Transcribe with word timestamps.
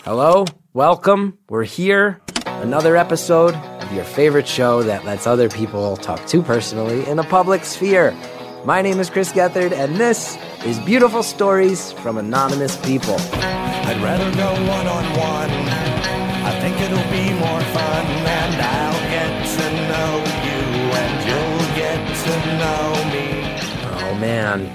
Hello, 0.05 0.45
welcome. 0.73 1.39
We're 1.49 1.63
here. 1.63 2.21
Another 2.47 2.97
episode 2.97 3.55
of 3.55 3.93
your 3.93 4.03
favorite 4.03 4.49
show 4.49 4.83
that 4.83 5.05
lets 5.05 5.29
other 5.29 5.49
people 5.49 5.97
talk 5.97 6.27
too 6.27 6.43
personally 6.43 7.07
in 7.09 7.21
a 7.21 7.23
public 7.23 7.65
sphere. 7.65 8.13
My 8.65 8.83
name 8.83 8.99
is 8.99 9.09
Chris 9.09 9.31
Gethard, 9.31 9.71
and 9.71 9.95
this 9.95 10.37
is 10.65 10.81
Beautiful 10.81 11.23
Stories 11.23 11.93
from 11.93 12.19
Anonymous 12.19 12.77
People. 12.85 13.15
I'd 13.15 14.01
rather 14.03 14.29
go 14.35 14.51
one 14.67 14.89
on 14.89 15.05
one. 15.17 15.51
I 15.71 16.59
think 16.61 16.81
it'll 16.81 17.11
be 17.13 17.33
more 17.39 17.61
fun, 17.71 18.07
and 18.27 18.61
I'll 18.61 19.03
get 19.09 19.47
to 19.55 19.71
know 19.87 20.19
you, 20.43 20.63
and 20.99 21.15
you'll 21.29 21.77
get 21.77 22.03
to 22.25 22.35
know 22.59 22.91
me. 23.15 23.29
Oh 24.03 24.19
man, 24.19 24.67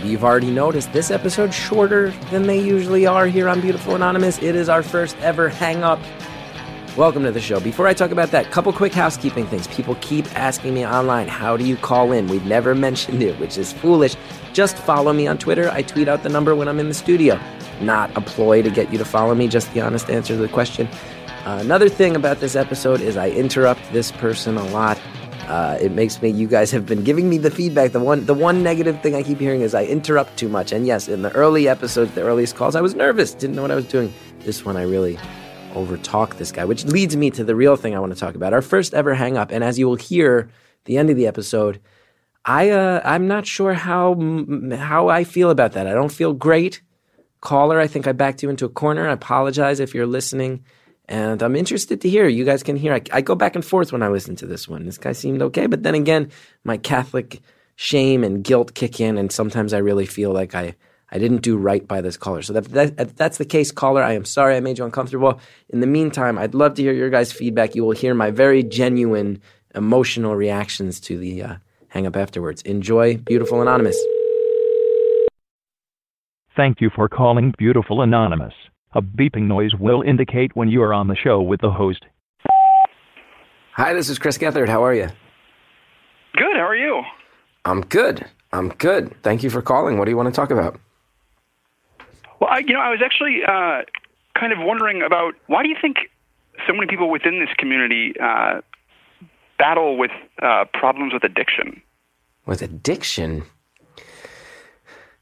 Maybe 0.00 0.12
you've 0.12 0.24
already 0.24 0.50
noticed 0.50 0.94
this 0.94 1.10
episode 1.10 1.52
shorter 1.52 2.08
than 2.30 2.46
they 2.46 2.58
usually 2.58 3.06
are 3.06 3.26
here 3.26 3.50
on 3.50 3.60
Beautiful 3.60 3.94
Anonymous. 3.94 4.38
It 4.38 4.56
is 4.56 4.70
our 4.70 4.82
first 4.82 5.14
ever 5.18 5.50
hang 5.50 5.82
up. 5.82 6.00
Welcome 6.96 7.22
to 7.24 7.30
the 7.30 7.40
show. 7.40 7.60
Before 7.60 7.86
I 7.86 7.92
talk 7.92 8.10
about 8.10 8.30
that, 8.30 8.50
couple 8.50 8.72
quick 8.72 8.94
housekeeping 8.94 9.46
things. 9.48 9.66
People 9.68 9.96
keep 10.00 10.24
asking 10.34 10.72
me 10.72 10.86
online, 10.86 11.28
how 11.28 11.54
do 11.58 11.66
you 11.66 11.76
call 11.76 12.12
in? 12.12 12.28
We've 12.28 12.46
never 12.46 12.74
mentioned 12.86 13.22
it, 13.22 13.38
which 13.38 13.58
is 13.58 13.74
foolish. 13.74 14.16
Just 14.54 14.78
follow 14.78 15.12
me 15.12 15.26
on 15.26 15.36
Twitter. 15.36 15.68
I 15.70 15.82
tweet 15.82 16.08
out 16.08 16.22
the 16.22 16.30
number 16.30 16.56
when 16.56 16.66
I'm 16.66 16.80
in 16.80 16.88
the 16.88 16.94
studio. 16.94 17.38
Not 17.82 18.10
a 18.16 18.22
ploy 18.22 18.62
to 18.62 18.70
get 18.70 18.90
you 18.90 18.96
to 18.96 19.04
follow 19.04 19.34
me, 19.34 19.48
just 19.48 19.70
the 19.74 19.82
honest 19.82 20.08
answer 20.08 20.34
to 20.34 20.40
the 20.40 20.48
question. 20.48 20.88
Uh, 21.44 21.58
another 21.60 21.90
thing 21.90 22.16
about 22.16 22.40
this 22.40 22.56
episode 22.56 23.02
is 23.02 23.18
I 23.18 23.28
interrupt 23.28 23.82
this 23.92 24.12
person 24.12 24.56
a 24.56 24.64
lot. 24.68 24.98
Uh, 25.50 25.76
it 25.80 25.90
makes 25.90 26.22
me. 26.22 26.30
You 26.30 26.46
guys 26.46 26.70
have 26.70 26.86
been 26.86 27.02
giving 27.02 27.28
me 27.28 27.36
the 27.36 27.50
feedback. 27.50 27.90
The 27.90 27.98
one, 27.98 28.24
the 28.24 28.34
one 28.34 28.62
negative 28.62 29.02
thing 29.02 29.16
I 29.16 29.24
keep 29.24 29.40
hearing 29.40 29.62
is 29.62 29.74
I 29.74 29.84
interrupt 29.84 30.36
too 30.36 30.48
much. 30.48 30.70
And 30.70 30.86
yes, 30.86 31.08
in 31.08 31.22
the 31.22 31.32
early 31.32 31.66
episodes, 31.66 32.12
the 32.14 32.22
earliest 32.22 32.54
calls, 32.54 32.76
I 32.76 32.80
was 32.80 32.94
nervous, 32.94 33.34
didn't 33.34 33.56
know 33.56 33.62
what 33.62 33.72
I 33.72 33.74
was 33.74 33.86
doing. 33.86 34.14
This 34.44 34.64
one, 34.64 34.76
I 34.76 34.82
really 34.82 35.18
overtalk 35.72 36.36
this 36.36 36.52
guy, 36.52 36.64
which 36.64 36.84
leads 36.84 37.16
me 37.16 37.32
to 37.32 37.42
the 37.42 37.56
real 37.56 37.74
thing 37.74 37.96
I 37.96 37.98
want 37.98 38.12
to 38.12 38.18
talk 38.18 38.36
about. 38.36 38.52
Our 38.52 38.62
first 38.62 38.94
ever 38.94 39.12
hang 39.12 39.36
up, 39.36 39.50
and 39.50 39.64
as 39.64 39.76
you 39.76 39.88
will 39.88 39.96
hear, 39.96 40.50
the 40.84 40.96
end 40.98 41.10
of 41.10 41.16
the 41.16 41.26
episode, 41.26 41.80
I 42.44 42.70
uh, 42.70 43.00
I'm 43.04 43.26
not 43.26 43.44
sure 43.44 43.74
how 43.74 44.14
how 44.76 45.08
I 45.08 45.24
feel 45.24 45.50
about 45.50 45.72
that. 45.72 45.88
I 45.88 45.94
don't 45.94 46.12
feel 46.12 46.32
great. 46.32 46.80
Caller, 47.40 47.80
I 47.80 47.88
think 47.88 48.06
I 48.06 48.12
backed 48.12 48.44
you 48.44 48.50
into 48.50 48.66
a 48.66 48.68
corner. 48.68 49.08
I 49.08 49.14
apologize 49.14 49.80
if 49.80 49.94
you're 49.94 50.06
listening. 50.06 50.64
And 51.10 51.42
I'm 51.42 51.56
interested 51.56 52.00
to 52.02 52.08
hear. 52.08 52.28
You 52.28 52.44
guys 52.44 52.62
can 52.62 52.76
hear. 52.76 52.94
I, 52.94 53.02
I, 53.12 53.20
go 53.20 53.34
back 53.34 53.56
and 53.56 53.64
forth 53.64 53.92
when 53.92 54.02
I 54.02 54.08
listen 54.08 54.36
to 54.36 54.46
this 54.46 54.68
one. 54.68 54.86
This 54.86 54.96
guy 54.96 55.10
seemed 55.10 55.42
okay, 55.42 55.66
but 55.66 55.82
then 55.82 55.96
again, 55.96 56.30
my 56.62 56.76
Catholic 56.76 57.40
shame 57.74 58.22
and 58.22 58.44
guilt 58.44 58.74
kick 58.74 59.00
in, 59.00 59.18
and 59.18 59.32
sometimes 59.32 59.74
I 59.74 59.78
really 59.78 60.06
feel 60.06 60.32
like 60.32 60.54
I 60.54 60.76
I 61.12 61.18
didn't 61.18 61.42
do 61.42 61.56
right 61.56 61.86
by 61.86 62.00
this 62.00 62.16
caller. 62.16 62.42
So 62.42 62.52
that, 62.52 62.96
that, 62.96 63.16
that's 63.16 63.38
the 63.38 63.44
case, 63.44 63.72
caller, 63.72 64.00
I 64.02 64.12
am 64.12 64.24
sorry 64.24 64.56
I 64.56 64.60
made 64.60 64.78
you 64.78 64.84
uncomfortable. 64.84 65.40
In 65.68 65.80
the 65.80 65.86
meantime, 65.86 66.38
I'd 66.38 66.54
love 66.54 66.74
to 66.74 66.82
hear 66.82 66.92
your 66.92 67.10
guys' 67.10 67.32
feedback. 67.32 67.74
You 67.74 67.84
will 67.84 67.90
hear 67.90 68.14
my 68.14 68.30
very 68.30 68.62
genuine 68.62 69.42
emotional 69.74 70.36
reactions 70.36 71.00
to 71.00 71.18
the 71.18 71.42
uh, 71.42 71.54
hang 71.88 72.06
up 72.06 72.16
afterwards. 72.16 72.62
Enjoy, 72.62 73.16
beautiful 73.16 73.60
anonymous. 73.60 74.00
Thank 76.56 76.80
you 76.80 76.90
for 76.94 77.08
calling 77.08 77.54
Beautiful 77.58 78.02
Anonymous. 78.02 78.54
A 78.92 79.00
beeping 79.00 79.42
noise 79.42 79.74
will 79.74 80.02
indicate 80.02 80.56
when 80.56 80.68
you 80.68 80.82
are 80.82 80.92
on 80.92 81.06
the 81.06 81.14
show 81.14 81.40
with 81.40 81.60
the 81.60 81.70
host. 81.70 82.04
Hi, 83.74 83.92
this 83.92 84.08
is 84.08 84.18
Chris 84.18 84.36
Gethard. 84.36 84.68
How 84.68 84.84
are 84.84 84.92
you? 84.92 85.08
Good. 86.34 86.56
How 86.56 86.66
are 86.66 86.76
you? 86.76 87.02
I'm 87.64 87.82
good. 87.82 88.26
I'm 88.52 88.70
good. 88.70 89.14
Thank 89.22 89.44
you 89.44 89.50
for 89.50 89.62
calling. 89.62 89.96
What 89.96 90.06
do 90.06 90.10
you 90.10 90.16
want 90.16 90.28
to 90.28 90.32
talk 90.32 90.50
about? 90.50 90.80
Well, 92.40 92.50
I, 92.50 92.58
you 92.58 92.72
know, 92.72 92.80
I 92.80 92.90
was 92.90 93.00
actually 93.04 93.42
uh, 93.46 93.82
kind 94.38 94.52
of 94.52 94.58
wondering 94.58 95.02
about 95.02 95.34
why 95.46 95.62
do 95.62 95.68
you 95.68 95.76
think 95.80 95.98
so 96.66 96.72
many 96.72 96.88
people 96.88 97.10
within 97.10 97.38
this 97.38 97.54
community 97.58 98.14
uh, 98.20 98.60
battle 99.56 99.98
with 99.98 100.10
uh, 100.42 100.64
problems 100.74 101.12
with 101.12 101.22
addiction? 101.22 101.80
With 102.44 102.60
addiction? 102.60 103.44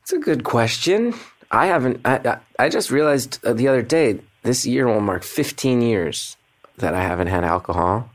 It's 0.00 0.12
a 0.12 0.18
good 0.18 0.44
question. 0.44 1.12
I 1.50 1.66
haven't. 1.66 2.00
I, 2.04 2.38
I 2.58 2.68
just 2.68 2.90
realized 2.90 3.44
uh, 3.44 3.52
the 3.52 3.68
other 3.68 3.82
day. 3.82 4.20
This 4.44 4.64
year 4.64 4.86
will 4.86 5.00
mark 5.00 5.24
15 5.24 5.82
years 5.82 6.36
that 6.78 6.94
I 6.94 7.02
haven't 7.02 7.26
had 7.26 7.44
alcohol. 7.44 8.08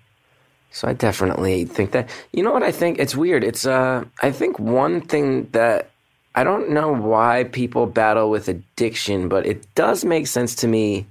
So 0.72 0.88
I 0.88 0.94
definitely 0.94 1.66
think 1.66 1.92
that. 1.92 2.10
You 2.32 2.44
know 2.44 2.52
what 2.52 2.64
I 2.64 2.72
think? 2.72 3.00
It's 3.00 3.16
weird. 3.16 3.44
It's 3.44 3.66
uh. 3.66 4.06
I 4.22 4.32
think 4.32 4.60
one 4.60 5.02
thing 5.02 5.50
that 5.52 5.92
I 6.36 6.44
don't 6.44 6.72
know 6.72 6.94
why 6.94 7.44
people 7.46 7.86
battle 7.86 8.30
with 8.30 8.48
addiction, 8.48 9.30
but 9.30 9.46
it 9.46 9.74
does 9.76 10.04
make 10.04 10.28
sense 10.28 10.56
to 10.56 10.68
me 10.68 11.06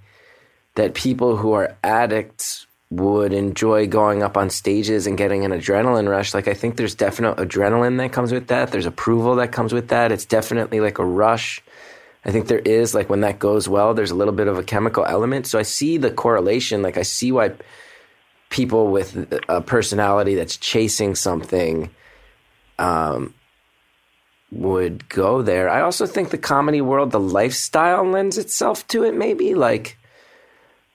that 0.74 0.94
people 0.94 1.36
who 1.36 1.52
are 1.52 1.76
addicts 1.84 2.66
would 2.90 3.32
enjoy 3.32 3.86
going 3.86 4.22
up 4.22 4.36
on 4.36 4.50
stages 4.50 5.06
and 5.06 5.16
getting 5.16 5.44
an 5.44 5.50
adrenaline 5.50 6.08
rush. 6.08 6.34
Like 6.34 6.48
I 6.48 6.54
think 6.54 6.76
there's 6.76 6.94
definite 6.94 7.36
adrenaline 7.36 7.98
that 7.98 8.12
comes 8.12 8.32
with 8.32 8.48
that. 8.48 8.70
There's 8.70 8.86
approval 8.86 9.36
that 9.36 9.52
comes 9.52 9.72
with 9.72 9.88
that. 9.88 10.12
It's 10.12 10.26
definitely 10.26 10.80
like 10.80 10.98
a 10.98 11.04
rush. 11.04 11.62
I 12.24 12.30
think 12.30 12.46
there 12.46 12.58
is 12.58 12.94
like 12.94 13.10
when 13.10 13.22
that 13.22 13.38
goes 13.38 13.68
well, 13.68 13.94
there's 13.94 14.12
a 14.12 14.14
little 14.14 14.34
bit 14.34 14.48
of 14.48 14.58
a 14.58 14.62
chemical 14.62 15.04
element. 15.04 15.46
So 15.46 15.58
I 15.58 15.62
see 15.62 15.98
the 15.98 16.10
correlation. 16.10 16.82
Like 16.82 16.96
I 16.96 17.02
see 17.02 17.32
why 17.32 17.52
people 18.48 18.88
with 18.88 19.32
a 19.48 19.60
personality 19.60 20.34
that's 20.34 20.56
chasing 20.56 21.14
something 21.14 21.90
um, 22.78 23.34
would 24.50 25.08
go 25.08 25.42
there. 25.42 25.68
I 25.68 25.80
also 25.80 26.06
think 26.06 26.30
the 26.30 26.38
comedy 26.38 26.80
world, 26.80 27.10
the 27.10 27.20
lifestyle 27.20 28.04
lends 28.04 28.38
itself 28.38 28.86
to 28.88 29.04
it. 29.04 29.14
Maybe 29.14 29.54
like 29.54 29.96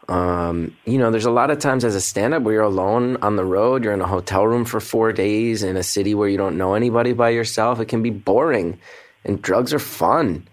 Um, 0.09 0.77
you 0.85 0.97
know, 0.97 1.12
there's 1.12 1.25
a 1.25 1.31
lot 1.31 1.51
of 1.51 1.59
times 1.59 1.83
as 1.83 1.94
a 1.94 2.00
stand 2.00 2.33
up 2.33 2.44
where 2.44 2.53
you're 2.53 2.63
alone 2.63 3.18
on 3.21 3.35
the 3.35 3.44
road, 3.44 3.83
you're 3.83 3.94
in 3.94 4.00
a 4.00 4.07
hotel 4.07 4.47
room 4.47 4.63
for 4.63 4.79
four 4.79 5.12
days 5.12 5.63
in 5.63 5.75
a 5.75 5.83
city 5.83 6.15
where 6.15 6.29
you 6.29 6.38
don't 6.38 6.57
know 6.57 6.75
anybody 6.75 7.12
by 7.12 7.29
yourself. 7.35 7.81
It 7.81 7.89
can 7.89 8.01
be 8.01 8.09
boring, 8.09 8.79
and 9.25 9.41
drugs 9.41 9.74
are 9.74 9.83
fun. 9.83 10.47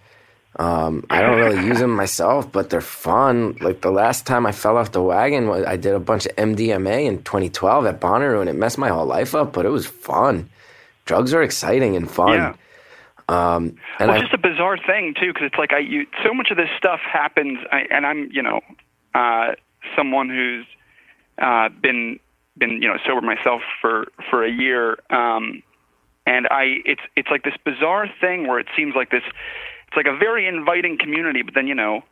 Um, 0.56 1.04
I 1.10 1.20
don't 1.20 1.36
really 1.36 1.66
use 1.66 1.80
them 1.80 1.90
myself, 1.90 2.50
but 2.50 2.70
they're 2.70 2.80
fun. 2.80 3.56
Like 3.60 3.80
the 3.80 3.90
last 3.90 4.26
time 4.26 4.46
I 4.46 4.52
fell 4.52 4.76
off 4.76 4.92
the 4.92 5.02
wagon, 5.02 5.48
I 5.50 5.76
did 5.76 5.94
a 5.94 6.00
bunch 6.00 6.26
of 6.26 6.36
MDMA 6.36 7.06
in 7.06 7.22
2012 7.24 7.86
at 7.86 8.00
Bonnaroo, 8.00 8.40
and 8.40 8.48
it 8.48 8.54
messed 8.54 8.78
my 8.78 8.88
whole 8.88 9.06
life 9.06 9.34
up. 9.34 9.52
But 9.52 9.66
it 9.66 9.70
was 9.70 9.86
fun. 9.86 10.48
Drugs 11.06 11.34
are 11.34 11.42
exciting 11.42 11.96
and 11.96 12.10
fun. 12.10 12.34
Yeah. 12.34 12.54
Um, 13.28 13.76
and 13.98 14.08
well, 14.08 14.12
I, 14.12 14.14
it's 14.16 14.30
just 14.30 14.34
a 14.34 14.38
bizarre 14.38 14.78
thing 14.78 15.14
too, 15.18 15.32
because 15.32 15.46
it's 15.46 15.58
like 15.58 15.72
I, 15.72 15.78
you, 15.78 16.06
so 16.22 16.34
much 16.34 16.50
of 16.50 16.56
this 16.56 16.68
stuff 16.76 17.00
happens, 17.00 17.58
I, 17.72 17.86
and 17.90 18.06
I'm, 18.06 18.28
you 18.30 18.42
know, 18.42 18.60
uh, 19.14 19.54
someone 19.96 20.28
who's 20.28 20.66
uh, 21.38 21.68
been 21.68 22.20
been 22.56 22.82
you 22.82 22.88
know 22.88 22.96
sober 23.06 23.20
myself 23.20 23.62
for 23.80 24.06
for 24.30 24.44
a 24.44 24.50
year, 24.50 24.98
um, 25.10 25.62
and 26.26 26.46
I, 26.50 26.76
it's 26.84 27.00
it's 27.16 27.28
like 27.30 27.44
this 27.44 27.56
bizarre 27.64 28.08
thing 28.20 28.46
where 28.46 28.58
it 28.58 28.66
seems 28.76 28.94
like 28.94 29.10
this, 29.10 29.24
it's 29.94 29.96
like 29.96 30.06
a 30.06 30.18
very 30.18 30.46
inviting 30.46 30.98
community, 30.98 31.42
but 31.42 31.54
then 31.54 31.66
you 31.66 31.74
know. 31.74 32.02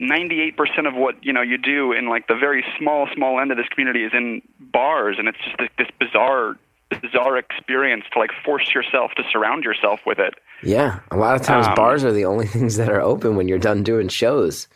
98% 0.00 0.56
of 0.88 0.94
what 0.94 1.22
you 1.22 1.32
know 1.32 1.42
you 1.42 1.58
do 1.58 1.92
in 1.92 2.08
like 2.08 2.26
the 2.26 2.34
very 2.34 2.64
small 2.76 3.06
small 3.14 3.38
end 3.38 3.52
of 3.52 3.56
this 3.56 3.68
community 3.68 4.02
is 4.02 4.10
in 4.12 4.42
bars 4.58 5.16
and 5.16 5.28
it's 5.28 5.38
just 5.44 5.56
this, 5.58 5.68
this 5.78 5.86
bizarre 6.00 6.56
bizarre 6.90 7.36
experience 7.36 8.02
to 8.12 8.18
like 8.18 8.30
force 8.44 8.74
yourself 8.74 9.12
to 9.16 9.22
surround 9.30 9.62
yourself 9.62 10.00
with 10.04 10.18
it 10.18 10.34
yeah, 10.62 11.00
a 11.10 11.16
lot 11.16 11.34
of 11.34 11.42
times 11.42 11.66
Um, 11.66 11.74
bars 11.74 12.04
are 12.04 12.12
the 12.12 12.24
only 12.24 12.46
things 12.56 12.76
that 12.76 12.88
are 12.88 13.00
open 13.00 13.36
when 13.36 13.48
you're 13.48 13.58
done 13.58 13.82
doing 13.82 14.08
shows. 14.08 14.68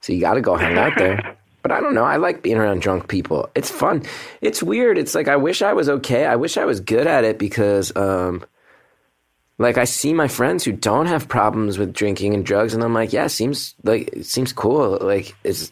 So 0.00 0.12
you 0.12 0.20
got 0.20 0.34
to 0.34 0.40
go 0.40 0.56
hang 0.56 0.78
out 0.78 0.96
there. 0.96 1.36
But 1.62 1.72
I 1.72 1.80
don't 1.80 1.94
know. 1.94 2.04
I 2.04 2.16
like 2.18 2.42
being 2.42 2.58
around 2.58 2.82
drunk 2.82 3.08
people. 3.08 3.48
It's 3.54 3.70
fun. 3.70 4.02
It's 4.42 4.62
weird. 4.62 4.98
It's 4.98 5.14
like 5.14 5.28
I 5.28 5.36
wish 5.36 5.62
I 5.62 5.72
was 5.72 5.88
okay. 5.88 6.26
I 6.26 6.36
wish 6.36 6.58
I 6.58 6.66
was 6.66 6.80
good 6.80 7.06
at 7.06 7.24
it 7.24 7.38
because, 7.38 7.90
um, 7.96 8.44
like, 9.58 9.78
I 9.78 9.84
see 9.84 10.12
my 10.12 10.28
friends 10.28 10.64
who 10.64 10.72
don't 10.72 11.06
have 11.06 11.28
problems 11.28 11.78
with 11.78 11.92
drinking 11.92 12.34
and 12.34 12.44
drugs, 12.44 12.74
and 12.74 12.82
I'm 12.82 12.94
like, 12.94 13.12
yeah, 13.12 13.28
seems 13.28 13.74
like 13.84 14.08
it 14.12 14.26
seems 14.26 14.52
cool. 14.52 14.98
Like, 15.00 15.34
it 15.44 15.70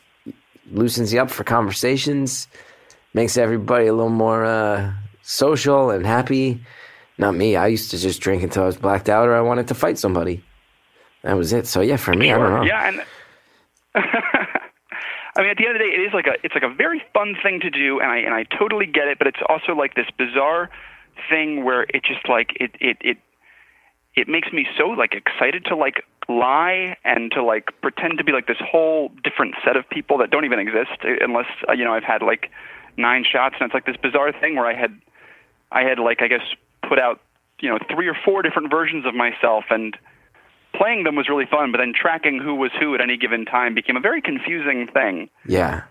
loosens 0.71 1.13
you 1.13 1.21
up 1.21 1.31
for 1.31 1.45
conversations, 1.45 2.49
makes 3.15 3.37
everybody 3.37 3.87
a 3.87 3.93
little 3.93 4.11
more 4.11 4.45
uh, 4.45 4.93
social 5.23 5.91
and 5.91 6.07
happy. 6.07 6.61
Not 7.19 7.35
me. 7.35 7.57
I 7.57 7.67
used 7.67 7.91
to 7.91 7.99
just 7.99 8.21
drink 8.21 8.43
until 8.43 8.65
I 8.65 8.67
was 8.67 8.77
blacked 8.77 9.09
out 9.09 9.29
or 9.29 9.35
I 9.35 9.41
wanted 9.41 9.69
to 9.69 9.75
fight 9.75 9.99
somebody. 9.99 10.43
That 11.23 11.37
was 11.37 11.53
it. 11.53 11.67
So 11.67 11.81
yeah, 11.81 11.97
for 11.97 12.15
me, 12.15 12.33
I 12.33 12.39
don't 12.39 12.51
know. 12.51 12.63
Yeah, 12.63 12.89
and 12.89 13.03
I 13.95 15.41
mean, 15.41 15.51
at 15.51 15.57
the 15.57 15.67
end 15.67 15.77
of 15.77 15.81
the 15.81 15.85
day, 15.85 15.95
it 15.95 16.01
is 16.01 16.13
like 16.13 16.27
a 16.27 16.35
it's 16.43 16.55
like 16.55 16.65
a 16.65 16.75
very 16.75 17.03
fun 17.15 17.37
thing 17.43 17.61
to 17.61 17.71
do, 17.71 18.01
and 18.01 18.11
I 18.11 18.19
and 18.19 18.35
I 18.35 18.45
totally 18.59 18.87
get 18.87 19.09
it. 19.09 19.19
But 19.19 19.29
it's 19.29 19.41
also 19.49 19.73
like 19.73 19.95
this 19.95 20.07
bizarre 20.19 20.69
thing 21.31 21.65
where 21.65 21.83
it 21.83 22.05
just 22.05 22.29
like 22.29 22.57
it 22.61 22.73
it 22.81 22.97
it 23.01 23.19
it 24.15 24.29
makes 24.29 24.53
me 24.53 24.67
so 24.77 24.89
like 24.89 25.15
excited 25.15 25.65
to 25.67 25.77
like 25.77 26.05
lie 26.29 26.97
and 27.05 27.31
to 27.33 27.43
like 27.43 27.71
pretend 27.81 28.19
to 28.19 28.25
be 28.25 28.33
like 28.33 28.47
this 28.47 28.61
whole 28.61 29.11
different 29.25 29.55
set 29.65 29.77
of 29.77 29.89
people 29.91 30.19
that 30.19 30.31
don't 30.31 30.45
even 30.45 30.59
exist 30.59 30.99
unless 31.03 31.47
uh, 31.69 31.73
you 31.73 31.85
know 31.85 31.95
I've 31.95 32.05
had 32.05 32.23
like 32.23 32.51
nine 32.97 33.25
shots, 33.31 33.57
and 33.59 33.67
it's 33.67 33.75
like 33.75 33.87
this 33.87 33.97
bizarre 33.97 34.33
thing 34.33 34.57
where 34.57 34.67
I 34.67 34.75
had 34.75 34.99
I 35.71 35.83
had 35.83 35.99
like 35.99 36.23
I 36.23 36.29
guess 36.29 36.47
put 36.89 36.99
out 36.99 37.21
you 37.61 37.69
know 37.71 37.79
three 37.91 38.09
or 38.09 38.17
four 38.25 38.43
different 38.43 38.71
versions 38.71 39.07
of 39.07 39.15
myself 39.15 39.65
and 39.71 39.97
playing 40.75 41.05
them 41.05 41.17
was 41.17 41.29
really 41.29 41.47
fun, 41.47 41.73
but 41.73 41.79
then 41.79 41.93
tracking 41.95 42.39
who 42.39 42.55
was 42.55 42.71
who 42.81 42.95
at 42.95 43.01
any 43.01 43.17
given 43.17 43.45
time 43.45 43.75
became 43.75 43.97
a 43.97 44.01
very 44.01 44.21
confusing 44.21 44.89
thing. 44.93 45.29
Yeah. 45.47 45.83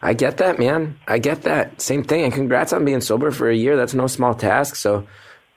I 0.00 0.14
get 0.14 0.38
that, 0.38 0.58
man. 0.58 0.98
I 1.06 1.18
get 1.18 1.42
that. 1.42 1.80
Same 1.80 2.04
thing. 2.04 2.24
And 2.24 2.32
congrats 2.32 2.72
on 2.72 2.84
being 2.84 3.00
sober 3.00 3.30
for 3.30 3.48
a 3.48 3.54
year. 3.54 3.76
That's 3.76 3.94
no 3.94 4.06
small 4.06 4.34
task. 4.34 4.76
So, 4.76 5.06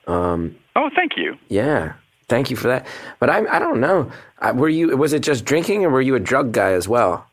um, 0.07 0.55
Oh, 0.75 0.89
thank 0.95 1.13
you. 1.17 1.37
yeah. 1.49 1.93
Thank 2.29 2.49
you 2.49 2.55
for 2.55 2.69
that. 2.69 2.87
But 3.19 3.29
I, 3.29 3.45
I 3.45 3.59
don't 3.59 3.81
know. 3.81 4.09
I, 4.39 4.53
were 4.53 4.69
you? 4.69 4.95
Was 4.95 5.11
it 5.11 5.19
just 5.21 5.43
drinking, 5.43 5.83
or 5.83 5.89
were 5.89 5.99
you 6.01 6.15
a 6.15 6.19
drug 6.19 6.53
guy 6.53 6.71
as 6.71 6.87
well? 6.87 7.27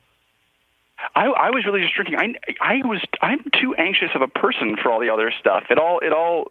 I, 1.14 1.26
I 1.26 1.50
was 1.50 1.64
really 1.64 1.80
just 1.82 1.94
drinking. 1.94 2.16
I, 2.18 2.34
I 2.60 2.76
was. 2.84 3.00
I'm 3.22 3.44
too 3.60 3.74
anxious 3.76 4.10
of 4.16 4.22
a 4.22 4.26
person 4.28 4.76
for 4.82 4.90
all 4.90 4.98
the 5.00 5.10
other 5.10 5.32
stuff. 5.38 5.64
It 5.70 5.78
all. 5.78 6.00
It 6.00 6.12
all. 6.12 6.50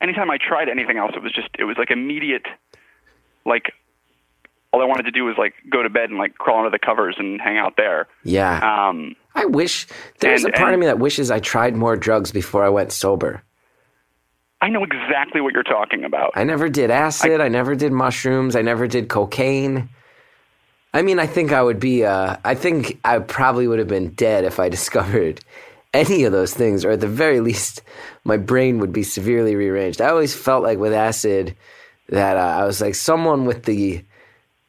Anytime 0.00 0.30
I 0.30 0.38
tried 0.38 0.68
anything 0.68 0.98
else, 0.98 1.12
it 1.16 1.22
was 1.22 1.32
just. 1.32 1.48
It 1.58 1.64
was 1.64 1.76
like 1.76 1.90
immediate. 1.90 2.46
Like, 3.44 3.72
all 4.72 4.80
I 4.80 4.84
wanted 4.84 5.02
to 5.04 5.10
do 5.10 5.24
was 5.24 5.34
like 5.36 5.54
go 5.68 5.82
to 5.82 5.90
bed 5.90 6.10
and 6.10 6.18
like 6.18 6.34
crawl 6.38 6.58
under 6.58 6.70
the 6.70 6.78
covers 6.78 7.16
and 7.18 7.40
hang 7.40 7.58
out 7.58 7.74
there. 7.76 8.06
Yeah. 8.22 8.88
Um, 8.88 9.16
I 9.34 9.46
wish 9.46 9.88
there's 10.20 10.44
and- 10.44 10.54
a 10.54 10.56
part 10.56 10.74
of 10.74 10.80
me 10.80 10.86
that 10.86 11.00
wishes 11.00 11.32
I 11.32 11.40
tried 11.40 11.74
more 11.74 11.96
drugs 11.96 12.30
before 12.30 12.64
I 12.64 12.68
went 12.68 12.92
sober. 12.92 13.42
I 14.64 14.70
know 14.70 14.82
exactly 14.82 15.42
what 15.42 15.52
you're 15.52 15.62
talking 15.62 16.04
about. 16.04 16.30
I 16.36 16.44
never 16.44 16.70
did 16.70 16.90
acid. 16.90 17.42
I, 17.42 17.48
never 17.48 17.74
did 17.74 17.92
mushrooms. 17.92 18.56
I 18.56 18.62
never 18.62 18.88
did 18.88 19.10
cocaine. 19.10 19.90
I 20.94 21.02
mean, 21.02 21.18
I 21.18 21.26
think 21.26 21.52
I 21.52 21.62
would 21.62 21.78
be. 21.78 22.02
Uh, 22.02 22.38
I 22.46 22.54
think 22.54 22.98
I 23.04 23.18
probably 23.18 23.68
would 23.68 23.78
have 23.78 23.88
been 23.88 24.14
dead 24.14 24.44
if 24.46 24.58
I 24.58 24.68
discovered 24.78 25.44
any 25.92 26.24
of 26.24 26.32
those 26.32 26.54
things, 26.54 26.82
or 26.82 26.92
at 26.92 27.00
the 27.00 27.06
very 27.06 27.40
least, 27.40 27.82
my 28.24 28.38
brain 28.38 28.78
would 28.78 28.90
be 28.90 29.02
severely 29.02 29.54
rearranged. 29.54 30.00
I 30.00 30.08
always 30.08 30.34
felt 30.34 30.62
like 30.62 30.78
with 30.78 30.94
acid 30.94 31.54
that 32.08 32.38
uh, 32.38 32.62
I 32.62 32.64
was 32.64 32.80
like 32.80 32.94
someone 32.94 33.44
with 33.44 33.64
the 33.64 34.02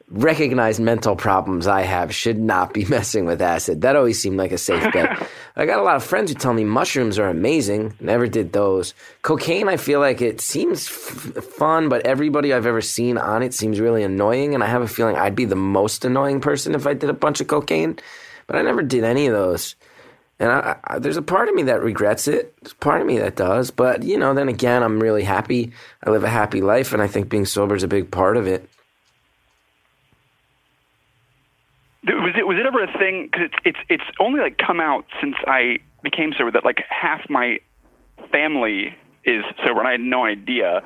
recognized 0.08 0.80
mental 0.80 1.16
problems 1.16 1.66
I 1.66 1.82
have 1.82 2.14
should 2.14 2.38
not 2.38 2.72
be 2.72 2.84
messing 2.88 3.26
with 3.26 3.42
acid. 3.42 3.80
That 3.82 3.96
always 3.96 4.20
seemed 4.20 4.36
like 4.36 4.52
a 4.52 4.58
safe 4.58 4.92
bet. 4.92 5.28
I 5.56 5.66
got 5.66 5.80
a 5.80 5.82
lot 5.82 5.96
of 5.96 6.04
friends 6.04 6.30
who 6.30 6.38
tell 6.38 6.52
me 6.52 6.64
mushrooms 6.64 7.18
are 7.18 7.28
amazing. 7.28 7.94
Never 7.98 8.26
did 8.26 8.52
those. 8.52 8.94
Cocaine, 9.22 9.68
I 9.68 9.78
feel 9.78 10.00
like 10.00 10.20
it 10.20 10.40
seems 10.40 10.86
f- 10.86 11.44
fun, 11.44 11.88
but 11.88 12.04
everybody 12.04 12.52
I've 12.52 12.66
ever 12.66 12.82
seen 12.82 13.16
on 13.16 13.42
it 13.42 13.54
seems 13.54 13.80
really 13.80 14.02
annoying, 14.02 14.54
and 14.54 14.62
I 14.62 14.66
have 14.66 14.82
a 14.82 14.88
feeling 14.88 15.16
I'd 15.16 15.34
be 15.34 15.46
the 15.46 15.56
most 15.56 16.04
annoying 16.04 16.40
person 16.40 16.74
if 16.74 16.86
I 16.86 16.94
did 16.94 17.10
a 17.10 17.14
bunch 17.14 17.40
of 17.40 17.48
cocaine. 17.48 17.98
But 18.46 18.56
I 18.56 18.62
never 18.62 18.82
did 18.82 19.02
any 19.02 19.26
of 19.26 19.32
those. 19.32 19.74
And 20.38 20.52
I, 20.52 20.76
I, 20.84 20.98
there's 20.98 21.16
a 21.16 21.22
part 21.22 21.48
of 21.48 21.54
me 21.54 21.64
that 21.64 21.82
regrets 21.82 22.28
it. 22.28 22.54
There's 22.60 22.74
part 22.74 23.00
of 23.00 23.06
me 23.06 23.18
that 23.18 23.36
does. 23.36 23.70
But, 23.70 24.02
you 24.02 24.18
know, 24.18 24.34
then 24.34 24.48
again, 24.48 24.82
I'm 24.82 25.00
really 25.00 25.24
happy. 25.24 25.72
I 26.04 26.10
live 26.10 26.22
a 26.22 26.28
happy 26.28 26.60
life, 26.60 26.92
and 26.92 27.02
I 27.02 27.06
think 27.06 27.28
being 27.28 27.46
sober 27.46 27.74
is 27.74 27.82
a 27.82 27.88
big 27.88 28.10
part 28.10 28.36
of 28.36 28.46
it. 28.46 28.68
Was 32.26 32.34
it 32.36 32.46
was 32.46 32.58
it 32.58 32.66
ever 32.66 32.82
a 32.82 32.98
thing? 32.98 33.28
Because 33.30 33.46
it's 33.46 33.54
it's 33.64 33.78
it's 33.88 34.16
only 34.18 34.40
like 34.40 34.58
come 34.58 34.80
out 34.80 35.06
since 35.20 35.36
I 35.46 35.78
became 36.02 36.32
sober 36.36 36.50
that 36.50 36.64
like 36.64 36.82
half 36.88 37.30
my 37.30 37.58
family 38.32 38.96
is 39.24 39.44
sober, 39.64 39.78
and 39.78 39.88
I 39.88 39.92
had 39.92 40.00
no 40.00 40.24
idea 40.24 40.82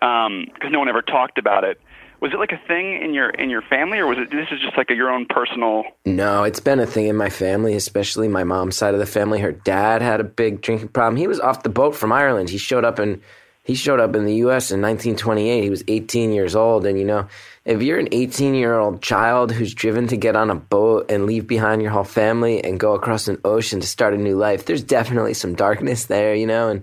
um, 0.00 0.46
because 0.54 0.70
no 0.70 0.78
one 0.78 0.88
ever 0.88 1.02
talked 1.02 1.36
about 1.36 1.64
it. 1.64 1.80
Was 2.20 2.32
it 2.32 2.38
like 2.38 2.52
a 2.52 2.60
thing 2.68 3.00
in 3.02 3.12
your 3.12 3.30
in 3.30 3.50
your 3.50 3.62
family, 3.62 3.98
or 3.98 4.06
was 4.06 4.18
it 4.18 4.30
this 4.30 4.46
is 4.52 4.60
just 4.60 4.76
like 4.76 4.90
a, 4.90 4.94
your 4.94 5.10
own 5.10 5.26
personal? 5.26 5.82
No, 6.06 6.44
it's 6.44 6.60
been 6.60 6.78
a 6.78 6.86
thing 6.86 7.06
in 7.06 7.16
my 7.16 7.30
family, 7.30 7.74
especially 7.74 8.28
my 8.28 8.44
mom's 8.44 8.76
side 8.76 8.94
of 8.94 9.00
the 9.00 9.06
family. 9.06 9.40
Her 9.40 9.52
dad 9.52 10.00
had 10.00 10.20
a 10.20 10.24
big 10.24 10.60
drinking 10.60 10.88
problem. 10.88 11.16
He 11.16 11.26
was 11.26 11.40
off 11.40 11.64
the 11.64 11.68
boat 11.68 11.96
from 11.96 12.12
Ireland. 12.12 12.50
He 12.50 12.58
showed 12.58 12.84
up 12.84 13.00
in 13.00 13.20
he 13.68 13.74
showed 13.74 14.00
up 14.00 14.16
in 14.16 14.24
the 14.24 14.36
U.S. 14.36 14.70
in 14.70 14.80
1928. 14.80 15.62
He 15.62 15.68
was 15.68 15.84
18 15.86 16.32
years 16.32 16.56
old, 16.56 16.86
and 16.86 16.98
you 16.98 17.04
know, 17.04 17.28
if 17.66 17.82
you're 17.82 17.98
an 17.98 18.08
18 18.12 18.54
year 18.54 18.78
old 18.78 19.02
child 19.02 19.52
who's 19.52 19.74
driven 19.74 20.06
to 20.06 20.16
get 20.16 20.36
on 20.36 20.48
a 20.48 20.54
boat 20.54 21.10
and 21.10 21.26
leave 21.26 21.46
behind 21.46 21.82
your 21.82 21.90
whole 21.90 22.02
family 22.02 22.64
and 22.64 22.80
go 22.80 22.94
across 22.94 23.28
an 23.28 23.38
ocean 23.44 23.78
to 23.80 23.86
start 23.86 24.14
a 24.14 24.16
new 24.16 24.38
life, 24.38 24.64
there's 24.64 24.82
definitely 24.82 25.34
some 25.34 25.54
darkness 25.54 26.06
there, 26.06 26.34
you 26.34 26.46
know, 26.46 26.70
and 26.70 26.82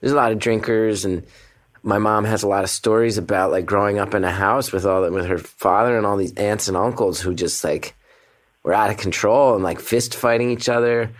there's 0.00 0.12
a 0.12 0.16
lot 0.16 0.32
of 0.32 0.40
drinkers 0.40 1.04
and 1.04 1.24
my 1.84 1.98
mom 1.98 2.24
has 2.24 2.42
a 2.42 2.48
lot 2.48 2.64
of 2.64 2.70
stories 2.70 3.16
about 3.16 3.52
like 3.52 3.64
growing 3.64 4.00
up 4.00 4.12
in 4.12 4.24
a 4.24 4.32
house 4.32 4.72
with 4.72 4.84
all 4.84 5.08
with 5.12 5.26
her 5.26 5.38
father 5.38 5.96
and 5.96 6.04
all 6.04 6.16
these 6.16 6.34
aunts 6.34 6.66
and 6.66 6.76
uncles 6.76 7.20
who 7.20 7.32
just 7.32 7.62
like 7.62 7.94
were 8.64 8.74
out 8.74 8.90
of 8.90 8.96
control 8.96 9.54
and 9.54 9.62
like 9.62 9.78
fist 9.78 10.16
fighting 10.16 10.50
each 10.50 10.68
other. 10.68 11.12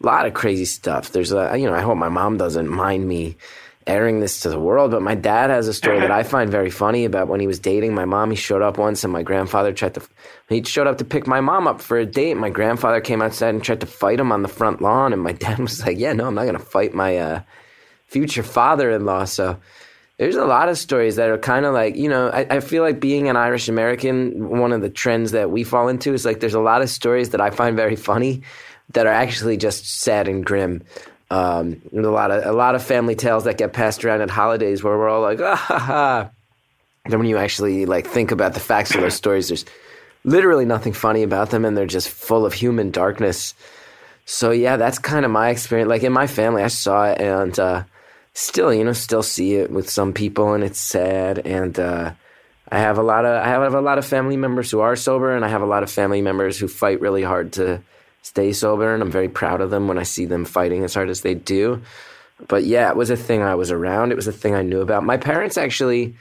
A 0.00 0.06
lot 0.06 0.26
of 0.26 0.34
crazy 0.34 0.64
stuff. 0.64 1.10
There's 1.10 1.32
a 1.32 1.56
you 1.58 1.66
know 1.66 1.74
I 1.74 1.80
hope 1.80 1.98
my 1.98 2.08
mom 2.08 2.36
doesn't 2.36 2.68
mind 2.68 3.08
me 3.08 3.36
airing 3.86 4.20
this 4.20 4.40
to 4.40 4.50
the 4.50 4.58
world, 4.58 4.90
but 4.90 5.02
my 5.02 5.14
dad 5.14 5.50
has 5.50 5.68
a 5.68 5.74
story 5.74 6.00
that 6.00 6.10
I 6.10 6.22
find 6.34 6.50
very 6.50 6.70
funny 6.70 7.04
about 7.04 7.28
when 7.28 7.40
he 7.40 7.46
was 7.46 7.58
dating 7.58 7.94
my 7.94 8.04
mom. 8.04 8.30
He 8.30 8.36
showed 8.36 8.62
up 8.62 8.78
once 8.78 9.04
and 9.04 9.12
my 9.12 9.22
grandfather 9.22 9.72
tried 9.72 9.94
to 9.94 10.02
he 10.48 10.62
showed 10.62 10.86
up 10.86 10.98
to 10.98 11.04
pick 11.04 11.26
my 11.26 11.40
mom 11.40 11.66
up 11.66 11.80
for 11.80 11.98
a 11.98 12.06
date. 12.06 12.34
My 12.34 12.50
grandfather 12.50 13.00
came 13.00 13.22
outside 13.22 13.54
and 13.54 13.62
tried 13.62 13.80
to 13.80 13.86
fight 13.86 14.20
him 14.20 14.32
on 14.32 14.42
the 14.42 14.48
front 14.48 14.80
lawn 14.80 15.12
and 15.12 15.22
my 15.22 15.32
dad 15.44 15.58
was 15.58 15.84
like, 15.84 15.98
"Yeah, 15.98 16.12
no, 16.12 16.26
I'm 16.26 16.34
not 16.34 16.44
going 16.44 16.58
to 16.58 16.64
fight 16.64 16.94
my 16.94 17.18
uh, 17.18 17.42
future 18.06 18.42
father-in-law." 18.42 19.24
So 19.24 19.58
there's 20.18 20.36
a 20.36 20.44
lot 20.44 20.68
of 20.68 20.78
stories 20.78 21.16
that 21.16 21.28
are 21.28 21.38
kind 21.38 21.66
of 21.66 21.74
like 21.74 21.96
you 21.96 22.08
know 22.08 22.28
I, 22.28 22.46
I 22.50 22.60
feel 22.60 22.82
like 22.82 23.00
being 23.00 23.28
an 23.28 23.36
irish 23.36 23.68
american 23.68 24.48
one 24.48 24.72
of 24.72 24.80
the 24.80 24.90
trends 24.90 25.32
that 25.32 25.50
we 25.50 25.64
fall 25.64 25.88
into 25.88 26.12
is 26.12 26.24
like 26.24 26.40
there's 26.40 26.54
a 26.54 26.60
lot 26.60 26.82
of 26.82 26.90
stories 26.90 27.30
that 27.30 27.40
i 27.40 27.50
find 27.50 27.76
very 27.76 27.96
funny 27.96 28.42
that 28.92 29.06
are 29.06 29.12
actually 29.12 29.56
just 29.56 29.86
sad 29.86 30.28
and 30.28 30.44
grim 30.44 30.82
um, 31.30 31.80
a 31.92 32.00
lot 32.00 32.30
of 32.30 32.44
a 32.44 32.52
lot 32.52 32.74
of 32.74 32.82
family 32.82 33.14
tales 33.14 33.44
that 33.44 33.58
get 33.58 33.72
passed 33.72 34.04
around 34.04 34.20
at 34.20 34.30
holidays 34.30 34.82
where 34.82 34.96
we're 34.96 35.08
all 35.08 35.22
like 35.22 35.40
ah 35.40 35.56
ha 35.56 35.78
ha 35.78 36.30
then 37.06 37.18
when 37.18 37.28
you 37.28 37.36
actually 37.36 37.86
like 37.86 38.06
think 38.06 38.30
about 38.30 38.54
the 38.54 38.60
facts 38.60 38.94
of 38.94 39.00
those 39.00 39.14
stories 39.14 39.48
there's 39.48 39.64
literally 40.24 40.64
nothing 40.64 40.92
funny 40.92 41.22
about 41.22 41.50
them, 41.50 41.64
and 41.64 41.76
they're 41.76 41.86
just 41.86 42.08
full 42.08 42.44
of 42.44 42.52
human 42.52 42.90
darkness. 42.90 43.54
So 44.24 44.50
yeah, 44.50 44.76
that's 44.76 44.98
kind 44.98 45.24
of 45.24 45.30
my 45.30 45.50
experience. 45.50 45.88
Like 45.88 46.02
in 46.02 46.12
my 46.12 46.26
family, 46.26 46.62
I 46.62 46.68
saw 46.68 47.10
it, 47.10 47.20
and 47.20 47.58
uh, 47.58 47.84
still, 48.32 48.72
you 48.72 48.84
know, 48.84 48.92
still 48.92 49.22
see 49.22 49.54
it 49.56 49.70
with 49.70 49.88
some 49.88 50.12
people, 50.12 50.54
and 50.54 50.64
it's 50.64 50.80
sad. 50.80 51.38
And 51.38 51.78
uh, 51.78 52.12
I 52.70 52.78
have 52.78 52.98
a 52.98 53.02
lot 53.02 53.24
of 53.24 53.44
I 53.44 53.48
have 53.48 53.74
a 53.74 53.80
lot 53.80 53.98
of 53.98 54.06
family 54.06 54.36
members 54.36 54.70
who 54.70 54.80
are 54.80 54.96
sober, 54.96 55.36
and 55.36 55.44
I 55.44 55.48
have 55.48 55.62
a 55.62 55.66
lot 55.66 55.82
of 55.82 55.90
family 55.90 56.22
members 56.22 56.58
who 56.58 56.68
fight 56.68 57.00
really 57.00 57.22
hard 57.22 57.52
to 57.54 57.82
stay 58.24 58.52
sober, 58.52 58.92
and 58.92 59.02
I'm 59.02 59.12
very 59.12 59.28
proud 59.28 59.60
of 59.60 59.70
them 59.70 59.86
when 59.86 59.98
I 59.98 60.02
see 60.02 60.26
them 60.26 60.44
fighting 60.44 60.82
as 60.82 60.94
hard 60.94 61.08
as 61.08 61.20
they 61.20 61.34
do. 61.34 61.80
But 62.48 62.64
yeah, 62.64 62.90
it 62.90 62.96
was 62.96 63.10
a 63.10 63.16
thing 63.16 63.42
I 63.42 63.54
was 63.54 63.70
around. 63.70 64.10
It 64.10 64.16
was 64.16 64.26
a 64.26 64.32
thing 64.32 64.56
I 64.56 64.62
knew 64.62 64.80
about. 64.80 65.04
My 65.04 65.16
parents 65.16 65.56
actually 65.56 66.16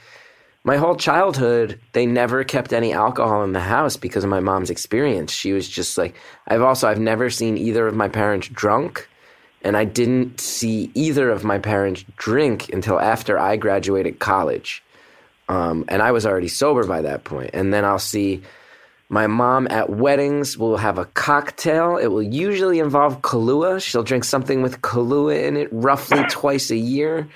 my 0.64 0.78
whole 0.78 0.96
childhood, 0.96 1.80
they 1.92 2.06
never 2.06 2.44
kept 2.44 2.72
any 2.72 2.94
alcohol 2.94 3.44
in 3.44 3.52
the 3.52 3.60
house 3.60 3.98
because 3.98 4.24
of 4.24 4.30
my 4.30 4.40
mom's 4.40 4.70
experience. 4.70 5.34
She 5.34 5.52
was 5.52 5.68
just 5.68 5.98
like, 5.98 6.16
I've 6.48 6.62
also, 6.62 6.88
I've 6.88 7.00
never 7.00 7.30
seen 7.30 7.58
either 7.58 7.86
of 7.86 7.96
my 7.96 8.08
parents 8.08 8.48
drunk. 8.48 9.10
And 9.62 9.76
I 9.76 9.86
didn't 9.86 10.40
see 10.40 10.92
either 10.94 11.30
of 11.30 11.44
my 11.44 11.58
parents 11.58 12.04
drink 12.18 12.70
until 12.70 13.00
after 13.00 13.38
I 13.38 13.56
graduated 13.56 14.20
college. 14.20 14.84
Um, 15.50 15.86
and 15.90 16.02
I 16.02 16.12
was 16.12 16.26
already 16.26 16.48
sober 16.48 16.86
by 16.86 17.02
that 17.02 17.26
point. 17.26 17.52
And 17.54 17.74
then 17.74 17.84
I'll 17.84 18.00
see 18.00 18.42
my 19.10 19.28
mom 19.28 19.68
at 19.70 19.90
weddings 19.90 20.58
will 20.58 20.78
have 20.78 20.98
a 20.98 21.06
cocktail. 21.06 21.98
It 21.98 22.08
will 22.08 22.24
usually 22.24 22.80
involve 22.80 23.22
Kahlua. 23.22 23.82
She'll 23.82 24.04
drink 24.04 24.24
something 24.24 24.62
with 24.62 24.82
Kahlua 24.82 25.44
in 25.44 25.58
it 25.58 25.70
roughly 25.72 26.24
twice 26.30 26.72
a 26.72 26.78
year. 26.78 27.28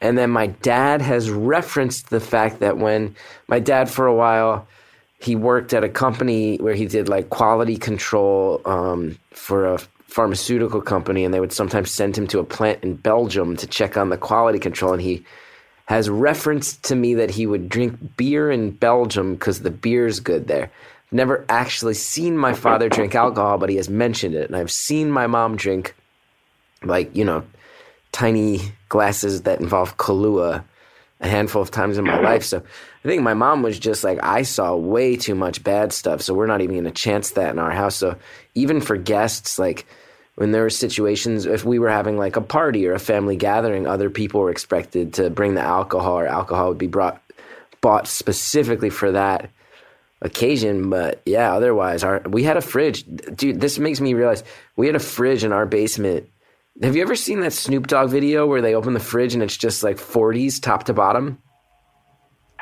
And 0.00 0.16
then 0.16 0.30
my 0.30 0.46
dad 0.46 1.02
has 1.02 1.28
referenced 1.30 2.10
the 2.10 2.20
fact 2.20 2.60
that 2.60 2.78
when 2.78 3.16
my 3.48 3.58
dad, 3.58 3.90
for 3.90 4.06
a 4.06 4.14
while, 4.14 4.66
he 5.20 5.34
worked 5.34 5.74
at 5.74 5.82
a 5.82 5.88
company 5.88 6.56
where 6.58 6.74
he 6.74 6.86
did 6.86 7.08
like 7.08 7.30
quality 7.30 7.76
control 7.76 8.62
um, 8.64 9.18
for 9.30 9.74
a 9.74 9.78
pharmaceutical 10.06 10.80
company, 10.80 11.24
and 11.24 11.34
they 11.34 11.40
would 11.40 11.52
sometimes 11.52 11.90
send 11.90 12.16
him 12.16 12.26
to 12.28 12.38
a 12.38 12.44
plant 12.44 12.82
in 12.82 12.94
Belgium 12.94 13.56
to 13.56 13.66
check 13.66 13.96
on 13.96 14.08
the 14.08 14.16
quality 14.16 14.58
control. 14.58 14.92
And 14.92 15.02
he 15.02 15.24
has 15.86 16.08
referenced 16.08 16.84
to 16.84 16.94
me 16.94 17.14
that 17.14 17.30
he 17.30 17.46
would 17.46 17.68
drink 17.68 18.16
beer 18.16 18.50
in 18.50 18.70
Belgium 18.70 19.34
because 19.34 19.60
the 19.60 19.70
beer's 19.70 20.20
good 20.20 20.46
there. 20.46 20.70
Never 21.10 21.44
actually 21.48 21.94
seen 21.94 22.36
my 22.36 22.52
father 22.52 22.88
drink 22.88 23.14
alcohol, 23.14 23.58
but 23.58 23.70
he 23.70 23.76
has 23.76 23.88
mentioned 23.88 24.34
it. 24.34 24.48
And 24.48 24.56
I've 24.56 24.70
seen 24.70 25.10
my 25.10 25.26
mom 25.26 25.56
drink, 25.56 25.94
like, 26.82 27.14
you 27.16 27.24
know, 27.24 27.44
tiny 28.12 28.60
glasses 28.88 29.42
that 29.42 29.60
involve 29.60 29.96
Kahlua 29.96 30.64
a 31.20 31.28
handful 31.28 31.62
of 31.62 31.70
times 31.70 31.98
in 31.98 32.04
my 32.04 32.20
life. 32.20 32.44
So 32.44 32.58
I 32.58 33.08
think 33.08 33.22
my 33.22 33.34
mom 33.34 33.62
was 33.62 33.78
just 33.78 34.04
like, 34.04 34.18
I 34.22 34.42
saw 34.42 34.76
way 34.76 35.16
too 35.16 35.34
much 35.34 35.64
bad 35.64 35.92
stuff. 35.92 36.22
So 36.22 36.34
we're 36.34 36.46
not 36.46 36.60
even 36.60 36.76
going 36.76 36.84
to 36.84 36.90
chance 36.90 37.30
that 37.32 37.50
in 37.50 37.58
our 37.58 37.70
house. 37.70 37.96
So 37.96 38.16
even 38.54 38.80
for 38.80 38.96
guests, 38.96 39.58
like 39.58 39.86
when 40.36 40.52
there 40.52 40.62
were 40.62 40.70
situations, 40.70 41.46
if 41.46 41.64
we 41.64 41.78
were 41.78 41.90
having 41.90 42.18
like 42.18 42.36
a 42.36 42.40
party 42.40 42.86
or 42.86 42.92
a 42.92 43.00
family 43.00 43.36
gathering, 43.36 43.86
other 43.86 44.10
people 44.10 44.40
were 44.40 44.50
expected 44.50 45.14
to 45.14 45.30
bring 45.30 45.54
the 45.54 45.60
alcohol 45.60 46.18
or 46.18 46.26
alcohol 46.26 46.68
would 46.68 46.78
be 46.78 46.86
brought, 46.86 47.20
bought 47.80 48.06
specifically 48.06 48.90
for 48.90 49.10
that 49.12 49.50
occasion. 50.20 50.90
But 50.90 51.22
yeah, 51.26 51.54
otherwise, 51.54 52.04
our, 52.04 52.22
we 52.28 52.42
had 52.42 52.56
a 52.56 52.62
fridge. 52.62 53.04
Dude, 53.34 53.60
this 53.60 53.78
makes 53.78 54.00
me 54.00 54.14
realize 54.14 54.44
we 54.76 54.86
had 54.86 54.96
a 54.96 55.00
fridge 55.00 55.44
in 55.44 55.52
our 55.52 55.66
basement 55.66 56.28
have 56.82 56.94
you 56.94 57.02
ever 57.02 57.16
seen 57.16 57.40
that 57.40 57.52
Snoop 57.52 57.88
Dogg 57.88 58.10
video 58.10 58.46
where 58.46 58.62
they 58.62 58.74
open 58.74 58.94
the 58.94 59.00
fridge 59.00 59.34
and 59.34 59.42
it's 59.42 59.56
just 59.56 59.82
like 59.82 59.96
40s 59.96 60.62
top 60.62 60.84
to 60.84 60.94
bottom? 60.94 61.38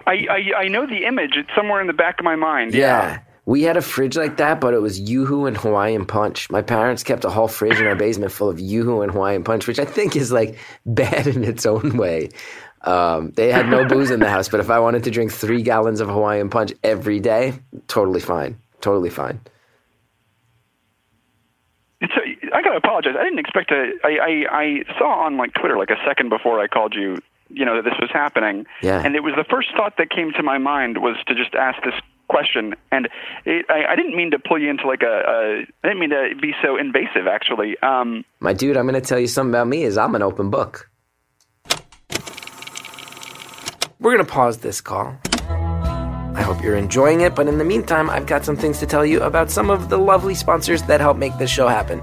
I, 0.07 0.27
I, 0.31 0.61
I 0.63 0.69
know 0.69 0.87
the 0.87 1.05
image. 1.07 1.33
It's 1.37 1.51
somewhere 1.55 1.81
in 1.81 1.87
the 1.87 1.93
back 1.93 2.19
of 2.19 2.25
my 2.25 2.37
mind. 2.37 2.73
Yeah. 2.73 2.81
yeah. 2.81 3.19
We 3.45 3.63
had 3.63 3.77
a 3.77 3.83
fridge 3.83 4.17
like 4.17 4.39
that, 4.39 4.61
but 4.61 4.75
it 4.75 4.81
was 4.81 4.99
Yoo-Hoo 4.99 5.47
and 5.47 5.57
Hawaiian 5.57 6.07
Punch. 6.07 6.51
My 6.51 6.63
parents 6.63 7.05
kept 7.05 7.25
a 7.25 7.31
whole 7.31 7.47
fridge 7.47 7.79
in 7.79 7.87
our 7.87 7.95
basement 7.95 8.33
full 8.33 8.49
of 8.49 8.59
Yoo-Hoo 8.59 9.03
and 9.03 9.13
Hawaiian 9.13 9.45
Punch, 9.45 9.69
which 9.69 9.79
I 9.79 9.85
think 9.85 10.17
is 10.17 10.33
like 10.33 10.59
bad 10.87 11.27
in 11.27 11.45
its 11.45 11.67
own 11.67 11.97
way. 11.97 12.31
Um, 12.87 13.33
they 13.33 13.51
had 13.51 13.69
no 13.69 13.85
booze 13.85 14.11
in 14.13 14.21
the 14.21 14.31
house, 14.31 14.49
but 14.49 14.61
if 14.61 14.71
I 14.71 14.79
wanted 14.79 15.05
to 15.05 15.11
drink 15.11 15.33
three 15.33 15.63
gallons 15.63 16.01
of 16.01 16.09
Hawaiian 16.09 16.49
Punch 16.51 16.73
every 16.85 17.19
day, 17.19 17.55
totally 17.89 18.21
fine. 18.21 18.59
Totally 18.81 19.11
fine. 19.11 19.41
It's 22.01 22.13
a, 22.13 22.55
I 22.57 22.63
gotta 22.63 22.77
apologize. 22.77 23.15
I 23.19 23.25
didn't 23.25 23.41
expect 23.41 23.71
to. 23.71 23.93
I, 24.05 24.19
I 24.19 24.63
I 24.63 24.99
saw 24.99 25.25
on 25.25 25.37
like 25.37 25.55
Twitter 25.55 25.77
like 25.77 25.91
a 25.91 25.97
second 26.07 26.29
before 26.29 26.61
I 26.61 26.69
called 26.69 26.95
you. 26.95 27.19
You 27.49 27.65
know 27.65 27.77
that 27.77 27.85
this 27.85 27.99
was 28.01 28.11
happening. 28.13 28.67
Yeah. 28.83 29.03
And 29.05 29.17
it 29.17 29.23
was 29.23 29.35
the 29.37 29.45
first 29.49 29.69
thought 29.77 29.97
that 29.99 30.11
came 30.11 30.33
to 30.33 30.43
my 30.43 30.59
mind 30.59 30.99
was 30.99 31.17
to 31.27 31.35
just 31.35 31.55
ask 31.55 31.83
this 31.85 31.95
question. 32.29 32.75
And 32.93 33.09
it, 33.45 33.67
I, 33.69 33.93
I 33.93 33.97
didn't 33.97 34.17
mean 34.17 34.33
to 34.33 34.39
pull 34.39 34.61
you 34.61 34.69
into 34.69 34.87
like 34.87 35.03
a, 35.03 35.23
a. 35.27 35.67
I 35.83 35.89
didn't 35.89 36.01
mean 36.01 36.11
to 36.11 36.35
be 36.41 36.55
so 36.63 36.77
invasive. 36.77 37.27
Actually. 37.27 37.79
Um, 37.79 38.25
My 38.41 38.53
dude, 38.53 38.77
I'm 38.77 38.87
gonna 38.87 39.01
tell 39.01 39.19
you 39.19 39.29
something 39.29 39.55
about 39.55 39.67
me. 39.67 39.83
Is 39.83 39.97
I'm 39.97 40.15
an 40.15 40.23
open 40.23 40.51
book. 40.51 40.91
We're 43.99 44.13
gonna 44.13 44.29
pause 44.29 44.59
this 44.59 44.83
call. 44.83 45.17
I 45.25 46.43
hope 46.43 46.63
you're 46.63 46.77
enjoying 46.77 47.23
it, 47.23 47.35
but 47.35 47.49
in 47.49 47.57
the 47.57 47.65
meantime, 47.65 48.11
I've 48.11 48.27
got 48.27 48.45
some 48.45 48.57
things 48.57 48.79
to 48.81 48.87
tell 48.87 49.07
you 49.07 49.23
about 49.23 49.51
some 49.51 49.71
of 49.71 49.89
the 49.89 49.97
lovely 49.97 50.35
sponsors 50.35 50.83
that 50.83 51.01
help 51.01 51.17
make 51.17 51.37
this 51.39 51.51
show 51.51 51.67
happen. 51.67 52.03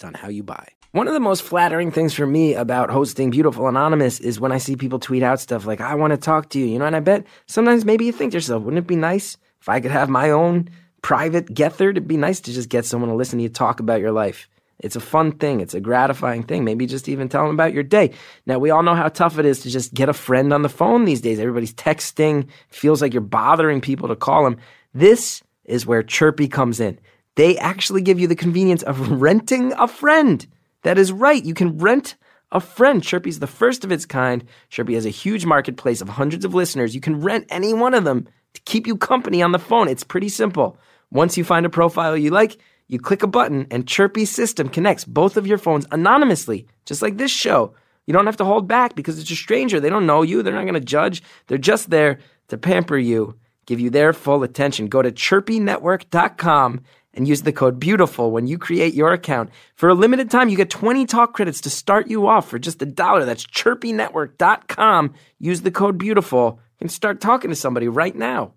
on 0.03 0.13
how 0.13 0.29
you 0.29 0.43
buy. 0.43 0.67
One 0.93 1.07
of 1.07 1.13
the 1.13 1.21
most 1.21 1.43
flattering 1.43 1.89
things 1.89 2.13
for 2.13 2.27
me 2.27 2.53
about 2.53 2.89
hosting 2.89 3.29
Beautiful 3.29 3.67
Anonymous 3.67 4.19
is 4.19 4.41
when 4.41 4.51
I 4.51 4.57
see 4.57 4.75
people 4.75 4.99
tweet 4.99 5.23
out 5.23 5.39
stuff 5.39 5.65
like, 5.65 5.79
I 5.79 5.95
want 5.95 6.11
to 6.11 6.17
talk 6.17 6.49
to 6.49 6.59
you, 6.59 6.65
you 6.65 6.79
know, 6.79 6.85
and 6.85 6.95
I 6.95 6.99
bet 6.99 7.25
sometimes 7.45 7.85
maybe 7.85 8.05
you 8.05 8.11
think 8.11 8.33
to 8.33 8.37
yourself, 8.37 8.63
wouldn't 8.63 8.83
it 8.83 8.87
be 8.87 8.97
nice 8.97 9.37
if 9.61 9.69
I 9.69 9.79
could 9.79 9.91
have 9.91 10.09
my 10.09 10.31
own 10.31 10.69
private 11.01 11.53
Gethard? 11.53 11.91
It'd 11.91 12.09
be 12.09 12.17
nice 12.17 12.41
to 12.41 12.51
just 12.51 12.67
get 12.67 12.85
someone 12.85 13.09
to 13.09 13.15
listen 13.15 13.39
to 13.39 13.43
you 13.43 13.49
talk 13.49 13.79
about 13.79 14.01
your 14.01 14.11
life. 14.11 14.49
It's 14.79 14.97
a 14.97 14.99
fun 14.99 15.31
thing. 15.31 15.61
It's 15.61 15.75
a 15.75 15.79
gratifying 15.79 16.43
thing. 16.43 16.65
Maybe 16.65 16.85
just 16.87 17.07
even 17.07 17.29
tell 17.29 17.45
them 17.45 17.53
about 17.53 17.73
your 17.73 17.83
day. 17.83 18.11
Now, 18.45 18.59
we 18.59 18.71
all 18.71 18.83
know 18.83 18.95
how 18.95 19.07
tough 19.07 19.37
it 19.37 19.45
is 19.45 19.61
to 19.61 19.69
just 19.69 19.93
get 19.93 20.09
a 20.09 20.13
friend 20.13 20.51
on 20.51 20.63
the 20.63 20.69
phone 20.69 21.05
these 21.05 21.21
days. 21.21 21.39
Everybody's 21.39 21.73
texting. 21.73 22.47
feels 22.69 23.01
like 23.01 23.13
you're 23.13 23.21
bothering 23.21 23.79
people 23.79 24.09
to 24.09 24.15
call 24.15 24.43
them. 24.43 24.57
This 24.93 25.41
is 25.63 25.85
where 25.85 26.03
Chirpy 26.03 26.49
comes 26.49 26.79
in 26.81 26.99
they 27.35 27.57
actually 27.57 28.01
give 28.01 28.19
you 28.19 28.27
the 28.27 28.35
convenience 28.35 28.83
of 28.83 29.11
renting 29.21 29.73
a 29.73 29.87
friend. 29.87 30.45
That 30.83 30.97
is 30.97 31.11
right. 31.11 31.43
You 31.43 31.53
can 31.53 31.77
rent 31.77 32.15
a 32.51 32.59
friend. 32.59 33.03
Chirpy's 33.03 33.39
the 33.39 33.47
first 33.47 33.83
of 33.83 33.91
its 33.91 34.05
kind. 34.05 34.43
Chirpy 34.69 34.95
has 34.95 35.05
a 35.05 35.09
huge 35.09 35.45
marketplace 35.45 36.01
of 36.01 36.09
hundreds 36.09 36.43
of 36.43 36.53
listeners. 36.53 36.95
You 36.95 37.01
can 37.01 37.21
rent 37.21 37.45
any 37.49 37.73
one 37.73 37.93
of 37.93 38.03
them 38.03 38.27
to 38.53 38.61
keep 38.61 38.87
you 38.87 38.97
company 38.97 39.41
on 39.41 39.51
the 39.51 39.59
phone. 39.59 39.87
It's 39.87 40.03
pretty 40.03 40.29
simple. 40.29 40.77
Once 41.11 41.37
you 41.37 41.43
find 41.43 41.65
a 41.65 41.69
profile 41.69 42.17
you 42.17 42.31
like, 42.31 42.57
you 42.87 42.99
click 42.99 43.23
a 43.23 43.27
button 43.27 43.67
and 43.71 43.87
Chirpy's 43.87 44.29
system 44.29 44.67
connects 44.67 45.05
both 45.05 45.37
of 45.37 45.47
your 45.47 45.57
phones 45.57 45.85
anonymously, 45.91 46.67
just 46.85 47.01
like 47.01 47.17
this 47.17 47.31
show. 47.31 47.73
You 48.05 48.13
don't 48.13 48.25
have 48.25 48.37
to 48.37 48.45
hold 48.45 48.67
back 48.67 48.95
because 48.95 49.19
it's 49.19 49.31
a 49.31 49.35
stranger. 49.35 49.79
They 49.79 49.89
don't 49.89 50.05
know 50.05 50.23
you. 50.23 50.41
They're 50.41 50.53
not 50.53 50.63
going 50.63 50.73
to 50.73 50.81
judge. 50.81 51.23
They're 51.47 51.57
just 51.57 51.89
there 51.89 52.19
to 52.49 52.57
pamper 52.57 52.97
you, 52.97 53.37
give 53.65 53.79
you 53.79 53.89
their 53.89 54.11
full 54.11 54.43
attention. 54.43 54.87
Go 54.87 55.01
to 55.01 55.11
chirpynetwork.com 55.11 56.81
and 57.13 57.27
use 57.27 57.41
the 57.41 57.51
code 57.51 57.79
BEAUTIFUL 57.79 58.31
when 58.31 58.47
you 58.47 58.57
create 58.57 58.93
your 58.93 59.13
account. 59.13 59.49
For 59.75 59.89
a 59.89 59.93
limited 59.93 60.31
time, 60.31 60.49
you 60.49 60.57
get 60.57 60.69
20 60.69 61.05
talk 61.05 61.33
credits 61.33 61.61
to 61.61 61.69
start 61.69 62.07
you 62.07 62.27
off 62.27 62.49
for 62.49 62.59
just 62.59 62.81
a 62.81 62.85
dollar. 62.85 63.25
That's 63.25 63.45
chirpynetwork.com. 63.45 65.13
Use 65.39 65.61
the 65.61 65.71
code 65.71 65.97
BEAUTIFUL 65.97 66.59
and 66.79 66.91
start 66.91 67.21
talking 67.21 67.49
to 67.49 67.55
somebody 67.55 67.87
right 67.87 68.15
now. 68.15 68.53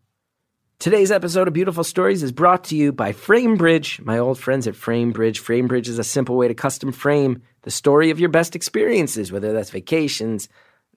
Today's 0.78 1.12
episode 1.12 1.48
of 1.48 1.54
Beautiful 1.54 1.84
Stories 1.84 2.22
is 2.22 2.32
brought 2.32 2.64
to 2.64 2.76
you 2.76 2.92
by 2.92 3.12
FrameBridge, 3.12 4.04
my 4.04 4.18
old 4.18 4.38
friends 4.38 4.66
at 4.66 4.74
FrameBridge. 4.74 5.40
FrameBridge 5.40 5.88
is 5.88 5.98
a 5.98 6.04
simple 6.04 6.36
way 6.36 6.48
to 6.48 6.54
custom 6.54 6.92
frame 6.92 7.42
the 7.62 7.70
story 7.70 8.10
of 8.10 8.20
your 8.20 8.28
best 8.28 8.54
experiences, 8.54 9.32
whether 9.32 9.52
that's 9.52 9.70
vacations, 9.70 10.48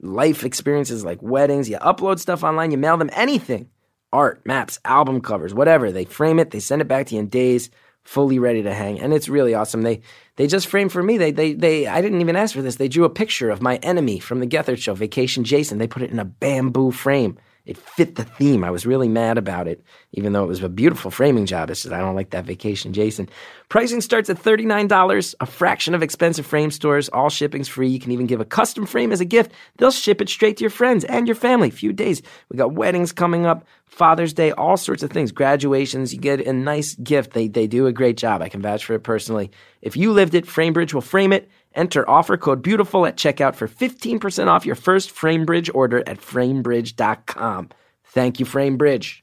life 0.02 0.44
experiences 0.44 1.06
like 1.06 1.22
weddings. 1.22 1.70
You 1.70 1.78
upload 1.78 2.20
stuff 2.20 2.44
online, 2.44 2.72
you 2.72 2.78
mail 2.78 2.98
them 2.98 3.10
anything 3.14 3.70
art, 4.14 4.46
maps, 4.46 4.80
album 4.86 5.22
covers, 5.22 5.54
whatever. 5.54 5.92
They 5.92 6.06
frame 6.06 6.40
it, 6.40 6.52
they 6.52 6.60
send 6.60 6.82
it 6.82 6.88
back 6.88 7.08
to 7.08 7.16
you 7.16 7.22
in 7.22 7.30
days 7.30 7.70
fully 8.08 8.40
ready 8.40 8.64
to 8.64 8.74
hang, 8.74 9.00
and 9.02 9.14
it's 9.14 9.28
really 9.28 9.54
awesome. 9.54 9.82
They 9.82 10.02
they 10.38 10.48
just 10.48 10.68
framed 10.68 10.94
for 10.94 11.04
me. 11.04 11.18
They 11.18 11.32
they 11.32 11.54
they 11.54 11.88
I 11.88 12.02
didn't 12.02 12.22
even 12.22 12.38
ask 12.38 12.56
for 12.56 12.62
this. 12.62 12.78
They 12.78 12.88
drew 12.88 13.04
a 13.04 13.10
picture 13.10 13.50
of 13.50 13.62
my 13.62 13.76
enemy 13.78 14.20
from 14.20 14.40
the 14.40 14.48
Gethard 14.48 14.78
show, 14.78 14.94
Vacation 14.94 15.44
Jason. 15.44 15.78
They 15.78 15.88
put 15.88 16.04
it 16.04 16.12
in 16.12 16.20
a 16.20 16.26
bamboo 16.26 16.92
frame. 16.92 17.38
It 17.68 17.78
fit 17.78 18.16
the 18.16 18.24
theme. 18.24 18.64
I 18.64 18.72
was 18.72 18.86
really 18.86 19.10
mad 19.10 19.38
about 19.38 19.68
it, 19.68 19.84
even 20.14 20.32
though 20.32 20.46
it 20.46 20.48
was 20.48 20.64
a 20.64 20.70
beautiful 20.70 21.12
framing 21.12 21.46
job. 21.46 21.70
It's 21.70 21.84
just 21.84 21.94
I 21.94 22.00
don't 22.00 22.16
like 22.16 22.30
that 22.30 22.46
Vacation 22.46 22.94
Jason. 22.94 23.28
Pricing 23.68 24.00
starts 24.00 24.30
at 24.30 24.42
$39, 24.42 25.36
a 25.42 25.46
fraction 25.46 25.94
of 25.94 26.02
expensive 26.02 26.46
frame 26.46 26.72
stores. 26.72 27.10
All 27.10 27.30
shipping's 27.30 27.68
free. 27.68 27.90
You 27.90 28.00
can 28.00 28.14
even 28.14 28.26
give 28.26 28.40
a 28.40 28.46
custom 28.46 28.86
frame 28.86 29.12
as 29.12 29.20
a 29.20 29.26
gift. 29.26 29.52
They'll 29.78 29.92
ship 29.92 30.22
it 30.22 30.30
straight 30.30 30.56
to 30.58 30.64
your 30.64 30.72
friends 30.72 31.04
and 31.04 31.28
your 31.28 31.36
family. 31.36 31.70
Few 31.70 31.92
days. 31.92 32.22
We 32.50 32.58
got 32.58 32.72
weddings 32.72 33.12
coming 33.12 33.46
up, 33.46 33.68
Father's 33.86 34.34
Day, 34.34 34.54
all 34.54 34.78
sorts 34.78 35.04
of 35.04 35.12
things. 35.12 35.34
Graduations. 35.34 36.14
You 36.14 36.20
get 36.20 36.48
a 36.48 36.54
nice 36.54 36.96
gift. 36.96 37.34
They 37.34 37.50
they 37.50 37.68
do 37.68 37.86
a 37.86 37.92
great 37.92 38.16
job. 38.16 38.42
I 38.42 38.48
can 38.48 38.62
vouch 38.62 38.86
for 38.86 38.94
it 38.94 39.04
personally. 39.04 39.52
If 39.82 39.98
you 39.98 40.14
lived 40.14 40.36
it, 40.36 40.46
Framebridge 40.46 40.94
will 40.94 41.02
frame 41.02 41.34
it. 41.34 41.50
Enter 41.78 42.10
offer 42.10 42.36
code 42.38 42.64
BEAUTIFUL 42.64 43.08
at 43.08 43.16
checkout 43.18 43.56
for 43.56 43.68
15% 43.68 44.48
off 44.48 44.66
your 44.66 44.76
first 44.76 45.14
Framebridge 45.16 45.70
order 45.76 46.00
at 46.08 46.18
framebridge.com. 46.18 47.70
Thank 48.04 48.40
you, 48.40 48.46
Framebridge. 48.48 49.22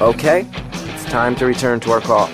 Okay, 0.00 0.46
it's 0.52 1.04
time 1.06 1.36
to 1.36 1.46
return 1.46 1.78
to 1.80 1.92
our 1.92 2.00
call. 2.00 2.28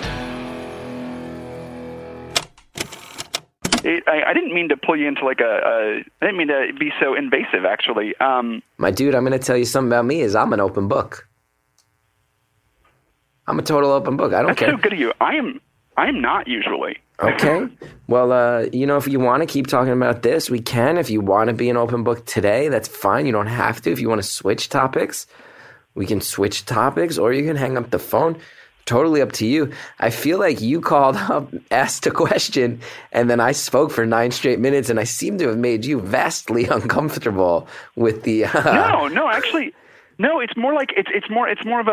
It, 3.83 4.03
I, 4.07 4.23
I 4.29 4.33
didn't 4.33 4.55
mean 4.55 4.69
to 4.69 4.77
pull 4.77 4.97
you 4.97 5.07
into 5.07 5.23
like 5.23 5.39
a, 5.39 5.61
a. 5.63 6.03
I 6.21 6.25
didn't 6.25 6.37
mean 6.37 6.47
to 6.47 6.71
be 6.79 6.91
so 6.99 7.13
invasive. 7.13 7.65
Actually, 7.65 8.15
um, 8.17 8.63
My 8.79 8.89
dude, 8.89 9.13
I'm 9.13 9.23
going 9.23 9.39
to 9.39 9.45
tell 9.45 9.57
you 9.57 9.65
something 9.65 9.91
about 9.91 10.05
me 10.05 10.21
is 10.21 10.35
I'm 10.35 10.51
an 10.53 10.59
open 10.59 10.87
book. 10.87 11.27
I'm 13.45 13.59
a 13.59 13.61
total 13.61 13.91
open 13.91 14.17
book. 14.17 14.33
I 14.33 14.39
don't 14.39 14.47
that's 14.47 14.59
care. 14.59 14.71
so 14.71 14.77
good 14.77 14.93
of 14.93 14.99
you. 14.99 15.13
I 15.21 15.35
am. 15.35 15.61
I 15.97 16.07
am 16.07 16.19
not 16.19 16.47
usually. 16.47 16.97
Okay. 17.21 17.67
Well, 18.07 18.31
uh, 18.31 18.65
you 18.73 18.85
know, 18.85 18.97
if 18.97 19.07
you 19.07 19.19
want 19.19 19.41
to 19.41 19.47
keep 19.47 19.67
talking 19.67 19.93
about 19.93 20.21
this, 20.21 20.49
we 20.49 20.59
can. 20.59 20.97
If 20.97 21.09
you 21.09 21.21
want 21.21 21.47
to 21.49 21.53
be 21.53 21.69
an 21.69 21.77
open 21.77 22.03
book 22.03 22.25
today, 22.25 22.67
that's 22.67 22.87
fine. 22.87 23.25
You 23.25 23.31
don't 23.31 23.47
have 23.47 23.81
to. 23.83 23.91
If 23.91 23.99
you 23.99 24.09
want 24.09 24.21
to 24.21 24.27
switch 24.27 24.69
topics, 24.69 25.25
we 25.95 26.05
can 26.05 26.19
switch 26.19 26.65
topics, 26.65 27.17
or 27.17 27.31
you 27.31 27.45
can 27.45 27.55
hang 27.55 27.77
up 27.77 27.89
the 27.91 27.99
phone. 27.99 28.37
Totally 28.85 29.21
up 29.21 29.31
to 29.33 29.47
you. 29.47 29.71
I 29.99 30.11
feel 30.11 30.37
like 30.37 30.61
you 30.61 30.79
called 30.81 31.15
up, 31.29 31.51
asked 31.71 32.05
a 32.05 32.11
question, 32.11 32.81
and 33.13 33.29
then 33.29 33.39
I 33.39 33.53
spoke 33.53 33.91
for 33.91 34.05
nine 34.05 34.31
straight 34.31 34.59
minutes, 34.59 34.89
and 34.89 34.99
I 34.99 35.05
seem 35.05 35.37
to 35.39 35.47
have 35.47 35.57
made 35.57 35.85
you 35.85 36.01
vastly 36.01 36.65
uncomfortable 36.69 37.67
with 37.95 38.23
the. 38.23 38.45
Uh, 38.45 38.51
No, 38.91 39.07
no, 39.07 39.29
actually, 39.29 39.73
no. 40.19 40.39
It's 40.41 40.55
more 40.57 40.73
like 40.73 40.91
it's 40.97 41.09
it's 41.13 41.29
more 41.29 41.47
it's 41.47 41.63
more 41.65 41.79
of 41.79 41.87
a 41.87 41.91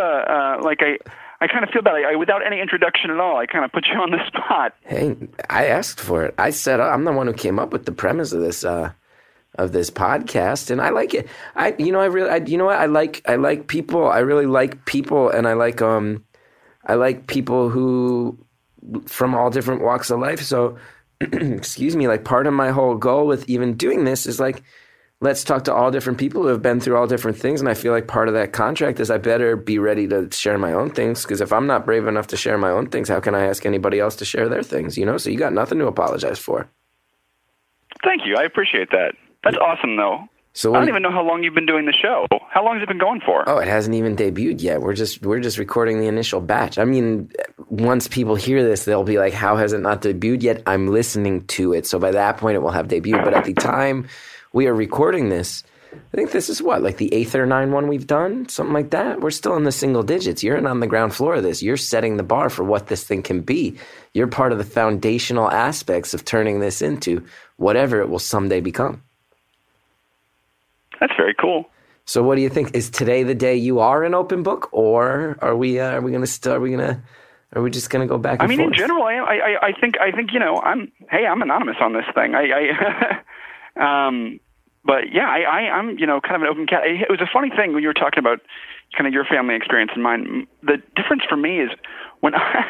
uh, 0.58 0.62
like 0.62 0.80
I 0.82 0.98
I 1.42 1.48
kind 1.48 1.64
of 1.64 1.70
feel 1.70 1.82
bad. 1.82 1.96
I, 1.96 2.12
I 2.12 2.14
without 2.14 2.46
any 2.46 2.60
introduction 2.60 3.10
at 3.10 3.18
all, 3.18 3.36
I 3.36 3.46
kind 3.46 3.64
of 3.64 3.72
put 3.72 3.86
you 3.92 3.98
on 3.98 4.12
the 4.12 4.24
spot. 4.28 4.74
Hey, 4.82 5.16
I 5.50 5.66
asked 5.66 5.98
for 5.98 6.24
it. 6.24 6.34
I 6.38 6.50
said 6.50 6.78
I'm 6.78 7.02
the 7.02 7.10
one 7.12 7.26
who 7.26 7.32
came 7.32 7.58
up 7.58 7.72
with 7.72 7.84
the 7.84 7.90
premise 7.90 8.32
of 8.32 8.40
this 8.40 8.64
uh, 8.64 8.92
of 9.56 9.72
this 9.72 9.90
podcast, 9.90 10.70
and 10.70 10.80
I 10.80 10.90
like 10.90 11.14
it. 11.14 11.26
I, 11.56 11.74
you 11.80 11.90
know, 11.90 12.00
I 12.00 12.04
really, 12.06 12.30
I, 12.30 12.36
you 12.36 12.56
know 12.56 12.66
what? 12.66 12.78
I 12.78 12.86
like, 12.86 13.22
I 13.28 13.34
like 13.34 13.66
people. 13.66 14.06
I 14.06 14.20
really 14.20 14.46
like 14.46 14.86
people, 14.86 15.30
and 15.30 15.48
I 15.48 15.54
like, 15.54 15.82
um, 15.82 16.24
I 16.86 16.94
like 16.94 17.26
people 17.26 17.68
who 17.68 18.38
from 19.06 19.34
all 19.34 19.50
different 19.50 19.82
walks 19.82 20.10
of 20.10 20.20
life. 20.20 20.42
So, 20.42 20.78
excuse 21.20 21.96
me. 21.96 22.06
Like 22.06 22.24
part 22.24 22.46
of 22.46 22.54
my 22.54 22.70
whole 22.70 22.94
goal 22.94 23.26
with 23.26 23.48
even 23.48 23.74
doing 23.74 24.04
this 24.04 24.26
is 24.26 24.38
like, 24.38 24.62
let's 25.22 25.44
talk 25.44 25.64
to 25.64 25.74
all 25.74 25.90
different 25.90 26.18
people 26.18 26.42
who 26.42 26.48
have 26.48 26.60
been 26.60 26.80
through 26.80 26.96
all 26.96 27.06
different 27.06 27.38
things. 27.38 27.60
And 27.60 27.70
I 27.70 27.74
feel 27.74 27.92
like 27.92 28.08
part 28.08 28.28
of 28.28 28.34
that 28.34 28.52
contract 28.52 28.98
is 29.00 29.10
I 29.10 29.18
better 29.18 29.56
be 29.56 29.78
ready 29.78 30.08
to 30.08 30.28
share 30.32 30.58
my 30.58 30.72
own 30.72 30.90
things. 30.90 31.22
Because 31.22 31.40
if 31.40 31.52
I'm 31.52 31.66
not 31.66 31.86
brave 31.86 32.06
enough 32.06 32.26
to 32.28 32.36
share 32.36 32.58
my 32.58 32.70
own 32.70 32.88
things, 32.88 33.08
how 33.08 33.20
can 33.20 33.34
I 33.34 33.46
ask 33.46 33.64
anybody 33.64 34.00
else 34.00 34.16
to 34.16 34.24
share 34.24 34.48
their 34.48 34.64
things? 34.64 34.98
You 34.98 35.06
know. 35.06 35.16
So 35.16 35.30
you 35.30 35.38
got 35.38 35.52
nothing 35.52 35.78
to 35.78 35.86
apologize 35.86 36.38
for. 36.38 36.68
Thank 38.04 38.26
you. 38.26 38.36
I 38.36 38.42
appreciate 38.42 38.90
that. 38.90 39.14
That's 39.44 39.56
awesome, 39.56 39.96
though. 39.96 40.24
So 40.54 40.74
I 40.74 40.80
don't 40.80 40.88
even 40.88 41.02
know 41.02 41.10
how 41.10 41.22
long 41.22 41.42
you've 41.42 41.54
been 41.54 41.66
doing 41.66 41.86
the 41.86 41.94
show. 41.94 42.26
How 42.50 42.62
long 42.62 42.74
has 42.74 42.82
it 42.82 42.88
been 42.88 42.98
going 42.98 43.22
for? 43.24 43.48
Oh, 43.48 43.56
it 43.56 43.68
hasn't 43.68 43.94
even 43.94 44.16
debuted 44.16 44.60
yet. 44.60 44.82
We're 44.82 44.92
just 44.92 45.22
we're 45.22 45.40
just 45.40 45.56
recording 45.56 45.98
the 45.98 46.08
initial 46.08 46.42
batch. 46.42 46.78
I 46.78 46.84
mean, 46.84 47.30
once 47.70 48.06
people 48.06 48.34
hear 48.34 48.62
this, 48.62 48.84
they'll 48.84 49.02
be 49.02 49.18
like, 49.18 49.32
"How 49.32 49.56
has 49.56 49.72
it 49.72 49.78
not 49.78 50.02
debuted 50.02 50.42
yet?" 50.42 50.62
I'm 50.66 50.88
listening 50.88 51.46
to 51.46 51.72
it, 51.72 51.86
so 51.86 51.98
by 51.98 52.10
that 52.10 52.36
point, 52.36 52.56
it 52.56 52.58
will 52.58 52.70
have 52.70 52.88
debuted. 52.88 53.24
But 53.24 53.32
at 53.32 53.44
the 53.44 53.54
time 53.54 54.08
we 54.52 54.66
are 54.66 54.74
recording 54.74 55.28
this, 55.28 55.64
I 55.94 56.16
think 56.16 56.30
this 56.30 56.48
is 56.48 56.62
what 56.62 56.82
like 56.82 56.96
the 56.96 57.12
eighth 57.12 57.34
or 57.34 57.46
nine 57.46 57.72
one 57.72 57.88
we've 57.88 58.06
done, 58.06 58.48
something 58.48 58.72
like 58.72 58.90
that. 58.90 59.20
We're 59.20 59.30
still 59.30 59.56
in 59.56 59.64
the 59.64 59.72
single 59.72 60.02
digits. 60.02 60.42
You're 60.42 60.56
in 60.56 60.66
on 60.66 60.80
the 60.80 60.86
ground 60.86 61.14
floor 61.14 61.36
of 61.36 61.42
this. 61.42 61.62
You're 61.62 61.76
setting 61.76 62.16
the 62.16 62.22
bar 62.22 62.48
for 62.48 62.64
what 62.64 62.86
this 62.86 63.04
thing 63.04 63.22
can 63.22 63.40
be. 63.40 63.76
You're 64.14 64.26
part 64.26 64.52
of 64.52 64.58
the 64.58 64.64
foundational 64.64 65.50
aspects 65.50 66.14
of 66.14 66.24
turning 66.24 66.60
this 66.60 66.82
into 66.82 67.24
whatever 67.56 68.00
it 68.00 68.08
will 68.08 68.18
someday 68.18 68.60
become. 68.60 69.02
That's 71.00 71.14
very 71.16 71.34
cool. 71.34 71.68
So, 72.04 72.22
what 72.22 72.36
do 72.36 72.42
you 72.42 72.48
think? 72.48 72.74
Is 72.74 72.90
today 72.90 73.22
the 73.22 73.34
day 73.34 73.56
you 73.56 73.80
are 73.80 74.02
an 74.04 74.14
open 74.14 74.42
book, 74.42 74.68
or 74.72 75.36
are 75.40 75.56
we? 75.56 75.78
Uh, 75.78 75.92
are 75.92 76.00
we 76.00 76.10
gonna? 76.10 76.26
St- 76.26 76.54
are 76.54 76.60
we 76.60 76.70
gonna? 76.70 77.02
Are 77.54 77.62
we 77.62 77.70
just 77.70 77.90
gonna 77.90 78.06
go 78.06 78.18
back? 78.18 78.40
And 78.40 78.42
I 78.42 78.46
mean, 78.46 78.60
in 78.60 78.72
general, 78.72 79.02
I, 79.04 79.14
I, 79.14 79.66
I 79.66 79.72
think, 79.78 80.00
I 80.00 80.10
think, 80.10 80.32
you 80.32 80.38
know, 80.38 80.58
I'm, 80.60 80.90
hey, 81.10 81.26
I'm 81.26 81.42
anonymous 81.42 81.76
on 81.82 81.92
this 81.92 82.06
thing. 82.14 82.34
I, 82.34 82.44
I 82.44 83.20
um, 83.76 84.40
but 84.84 85.12
yeah, 85.12 85.28
I, 85.28 85.40
I, 85.40 85.60
I'm, 85.70 85.98
you 85.98 86.06
know, 86.06 86.20
kind 86.20 86.36
of 86.36 86.42
an 86.42 86.48
open 86.48 86.66
cat. 86.66 86.82
It 86.84 87.10
was 87.10 87.20
a 87.20 87.30
funny 87.32 87.50
thing 87.50 87.72
when 87.72 87.82
you 87.82 87.88
were 87.88 87.94
talking 87.94 88.18
about 88.18 88.40
kind 88.96 89.06
of 89.06 89.12
your 89.12 89.24
family 89.24 89.54
experience 89.54 89.92
and 89.94 90.02
mine. 90.02 90.46
The 90.62 90.82
difference 90.96 91.22
for 91.28 91.36
me 91.36 91.60
is 91.60 91.70
when 92.20 92.34
I, 92.36 92.64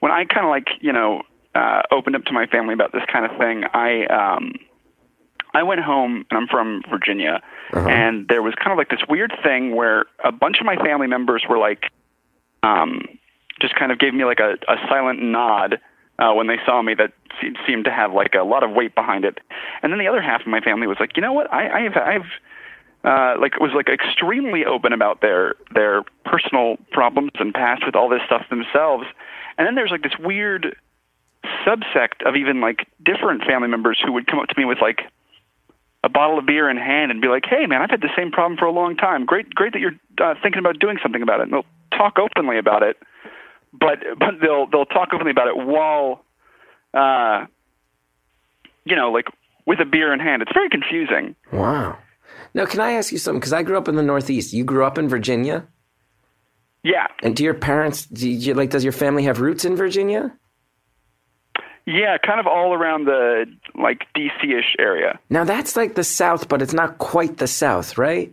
when 0.00 0.12
I 0.12 0.24
kind 0.24 0.46
of 0.46 0.50
like, 0.50 0.68
you 0.80 0.92
know, 0.92 1.22
uh, 1.54 1.82
opened 1.90 2.16
up 2.16 2.24
to 2.24 2.32
my 2.32 2.46
family 2.46 2.74
about 2.74 2.92
this 2.92 3.02
kind 3.12 3.24
of 3.24 3.36
thing. 3.38 3.64
I, 3.72 4.06
um, 4.06 4.54
I 5.54 5.62
went 5.62 5.80
home, 5.80 6.26
and 6.30 6.38
I'm 6.38 6.46
from 6.46 6.82
Virginia, 6.90 7.42
and 7.88 8.28
there 8.28 8.42
was 8.42 8.54
kind 8.54 8.70
of 8.70 8.78
like 8.78 8.90
this 8.90 9.00
weird 9.08 9.32
thing 9.42 9.74
where 9.74 10.04
a 10.22 10.30
bunch 10.30 10.58
of 10.60 10.66
my 10.66 10.76
family 10.76 11.06
members 11.06 11.42
were 11.48 11.58
like, 11.58 11.84
um, 12.62 13.02
just 13.60 13.74
kind 13.74 13.90
of 13.90 13.98
gave 13.98 14.14
me 14.14 14.24
like 14.24 14.40
a, 14.40 14.52
a 14.70 14.76
silent 14.88 15.22
nod 15.22 15.80
uh, 16.18 16.32
when 16.32 16.46
they 16.46 16.58
saw 16.66 16.82
me 16.82 16.94
that 16.94 17.12
seemed 17.66 17.84
to 17.84 17.90
have 17.90 18.12
like 18.12 18.34
a 18.34 18.42
lot 18.42 18.62
of 18.62 18.70
weight 18.72 18.94
behind 18.94 19.24
it. 19.24 19.38
And 19.82 19.92
then 19.92 19.98
the 19.98 20.08
other 20.08 20.20
half 20.20 20.40
of 20.40 20.46
my 20.48 20.60
family 20.60 20.86
was 20.86 20.96
like, 20.98 21.16
you 21.16 21.22
know 21.22 21.32
what, 21.32 21.52
I, 21.52 21.86
I've, 21.86 21.96
I've, 21.96 22.26
uh, 23.04 23.40
like 23.40 23.58
was 23.60 23.70
like 23.74 23.88
extremely 23.88 24.64
open 24.64 24.92
about 24.92 25.20
their 25.20 25.54
their 25.72 26.02
personal 26.24 26.76
problems 26.90 27.30
and 27.38 27.54
past 27.54 27.86
with 27.86 27.94
all 27.94 28.08
this 28.08 28.20
stuff 28.26 28.42
themselves. 28.50 29.04
And 29.56 29.66
then 29.66 29.76
there's 29.76 29.92
like 29.92 30.02
this 30.02 30.18
weird 30.18 30.76
subsect 31.64 32.26
of 32.26 32.34
even 32.34 32.60
like 32.60 32.88
different 33.04 33.44
family 33.44 33.68
members 33.68 34.00
who 34.04 34.12
would 34.12 34.26
come 34.26 34.40
up 34.40 34.48
to 34.48 34.54
me 34.58 34.64
with 34.64 34.78
like 34.80 35.02
a 36.02 36.08
bottle 36.08 36.38
of 36.38 36.46
beer 36.46 36.68
in 36.68 36.76
hand 36.76 37.10
and 37.10 37.20
be 37.20 37.28
like, 37.28 37.44
"Hey, 37.46 37.66
man, 37.66 37.82
I've 37.82 37.90
had 37.90 38.00
the 38.00 38.10
same 38.16 38.30
problem 38.30 38.58
for 38.58 38.64
a 38.66 38.72
long 38.72 38.96
time. 38.96 39.24
Great, 39.24 39.54
great 39.54 39.72
that 39.72 39.80
you're 39.80 39.98
uh, 40.20 40.34
thinking 40.42 40.58
about 40.58 40.78
doing 40.78 40.98
something 41.02 41.22
about 41.22 41.40
it." 41.40 41.44
And 41.44 41.52
they'll 41.52 41.66
talk 41.96 42.18
openly 42.18 42.58
about 42.58 42.82
it, 42.82 42.96
but 43.72 43.98
but 44.18 44.34
they'll 44.40 44.66
they'll 44.70 44.86
talk 44.86 45.08
openly 45.12 45.30
about 45.30 45.48
it 45.48 45.56
while, 45.56 46.24
uh, 46.94 47.46
you 48.84 48.96
know, 48.96 49.10
like 49.10 49.26
with 49.66 49.80
a 49.80 49.84
beer 49.84 50.12
in 50.12 50.20
hand. 50.20 50.42
It's 50.42 50.52
very 50.52 50.68
confusing. 50.70 51.34
Wow. 51.52 51.98
Now, 52.54 52.64
can 52.66 52.80
I 52.80 52.92
ask 52.92 53.12
you 53.12 53.18
something? 53.18 53.40
Because 53.40 53.52
I 53.52 53.62
grew 53.62 53.76
up 53.76 53.88
in 53.88 53.96
the 53.96 54.02
Northeast. 54.02 54.52
You 54.52 54.64
grew 54.64 54.84
up 54.84 54.96
in 54.98 55.08
Virginia, 55.08 55.66
Yeah, 56.82 57.06
and 57.22 57.36
do 57.36 57.44
your 57.44 57.54
parents? 57.54 58.06
Do 58.06 58.28
you, 58.28 58.54
like? 58.54 58.70
Does 58.70 58.84
your 58.84 58.92
family 58.92 59.24
have 59.24 59.40
roots 59.40 59.64
in 59.64 59.76
Virginia? 59.76 60.32
yeah, 61.86 62.18
kind 62.18 62.38
of 62.38 62.46
all 62.46 62.74
around 62.74 63.06
the 63.06 63.46
like 63.74 64.04
DC-ish 64.14 64.76
area. 64.78 65.18
Now 65.30 65.44
that's 65.44 65.74
like 65.76 65.94
the 65.94 66.04
South, 66.04 66.48
but 66.48 66.60
it's 66.60 66.74
not 66.74 66.98
quite 66.98 67.38
the 67.38 67.46
South, 67.46 67.96
right? 67.96 68.32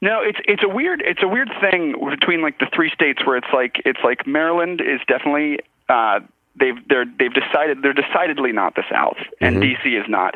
No, 0.00 0.20
it's 0.22 0.38
it's 0.44 0.62
a 0.62 0.68
weird 0.68 1.02
it's 1.04 1.22
a 1.22 1.28
weird 1.28 1.50
thing 1.60 1.94
between 2.10 2.42
like 2.42 2.58
the 2.58 2.66
three 2.74 2.90
states 2.90 3.24
where 3.24 3.36
it's 3.36 3.52
like 3.52 3.80
it's 3.84 4.00
like 4.04 4.26
Maryland 4.26 4.80
is 4.80 5.00
definitely 5.08 5.60
uh, 5.88 6.20
they've 6.58 6.76
they're 6.88 7.06
they've 7.06 7.32
decided 7.32 7.82
they're 7.82 7.94
decidedly 7.94 8.52
not 8.52 8.74
the 8.74 8.84
South 8.90 9.16
and 9.40 9.56
DC 9.56 9.86
is 9.86 10.06
not. 10.08 10.34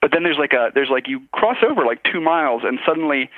But 0.00 0.12
then 0.12 0.22
there's 0.22 0.38
like 0.38 0.52
a 0.52 0.70
there's 0.74 0.90
like 0.90 1.08
you 1.08 1.20
cross 1.32 1.58
over 1.68 1.84
like 1.84 2.02
two 2.10 2.20
miles 2.20 2.62
and 2.64 2.78
suddenly 2.86 3.30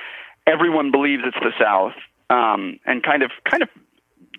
everyone 0.47 0.91
believes 0.91 1.23
it's 1.25 1.37
the 1.41 1.53
South 1.59 1.93
um, 2.29 2.79
and 2.85 3.03
kind 3.03 3.23
of 3.23 3.31
kind 3.49 3.61
of 3.61 3.69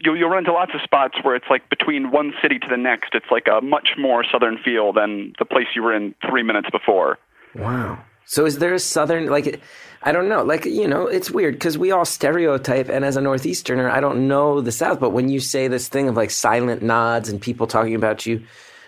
you'll 0.00 0.16
you'll 0.16 0.30
run 0.30 0.40
into 0.40 0.52
lots 0.52 0.72
of 0.74 0.80
spots 0.82 1.16
where 1.22 1.36
it's 1.36 1.46
like 1.50 1.68
between 1.68 2.10
one 2.10 2.32
city 2.42 2.58
to 2.58 2.66
the 2.68 2.76
next 2.76 3.14
it's 3.14 3.30
like 3.30 3.46
a 3.46 3.60
much 3.60 3.90
more 3.98 4.24
southern 4.24 4.58
feel 4.64 4.92
than 4.92 5.34
the 5.38 5.44
place 5.44 5.66
you 5.74 5.82
were 5.82 5.94
in 5.94 6.14
three 6.28 6.42
minutes 6.42 6.68
before. 6.70 7.18
Wow. 7.54 7.98
So 8.24 8.44
is 8.44 8.58
there 8.58 8.74
a 8.74 8.78
southern 8.78 9.26
like 9.26 9.60
I 10.06 10.12
don't 10.12 10.28
know, 10.28 10.44
like 10.44 10.64
you 10.66 10.86
know, 10.86 11.08
it's 11.08 11.32
weird 11.32 11.54
because 11.54 11.76
we 11.76 11.90
all 11.90 12.04
stereotype, 12.04 12.88
and 12.88 13.04
as 13.04 13.16
a 13.16 13.20
northeasterner, 13.20 13.90
I 13.90 13.98
don't 13.98 14.28
know 14.28 14.60
the 14.60 14.70
South, 14.70 15.00
but 15.00 15.10
when 15.10 15.28
you 15.28 15.40
say 15.40 15.66
this 15.66 15.88
thing 15.88 16.08
of 16.08 16.14
like 16.16 16.30
silent 16.30 16.80
nods 16.80 17.28
and 17.28 17.42
people 17.42 17.66
talking 17.66 17.96
about 17.96 18.24
you, 18.24 18.44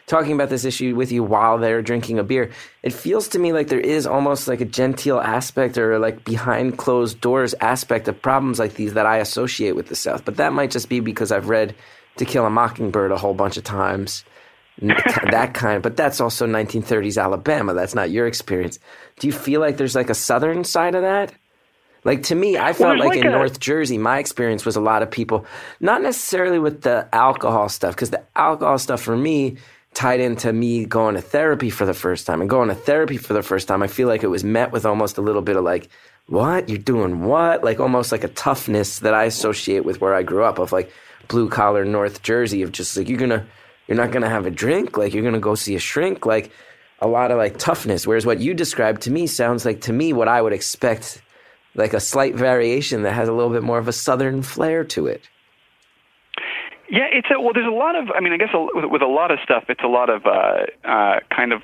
talking 0.06 0.30
about 0.30 0.48
this 0.48 0.64
issue 0.64 0.94
with 0.94 1.10
you 1.10 1.24
while 1.24 1.58
they're 1.58 1.82
drinking 1.82 2.20
a 2.20 2.22
beer, 2.22 2.52
it 2.84 2.92
feels 2.92 3.26
to 3.28 3.40
me 3.40 3.52
like 3.52 3.66
there 3.66 3.80
is 3.80 4.06
almost 4.06 4.46
like 4.46 4.60
a 4.60 4.64
genteel 4.64 5.18
aspect 5.18 5.76
or 5.76 5.98
like 5.98 6.24
behind 6.24 6.78
closed 6.78 7.20
doors 7.20 7.52
aspect 7.54 8.06
of 8.06 8.22
problems 8.22 8.60
like 8.60 8.74
these 8.74 8.94
that 8.94 9.04
I 9.04 9.16
associate 9.16 9.74
with 9.74 9.88
the 9.88 9.96
South. 9.96 10.24
But 10.24 10.36
that 10.36 10.52
might 10.52 10.70
just 10.70 10.88
be 10.88 11.00
because 11.00 11.32
I've 11.32 11.48
read 11.48 11.74
To 12.18 12.24
Kill 12.24 12.46
a 12.46 12.50
Mockingbird 12.50 13.10
a 13.10 13.18
whole 13.18 13.34
bunch 13.34 13.56
of 13.56 13.64
times. 13.64 14.24
That 15.30 15.54
kind, 15.54 15.82
but 15.82 15.96
that's 15.96 16.20
also 16.20 16.46
1930s 16.46 17.20
Alabama. 17.22 17.74
That's 17.74 17.94
not 17.94 18.10
your 18.10 18.26
experience. 18.26 18.78
Do 19.18 19.26
you 19.26 19.32
feel 19.32 19.60
like 19.60 19.76
there's 19.76 19.94
like 19.94 20.10
a 20.10 20.14
southern 20.14 20.64
side 20.64 20.94
of 20.94 21.02
that? 21.02 21.32
Like 22.04 22.22
to 22.24 22.34
me, 22.34 22.56
I 22.56 22.72
felt 22.72 22.90
there's 22.90 23.00
like, 23.00 23.08
like 23.10 23.18
in 23.18 23.26
a- 23.26 23.30
North 23.32 23.58
Jersey, 23.58 23.98
my 23.98 24.18
experience 24.18 24.64
was 24.64 24.76
a 24.76 24.80
lot 24.80 25.02
of 25.02 25.10
people, 25.10 25.44
not 25.80 26.00
necessarily 26.02 26.58
with 26.58 26.82
the 26.82 27.08
alcohol 27.12 27.68
stuff, 27.68 27.94
because 27.94 28.10
the 28.10 28.22
alcohol 28.36 28.78
stuff 28.78 29.02
for 29.02 29.16
me 29.16 29.56
tied 29.94 30.20
into 30.20 30.52
me 30.52 30.84
going 30.84 31.16
to 31.16 31.20
therapy 31.20 31.70
for 31.70 31.84
the 31.84 31.94
first 31.94 32.26
time. 32.26 32.40
And 32.40 32.48
going 32.48 32.68
to 32.68 32.74
therapy 32.74 33.16
for 33.16 33.32
the 33.32 33.42
first 33.42 33.66
time, 33.66 33.82
I 33.82 33.88
feel 33.88 34.06
like 34.06 34.22
it 34.22 34.28
was 34.28 34.44
met 34.44 34.70
with 34.70 34.86
almost 34.86 35.18
a 35.18 35.22
little 35.22 35.42
bit 35.42 35.56
of 35.56 35.64
like, 35.64 35.88
what? 36.26 36.68
You're 36.68 36.78
doing 36.78 37.24
what? 37.24 37.64
Like 37.64 37.80
almost 37.80 38.12
like 38.12 38.22
a 38.22 38.28
toughness 38.28 39.00
that 39.00 39.14
I 39.14 39.24
associate 39.24 39.84
with 39.84 40.00
where 40.00 40.14
I 40.14 40.22
grew 40.22 40.44
up 40.44 40.58
of 40.58 40.72
like 40.72 40.92
blue 41.26 41.48
collar 41.48 41.84
North 41.84 42.22
Jersey 42.22 42.62
of 42.62 42.70
just 42.70 42.96
like, 42.96 43.08
you're 43.08 43.18
gonna, 43.18 43.46
you're 43.88 43.96
not 43.96 44.12
gonna 44.12 44.28
have 44.28 44.46
a 44.46 44.50
drink, 44.50 44.96
like 44.96 45.12
you're 45.14 45.24
gonna 45.24 45.40
go 45.40 45.56
see 45.56 45.74
a 45.74 45.80
shrink, 45.80 46.24
like 46.26 46.52
a 47.00 47.08
lot 47.08 47.30
of 47.30 47.38
like 47.38 47.58
toughness. 47.58 48.06
Whereas 48.06 48.24
what 48.26 48.38
you 48.38 48.54
described 48.54 49.02
to 49.02 49.10
me 49.10 49.26
sounds 49.26 49.64
like 49.64 49.80
to 49.82 49.92
me 49.92 50.12
what 50.12 50.28
I 50.28 50.40
would 50.40 50.52
expect 50.52 51.22
like 51.74 51.94
a 51.94 52.00
slight 52.00 52.34
variation 52.34 53.02
that 53.02 53.12
has 53.12 53.28
a 53.28 53.32
little 53.32 53.52
bit 53.52 53.62
more 53.62 53.78
of 53.78 53.88
a 53.88 53.92
southern 53.92 54.42
flair 54.42 54.84
to 54.84 55.06
it. 55.06 55.28
Yeah, 56.90 57.06
it's 57.12 57.28
a, 57.30 57.40
well. 57.40 57.52
There's 57.52 57.66
a 57.66 57.70
lot 57.70 57.96
of. 57.96 58.08
I 58.16 58.20
mean, 58.20 58.32
I 58.32 58.38
guess 58.38 58.48
a, 58.54 58.66
with, 58.74 58.86
with 58.90 59.02
a 59.02 59.06
lot 59.06 59.30
of 59.30 59.38
stuff, 59.44 59.64
it's 59.68 59.82
a 59.84 59.88
lot 59.88 60.08
of 60.08 60.24
uh, 60.24 60.64
uh, 60.88 61.20
kind 61.34 61.52
of 61.52 61.62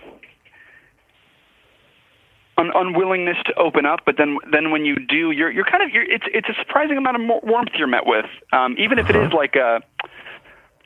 un- 2.58 2.72
unwillingness 2.74 3.38
to 3.46 3.54
open 3.58 3.87
up. 3.87 4.00
But 4.04 4.16
then, 4.18 4.37
then 4.52 4.70
when 4.70 4.84
you 4.84 4.96
do, 4.96 5.30
you're 5.30 5.50
you're 5.50 5.64
kind 5.64 5.82
of 5.82 5.90
you're, 5.90 6.04
it's 6.04 6.26
it's 6.32 6.48
a 6.48 6.54
surprising 6.60 6.98
amount 6.98 7.16
of 7.16 7.42
warmth 7.42 7.70
you're 7.78 7.88
met 7.88 8.04
with, 8.04 8.26
um, 8.52 8.76
even 8.78 8.98
if 8.98 9.08
it 9.08 9.16
is 9.16 9.32
like 9.32 9.56
a. 9.56 9.80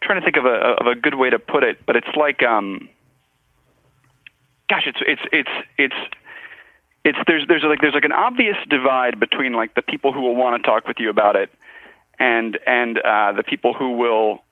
Trying 0.03 0.21
to 0.21 0.25
think 0.25 0.37
of 0.37 0.45
a 0.45 0.77
of 0.81 0.87
a 0.87 0.95
good 0.95 1.15
way 1.17 1.31
to 1.31 1.39
put 1.39 1.63
it, 1.65 1.85
but 1.87 1.97
it's 1.97 2.15
like 2.17 2.43
um. 2.43 2.89
Gosh, 4.69 4.87
it's 4.87 4.99
it's 5.07 5.23
it's 5.33 5.67
it's 5.77 5.95
it's 7.05 7.19
there's 7.27 7.47
there's 7.49 7.63
like 7.65 7.81
there's 7.81 7.95
like 7.95 8.05
an 8.05 8.13
obvious 8.13 8.57
divide 8.69 9.19
between 9.19 9.55
like 9.55 9.75
the 9.75 9.83
people 9.83 10.13
who 10.13 10.21
will 10.21 10.37
want 10.37 10.63
to 10.63 10.67
talk 10.67 10.87
with 10.87 10.99
you 11.01 11.09
about 11.11 11.37
it 11.37 11.51
and 12.19 12.59
and 12.67 12.99
uh, 12.99 13.33
the 13.33 13.43
people 13.43 13.73
who 13.75 13.93
will 13.93 14.43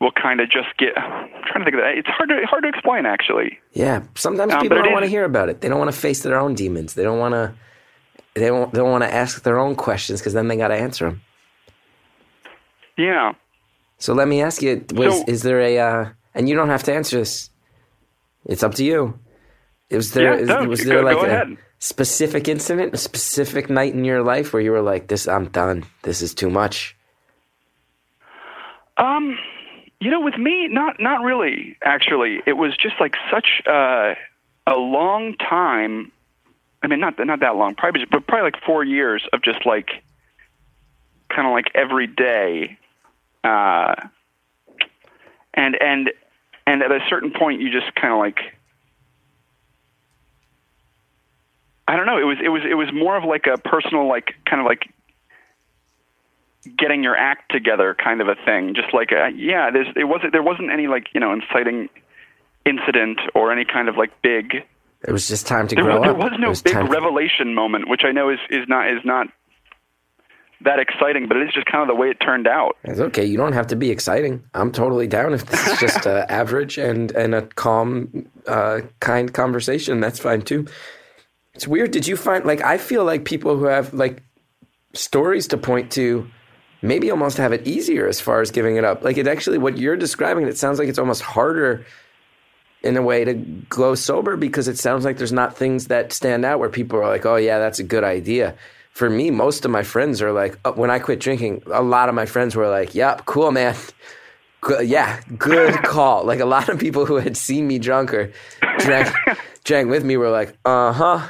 will 0.00 0.12
kind 0.12 0.40
of 0.40 0.50
just 0.50 0.68
get. 0.78 0.98
I'm 0.98 1.28
trying 1.44 1.60
to 1.60 1.64
think 1.64 1.74
of 1.74 1.80
that. 1.80 1.94
It's 1.96 2.08
hard 2.08 2.28
to 2.28 2.40
hard 2.46 2.62
to 2.64 2.68
explain 2.68 3.06
actually. 3.06 3.58
Yeah, 3.72 4.02
sometimes 4.14 4.52
Um, 4.52 4.62
people 4.62 4.78
don't 4.82 4.92
want 4.92 5.04
to 5.04 5.10
hear 5.10 5.24
about 5.24 5.48
it. 5.48 5.60
They 5.60 5.68
don't 5.68 5.78
want 5.78 5.92
to 5.92 5.98
face 5.98 6.22
their 6.22 6.38
own 6.38 6.54
demons. 6.54 6.94
They 6.94 7.04
don't 7.04 7.18
want 7.18 7.32
to. 7.32 7.54
They 8.34 8.48
don't. 8.48 8.72
They 8.72 8.78
don't 8.78 8.90
want 8.90 9.04
to 9.04 9.14
ask 9.14 9.42
their 9.42 9.58
own 9.58 9.76
questions 9.76 10.20
because 10.20 10.32
then 10.32 10.48
they 10.48 10.56
got 10.56 10.68
to 10.68 10.76
answer 10.76 11.06
them. 11.06 11.22
Yeah. 12.96 13.32
So 14.02 14.14
let 14.14 14.26
me 14.26 14.42
ask 14.42 14.60
you: 14.62 14.84
Was 14.94 15.18
So- 15.20 15.24
is 15.28 15.42
there 15.42 15.60
a? 15.60 15.78
Uh, 15.78 16.04
and 16.34 16.48
you 16.48 16.56
don't 16.56 16.70
have 16.70 16.82
to 16.84 16.92
answer 16.92 17.18
this. 17.18 17.50
It's 18.46 18.64
up 18.64 18.74
to 18.74 18.84
you. 18.84 19.16
Was 19.92 20.10
there? 20.12 20.34
Yeah, 20.34 20.40
is- 20.40 20.48
no, 20.48 20.64
was 20.64 20.80
go- 20.82 20.88
there 20.90 21.04
like 21.04 21.18
go 21.18 21.22
a 21.22 21.26
ahead. 21.28 21.56
specific 21.78 22.48
incident, 22.48 22.94
a 22.94 22.96
specific 22.96 23.70
night 23.70 23.94
in 23.94 24.04
your 24.04 24.22
life 24.24 24.52
where 24.52 24.60
you 24.60 24.72
were 24.72 24.82
like, 24.82 25.06
"This, 25.06 25.28
I'm 25.28 25.46
done. 25.46 25.84
This 26.02 26.20
is 26.20 26.34
too 26.34 26.50
much." 26.50 26.96
Um, 28.96 29.38
you 30.00 30.10
know, 30.10 30.20
with 30.20 30.36
me, 30.36 30.66
not 30.66 30.98
not 30.98 31.22
really. 31.22 31.76
Actually, 31.84 32.40
it 32.44 32.54
was 32.54 32.76
just 32.76 32.96
like 32.98 33.14
such 33.30 33.62
uh, 33.66 34.14
a 34.66 34.74
long 34.76 35.34
time. 35.36 36.10
I 36.82 36.88
mean, 36.88 36.98
not 36.98 37.14
not 37.24 37.38
that 37.38 37.54
long, 37.54 37.76
probably, 37.76 38.04
but 38.10 38.26
probably 38.26 38.50
like 38.50 38.60
four 38.66 38.82
years 38.82 39.22
of 39.32 39.42
just 39.42 39.64
like, 39.64 40.02
kind 41.28 41.46
of 41.46 41.52
like 41.52 41.66
every 41.76 42.08
day, 42.08 42.76
uh, 43.44 43.94
and 45.54 45.76
and 45.80 46.10
and 46.66 46.82
at 46.82 46.90
a 46.90 47.00
certain 47.08 47.32
point, 47.32 47.60
you 47.60 47.70
just 47.70 47.94
kind 47.94 48.12
of 48.12 48.18
like. 48.18 48.38
I 51.88 51.96
don't 51.96 52.06
know. 52.06 52.18
It 52.18 52.24
was 52.24 52.38
it 52.42 52.48
was 52.48 52.62
it 52.68 52.74
was 52.74 52.88
more 52.92 53.16
of 53.16 53.24
like 53.24 53.46
a 53.52 53.58
personal 53.58 54.08
like 54.08 54.34
kind 54.48 54.60
of 54.60 54.66
like 54.66 54.88
getting 56.78 57.02
your 57.02 57.16
act 57.16 57.50
together 57.50 57.94
kind 58.02 58.20
of 58.20 58.28
a 58.28 58.36
thing. 58.46 58.74
Just 58.74 58.94
like 58.94 59.10
uh, 59.12 59.26
yeah, 59.34 59.70
there's 59.70 59.88
it 59.96 60.04
wasn't 60.04 60.32
there 60.32 60.42
wasn't 60.42 60.70
any 60.70 60.86
like 60.86 61.08
you 61.12 61.20
know 61.20 61.32
inciting 61.32 61.88
incident 62.64 63.18
or 63.34 63.52
any 63.52 63.64
kind 63.64 63.88
of 63.88 63.96
like 63.96 64.10
big. 64.22 64.64
It 65.06 65.10
was 65.10 65.26
just 65.26 65.48
time 65.48 65.66
to 65.68 65.74
There, 65.74 65.84
grow 65.84 65.98
was, 65.98 66.04
there 66.04 66.14
was 66.14 66.32
no 66.38 66.50
big 66.50 66.72
time 66.72 66.86
to- 66.86 66.92
revelation 66.92 67.54
moment, 67.54 67.88
which 67.88 68.02
I 68.04 68.12
know 68.12 68.30
is 68.30 68.38
is 68.48 68.68
not 68.68 68.88
is 68.88 69.04
not 69.04 69.26
that 70.64 70.78
exciting, 70.78 71.28
but 71.28 71.36
it 71.36 71.48
is 71.48 71.54
just 71.54 71.66
kind 71.66 71.82
of 71.82 71.88
the 71.88 72.00
way 72.00 72.08
it 72.08 72.18
turned 72.20 72.46
out. 72.46 72.76
It's 72.84 73.00
okay. 73.00 73.24
You 73.24 73.36
don't 73.36 73.52
have 73.52 73.66
to 73.68 73.76
be 73.76 73.90
exciting. 73.90 74.42
I'm 74.54 74.72
totally 74.72 75.06
down 75.06 75.34
if 75.34 75.46
this 75.46 75.66
is 75.66 75.78
just 75.78 76.06
uh, 76.06 76.26
average 76.28 76.78
and 76.78 77.10
and 77.12 77.34
a 77.34 77.42
calm, 77.42 78.28
uh, 78.46 78.80
kind 79.00 79.32
conversation. 79.32 80.00
That's 80.00 80.18
fine 80.18 80.42
too. 80.42 80.66
It's 81.54 81.68
weird. 81.68 81.90
Did 81.90 82.06
you 82.06 82.16
find 82.16 82.44
like 82.44 82.62
I 82.62 82.78
feel 82.78 83.04
like 83.04 83.24
people 83.24 83.56
who 83.56 83.66
have 83.66 83.92
like 83.92 84.22
stories 84.94 85.48
to 85.48 85.58
point 85.58 85.90
to 85.92 86.28
maybe 86.82 87.10
almost 87.10 87.36
have 87.36 87.52
it 87.52 87.66
easier 87.66 88.08
as 88.08 88.20
far 88.20 88.40
as 88.40 88.50
giving 88.50 88.76
it 88.76 88.84
up. 88.84 89.02
Like 89.02 89.16
it 89.16 89.28
actually 89.28 89.58
what 89.58 89.78
you're 89.78 89.96
describing. 89.96 90.46
It 90.46 90.58
sounds 90.58 90.78
like 90.78 90.88
it's 90.88 90.98
almost 90.98 91.22
harder 91.22 91.86
in 92.82 92.96
a 92.96 93.02
way 93.02 93.24
to 93.24 93.34
go 93.34 93.94
sober 93.94 94.36
because 94.36 94.66
it 94.66 94.78
sounds 94.78 95.04
like 95.04 95.16
there's 95.16 95.32
not 95.32 95.56
things 95.56 95.86
that 95.86 96.12
stand 96.12 96.44
out 96.44 96.58
where 96.58 96.68
people 96.68 96.98
are 96.98 97.08
like, 97.08 97.24
oh 97.24 97.36
yeah, 97.36 97.58
that's 97.58 97.78
a 97.78 97.84
good 97.84 98.02
idea. 98.02 98.56
For 98.92 99.08
me, 99.08 99.30
most 99.30 99.64
of 99.64 99.70
my 99.70 99.82
friends 99.82 100.20
are 100.20 100.32
like, 100.32 100.58
uh, 100.64 100.72
when 100.72 100.90
I 100.90 100.98
quit 100.98 101.18
drinking, 101.18 101.62
a 101.66 101.82
lot 101.82 102.08
of 102.08 102.14
my 102.14 102.26
friends 102.26 102.54
were 102.54 102.68
like, 102.68 102.94
yep, 102.94 103.24
cool, 103.24 103.50
man. 103.50 103.74
Good, 104.60 104.86
yeah, 104.86 105.20
good 105.38 105.74
call. 105.82 106.24
Like 106.24 106.40
a 106.40 106.44
lot 106.44 106.68
of 106.68 106.78
people 106.78 107.06
who 107.06 107.16
had 107.16 107.36
seen 107.36 107.66
me 107.66 107.78
drunk 107.78 108.12
or 108.12 108.32
drank, 108.78 109.14
drank 109.64 109.90
with 109.90 110.04
me 110.04 110.16
were 110.16 110.30
like, 110.30 110.56
uh 110.64 110.92
huh. 110.92 111.26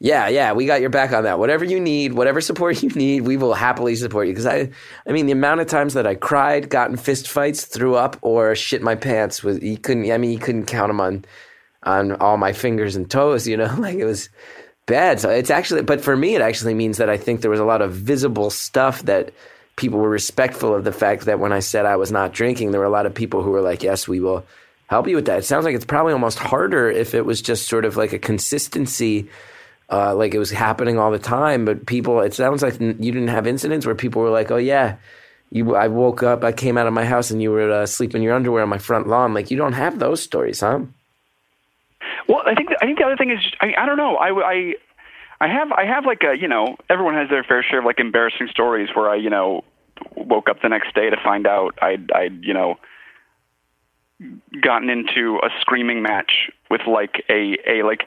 Yeah, 0.00 0.28
yeah, 0.28 0.52
we 0.52 0.64
got 0.66 0.80
your 0.80 0.90
back 0.90 1.12
on 1.12 1.24
that. 1.24 1.40
Whatever 1.40 1.64
you 1.64 1.80
need, 1.80 2.12
whatever 2.12 2.40
support 2.40 2.80
you 2.84 2.88
need, 2.90 3.22
we 3.22 3.36
will 3.36 3.54
happily 3.54 3.96
support 3.96 4.28
you. 4.28 4.32
Because 4.32 4.46
I, 4.46 4.70
I 5.06 5.12
mean, 5.12 5.26
the 5.26 5.32
amount 5.32 5.60
of 5.60 5.66
times 5.66 5.94
that 5.94 6.06
I 6.06 6.14
cried, 6.14 6.70
got 6.70 6.88
in 6.88 6.96
fist 6.96 7.28
fights, 7.28 7.64
threw 7.64 7.96
up, 7.96 8.16
or 8.22 8.54
shit 8.54 8.80
my 8.80 8.94
pants 8.94 9.42
was 9.42 9.60
you 9.60 9.76
couldn't. 9.76 10.10
I 10.12 10.18
mean, 10.18 10.30
you 10.30 10.38
couldn't 10.38 10.66
count 10.66 10.90
them 10.90 11.00
on, 11.00 11.24
on 11.82 12.12
all 12.12 12.36
my 12.36 12.52
fingers 12.52 12.94
and 12.94 13.10
toes. 13.10 13.48
You 13.48 13.56
know, 13.56 13.74
like 13.78 13.96
it 13.96 14.04
was 14.04 14.28
bad. 14.88 15.20
So 15.20 15.30
it's 15.30 15.50
actually, 15.50 15.82
but 15.82 16.00
for 16.00 16.16
me, 16.16 16.34
it 16.34 16.40
actually 16.40 16.74
means 16.74 16.96
that 16.96 17.08
I 17.08 17.16
think 17.16 17.40
there 17.40 17.50
was 17.50 17.60
a 17.60 17.64
lot 17.64 17.82
of 17.82 17.92
visible 17.92 18.50
stuff 18.50 19.02
that 19.02 19.32
people 19.76 20.00
were 20.00 20.10
respectful 20.10 20.74
of 20.74 20.82
the 20.82 20.92
fact 20.92 21.26
that 21.26 21.38
when 21.38 21.52
I 21.52 21.60
said 21.60 21.86
I 21.86 21.94
was 21.94 22.10
not 22.10 22.32
drinking, 22.32 22.72
there 22.72 22.80
were 22.80 22.86
a 22.86 22.90
lot 22.90 23.06
of 23.06 23.14
people 23.14 23.42
who 23.42 23.52
were 23.52 23.60
like, 23.60 23.84
"Yes, 23.84 24.08
we 24.08 24.18
will 24.18 24.44
help 24.88 25.06
you 25.06 25.14
with 25.14 25.26
that." 25.26 25.38
It 25.38 25.44
sounds 25.44 25.64
like 25.64 25.76
it's 25.76 25.84
probably 25.84 26.12
almost 26.12 26.40
harder 26.40 26.90
if 26.90 27.14
it 27.14 27.24
was 27.24 27.40
just 27.40 27.68
sort 27.68 27.84
of 27.84 27.96
like 27.96 28.12
a 28.12 28.18
consistency 28.18 29.28
uh, 29.90 30.14
like 30.14 30.34
it 30.34 30.38
was 30.38 30.50
happening 30.50 30.98
all 30.98 31.10
the 31.10 31.18
time. 31.18 31.64
But 31.64 31.86
people, 31.86 32.20
it 32.20 32.34
sounds 32.34 32.62
like 32.62 32.80
you 32.80 32.94
didn't 32.94 33.28
have 33.28 33.46
incidents 33.46 33.86
where 33.86 33.94
people 33.94 34.22
were 34.22 34.30
like, 34.30 34.50
"Oh 34.50 34.56
yeah, 34.56 34.96
you." 35.50 35.76
I 35.76 35.88
woke 35.88 36.22
up, 36.22 36.44
I 36.44 36.52
came 36.52 36.76
out 36.76 36.86
of 36.86 36.92
my 36.92 37.04
house, 37.04 37.30
and 37.30 37.40
you 37.42 37.50
were 37.50 37.70
uh, 37.70 37.86
sleeping 37.86 38.22
in 38.22 38.24
your 38.24 38.34
underwear 38.34 38.62
on 38.62 38.68
my 38.68 38.78
front 38.78 39.06
lawn. 39.08 39.34
Like 39.34 39.50
you 39.50 39.56
don't 39.56 39.72
have 39.74 39.98
those 39.98 40.22
stories, 40.22 40.60
huh? 40.60 40.80
Well, 42.28 42.42
I 42.44 42.54
think 42.54 42.70
I 42.80 42.84
think 42.84 42.98
the 42.98 43.04
other 43.04 43.16
thing 43.16 43.30
is 43.30 43.38
I, 43.60 43.74
I 43.78 43.86
don't 43.86 43.96
know 43.96 44.16
I, 44.16 44.28
I 44.28 44.74
I 45.40 45.48
have 45.48 45.72
I 45.72 45.84
have 45.86 46.04
like 46.04 46.22
a 46.22 46.36
you 46.36 46.48
know 46.48 46.76
everyone 46.90 47.14
has 47.14 47.28
their 47.30 47.42
fair 47.42 47.62
share 47.62 47.78
of 47.80 47.84
like 47.84 48.00
embarrassing 48.00 48.48
stories 48.50 48.90
where 48.94 49.08
I 49.10 49.16
you 49.16 49.30
know 49.30 49.64
woke 50.14 50.48
up 50.48 50.60
the 50.62 50.68
next 50.68 50.94
day 50.94 51.10
to 51.10 51.16
find 51.22 51.46
out 51.46 51.78
I'd 51.80 52.10
I'd 52.12 52.44
you 52.44 52.54
know 52.54 52.76
gotten 54.60 54.90
into 54.90 55.38
a 55.42 55.48
screaming 55.60 56.02
match 56.02 56.50
with 56.70 56.82
like 56.86 57.24
a 57.30 57.56
a 57.66 57.82
like 57.84 58.02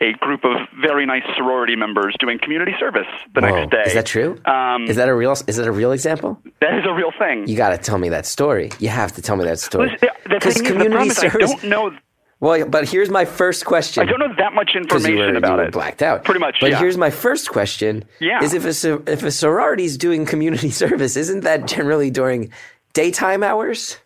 a 0.00 0.12
group 0.12 0.44
of 0.44 0.68
very 0.80 1.06
nice 1.06 1.22
sorority 1.36 1.76
members 1.76 2.14
doing 2.18 2.38
community 2.38 2.72
service 2.78 3.06
the 3.34 3.40
Whoa. 3.40 3.48
next 3.48 3.70
day. 3.70 3.82
Is 3.86 3.94
that 3.94 4.06
true? 4.06 4.38
Um, 4.44 4.84
is 4.84 4.96
that 4.96 5.08
a 5.08 5.14
real? 5.14 5.32
Is 5.32 5.56
that 5.56 5.66
a 5.66 5.72
real 5.72 5.92
example? 5.92 6.40
that 6.60 6.74
is 6.78 6.84
a 6.86 6.92
real 6.92 7.12
thing. 7.18 7.48
You 7.48 7.56
got 7.56 7.70
to 7.70 7.78
tell 7.78 7.98
me 7.98 8.10
that 8.10 8.26
story. 8.26 8.70
You 8.78 8.88
have 8.88 9.12
to 9.12 9.22
tell 9.22 9.36
me 9.36 9.44
that 9.44 9.58
story. 9.58 9.96
Because 10.28 10.60
community 10.60 11.08
the 11.08 11.10
is, 11.10 11.16
the 11.16 11.30
problem 11.30 11.50
I 11.50 11.60
don't 11.60 11.64
know 11.64 11.98
Well, 12.46 12.68
but 12.68 12.88
here's 12.88 13.10
my 13.10 13.24
first 13.24 13.64
question. 13.64 14.02
I 14.02 14.06
don't 14.06 14.20
know 14.20 14.32
that 14.38 14.52
much 14.52 14.76
information 14.76 15.16
were, 15.18 15.34
about 15.34 15.58
it. 15.58 15.72
blacked 15.72 16.00
out. 16.00 16.22
Pretty 16.22 16.38
much. 16.38 16.58
But 16.60 16.70
yeah. 16.70 16.78
here's 16.78 16.96
my 16.96 17.10
first 17.10 17.50
question: 17.50 18.04
Yeah. 18.20 18.42
is 18.42 18.54
if 18.54 18.64
a 18.64 19.02
if 19.10 19.24
a 19.24 19.32
sorority 19.32 19.84
is 19.84 19.98
doing 19.98 20.24
community 20.24 20.70
service, 20.82 21.16
isn't 21.16 21.40
that 21.40 21.66
generally 21.66 22.08
during 22.10 22.52
daytime 22.92 23.42
hours? 23.42 23.98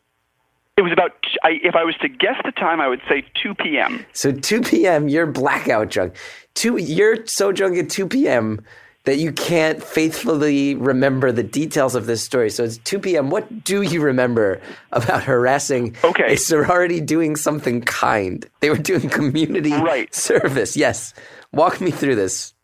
It 0.79 0.83
was 0.83 0.92
about, 0.92 1.11
I, 1.42 1.59
if 1.62 1.74
I 1.74 1.85
was 1.85 1.94
to 2.00 2.09
guess 2.09 2.37
the 2.42 2.53
time, 2.53 2.81
I 2.81 2.88
would 2.88 3.03
say 3.07 3.22
2 3.42 3.55
p.m. 3.57 4.07
So 4.14 4.33
2 4.33 4.62
p.m. 4.62 5.09
you're 5.09 5.26
blackout 5.26 5.90
drunk. 5.90 6.16
Two, 6.55 6.79
you're 6.79 7.26
so 7.26 7.53
drunk 7.53 7.76
at 7.76 7.90
2 7.90 8.09
p.m. 8.09 8.64
that 9.11 9.16
you 9.18 9.33
can't 9.33 9.83
faithfully 9.83 10.77
remember 10.77 11.33
the 11.33 11.42
details 11.42 11.96
of 11.96 12.07
this 12.07 12.23
story. 12.23 12.49
So 12.49 12.62
it's 12.62 12.79
2 12.79 13.01
p.m. 13.01 13.29
What 13.29 13.64
do 13.64 13.83
you 13.83 14.01
remember 14.01 14.61
about 14.92 15.25
harassing 15.25 15.96
Okay. 16.05 16.35
a 16.35 16.37
sorority 16.37 17.01
doing 17.01 17.35
something 17.35 17.81
kind? 17.81 18.49
They 18.61 18.70
were 18.70 18.77
doing 18.77 19.09
community 19.09 19.73
Right. 19.73 20.14
service. 20.14 20.77
Yes. 20.77 21.12
Walk 21.53 21.81
me 21.81 21.90
through 21.90 22.14
this. 22.14 22.55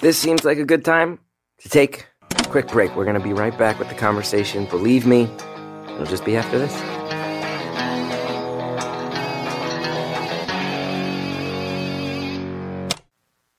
This 0.00 0.18
seems 0.18 0.44
like 0.44 0.58
a 0.58 0.64
good 0.64 0.84
time 0.84 1.20
to 1.60 1.68
take 1.68 2.08
a 2.36 2.42
quick 2.48 2.66
break. 2.66 2.96
We're 2.96 3.04
going 3.04 3.16
to 3.18 3.22
be 3.22 3.32
right 3.32 3.56
back 3.56 3.78
with 3.78 3.90
the 3.90 3.94
conversation. 3.94 4.64
Believe 4.64 5.06
me, 5.06 5.28
it'll 5.84 6.04
just 6.06 6.24
be 6.24 6.36
after 6.36 6.58
this. 6.58 6.99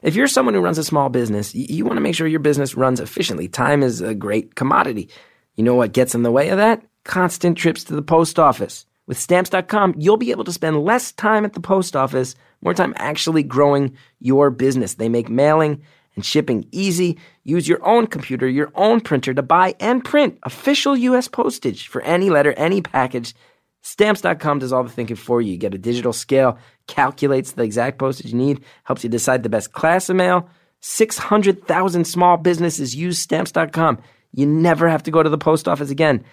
If 0.01 0.15
you're 0.15 0.27
someone 0.27 0.55
who 0.55 0.61
runs 0.61 0.79
a 0.79 0.83
small 0.83 1.09
business, 1.09 1.53
you, 1.53 1.85
want 1.85 1.97
to 1.97 2.01
make 2.01 2.15
sure 2.15 2.25
your 2.25 2.39
business 2.39 2.75
runs 2.75 2.99
efficiently. 2.99 3.47
Time 3.47 3.83
is 3.83 4.01
a 4.01 4.15
great 4.15 4.55
commodity. 4.55 5.09
You 5.55 5.63
know 5.63 5.75
what 5.75 5.93
gets 5.93 6.15
in 6.15 6.23
the 6.23 6.31
way 6.31 6.49
of 6.49 6.57
that? 6.57 6.81
Constant 7.03 7.55
trips 7.55 7.83
to 7.83 7.95
the 7.95 8.01
post 8.01 8.39
office. 8.39 8.87
With 9.05 9.19
stamps.com, 9.19 9.95
you'll 9.97 10.17
be 10.17 10.31
able 10.31 10.43
to 10.45 10.53
spend 10.53 10.83
less 10.83 11.11
time 11.11 11.45
at 11.45 11.53
the 11.53 11.59
post 11.59 11.95
office, 11.95 12.33
more 12.61 12.73
time 12.73 12.93
actually 12.97 13.43
growing 13.43 13.95
your 14.19 14.49
business. 14.49 14.95
They 14.95 15.09
make 15.09 15.29
mailing 15.29 15.83
and 16.15 16.25
shipping 16.25 16.67
easy. 16.71 17.19
Use 17.43 17.67
your 17.67 17.85
own 17.85 18.07
computer, 18.07 18.47
your 18.47 18.71
own 18.73 19.01
printer 19.01 19.35
to 19.35 19.43
buy 19.43 19.75
and 19.79 20.03
print 20.03 20.39
official 20.43 20.97
U.S. 20.97 21.27
postage 21.27 21.87
for 21.87 22.01
any 22.01 22.31
letter, 22.31 22.53
any 22.53 22.81
package. 22.81 23.35
Stamps.com 23.81 24.59
does 24.59 24.71
all 24.71 24.83
the 24.83 24.89
thinking 24.89 25.15
for 25.15 25.41
you. 25.41 25.53
You 25.53 25.57
get 25.57 25.73
a 25.73 25.77
digital 25.77 26.13
scale, 26.13 26.57
calculates 26.87 27.53
the 27.53 27.63
exact 27.63 27.97
postage 27.97 28.31
you 28.31 28.37
need, 28.37 28.63
helps 28.83 29.03
you 29.03 29.09
decide 29.09 29.43
the 29.43 29.49
best 29.49 29.73
class 29.73 30.09
of 30.09 30.15
mail. 30.15 30.49
600,000 30.81 32.05
small 32.05 32.37
businesses 32.37 32.95
use 32.95 33.19
Stamps.com. 33.19 33.99
You 34.33 34.45
never 34.45 34.87
have 34.87 35.03
to 35.03 35.11
go 35.11 35.21
to 35.23 35.29
the 35.29 35.37
post 35.37 35.67
office 35.67 35.89
again. 35.89 36.23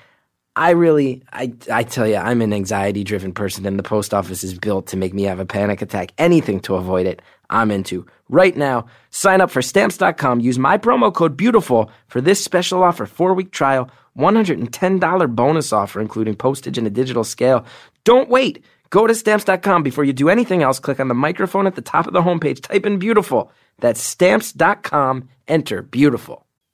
I 0.57 0.71
really, 0.71 1.23
I, 1.33 1.53
I 1.71 1.85
tell 1.85 2.07
you, 2.07 2.17
I'm 2.17 2.43
an 2.43 2.53
anxiety 2.53 3.05
driven 3.05 3.33
person, 3.33 3.65
and 3.65 3.79
the 3.79 3.83
post 3.85 4.13
office 4.13 4.43
is 4.43 4.59
built 4.59 4.89
to 4.89 4.97
make 4.97 5.15
me 5.15 5.23
have 5.23 5.39
a 5.39 5.47
panic 5.47 5.83
attack. 5.83 6.13
Anything 6.19 6.59
to 6.61 6.75
avoid 6.75 7.07
it, 7.07 7.23
I'm 7.51 7.71
into. 7.71 8.07
Right 8.29 8.57
now, 8.57 8.87
sign 9.11 9.41
up 9.41 9.51
for 9.51 9.63
stamps.com. 9.63 10.41
Use 10.41 10.59
my 10.59 10.79
promo 10.79 11.13
code 11.13 11.37
BEAUTIFUL 11.37 11.91
for 12.09 12.21
this 12.21 12.43
special 12.43 12.83
offer 12.83 13.07
four 13.07 13.35
week 13.35 13.53
trial, 13.53 13.91
$110 14.19 15.35
bonus 15.35 15.73
offer, 15.73 16.01
including 16.01 16.35
postage 16.35 16.79
and 16.79 16.87
a 16.87 16.91
digital 16.91 17.25
scale. 17.25 17.65
Don't 18.05 18.29
wait. 18.29 18.65
Go 18.91 19.07
to 19.07 19.15
stamps.com 19.15 19.83
before 19.83 20.05
you 20.05 20.13
do 20.13 20.29
anything 20.29 20.63
else. 20.63 20.79
Click 20.79 21.01
on 21.01 21.09
the 21.09 21.15
microphone 21.15 21.67
at 21.67 21.75
the 21.75 21.83
top 21.83 22.07
of 22.07 22.13
the 22.13 22.23
homepage. 22.23 22.63
Type 22.63 22.87
in 22.87 22.99
beautiful. 22.99 23.53
That's 23.81 24.01
stamps.com. 24.01 25.29
Enter 25.47 25.83
beautiful. 25.83 26.48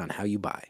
on 0.00 0.08
how 0.10 0.24
you 0.24 0.38
buy. 0.38 0.62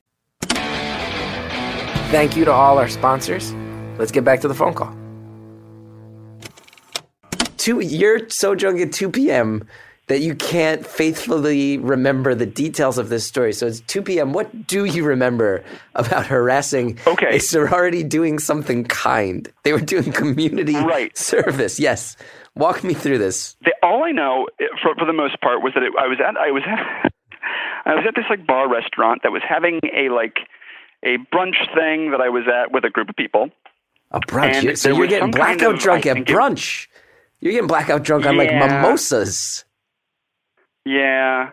Thank 2.10 2.36
you 2.36 2.44
to 2.44 2.52
all 2.52 2.78
our 2.78 2.88
sponsors. 2.88 3.52
Let's 3.98 4.12
get 4.12 4.24
back 4.24 4.40
to 4.42 4.48
the 4.48 4.54
phone 4.54 4.74
call. 4.74 4.94
Two, 7.56 7.80
you're 7.80 8.28
so 8.28 8.54
drunk 8.54 8.80
at 8.80 8.92
2 8.92 9.10
p.m. 9.10 9.66
that 10.08 10.20
you 10.20 10.34
can't 10.34 10.86
faithfully 10.86 11.78
remember 11.78 12.34
the 12.34 12.44
details 12.46 12.98
of 12.98 13.08
this 13.08 13.26
story. 13.26 13.52
So 13.54 13.66
it's 13.66 13.80
2 13.80 14.02
p.m. 14.02 14.32
What 14.32 14.66
do 14.66 14.84
you 14.84 15.04
remember 15.04 15.64
about 15.94 16.26
harassing 16.26 16.98
Okay. 17.06 17.36
a 17.36 17.40
sorority 17.40 18.02
doing 18.04 18.38
something 18.38 18.84
kind? 18.84 19.50
They 19.62 19.72
were 19.72 19.80
doing 19.80 20.12
community 20.12 20.74
Right. 20.76 21.16
service. 21.16 21.80
Yes. 21.80 22.16
Walk 22.54 22.84
me 22.84 22.92
through 22.94 23.18
this. 23.18 23.56
the, 23.64 23.72
all 23.82 24.04
I 24.04 24.12
know, 24.12 24.46
for 24.82 24.94
for 24.96 25.06
the 25.06 25.12
most 25.12 25.40
part, 25.40 25.62
was 25.62 25.72
that 25.74 25.82
it, 25.82 25.92
I 25.98 26.06
was 26.06 26.18
at 26.20 26.36
I 26.36 26.50
was 26.52 26.62
at 26.66 27.12
I 27.86 27.94
was 27.94 28.04
at 28.06 28.14
this 28.14 28.24
like 28.30 28.46
bar 28.46 28.68
restaurant 28.70 29.22
that 29.22 29.32
was 29.32 29.42
having 29.48 29.80
a 29.94 30.08
like 30.08 30.38
a 31.02 31.18
brunch 31.32 31.56
thing 31.74 32.10
that 32.12 32.20
I 32.20 32.28
was 32.30 32.44
at 32.48 32.72
with 32.72 32.84
a 32.84 32.90
group 32.90 33.08
of 33.08 33.16
people. 33.16 33.50
A 34.10 34.20
brunch. 34.20 34.68
And 34.68 34.78
so 34.78 34.90
you're 34.96 35.06
getting 35.06 35.32
some 35.32 35.32
kind 35.32 35.58
blackout 35.58 35.74
of- 35.74 35.80
drunk 35.80 36.06
at 36.06 36.14
think 36.14 36.30
it- 36.30 36.34
brunch. 36.36 36.86
You're 37.40 37.52
getting 37.52 37.66
blackout 37.68 38.04
drunk 38.04 38.24
on 38.24 38.38
like 38.38 38.50
mimosas. 38.54 39.64
Yeah. 40.86 41.50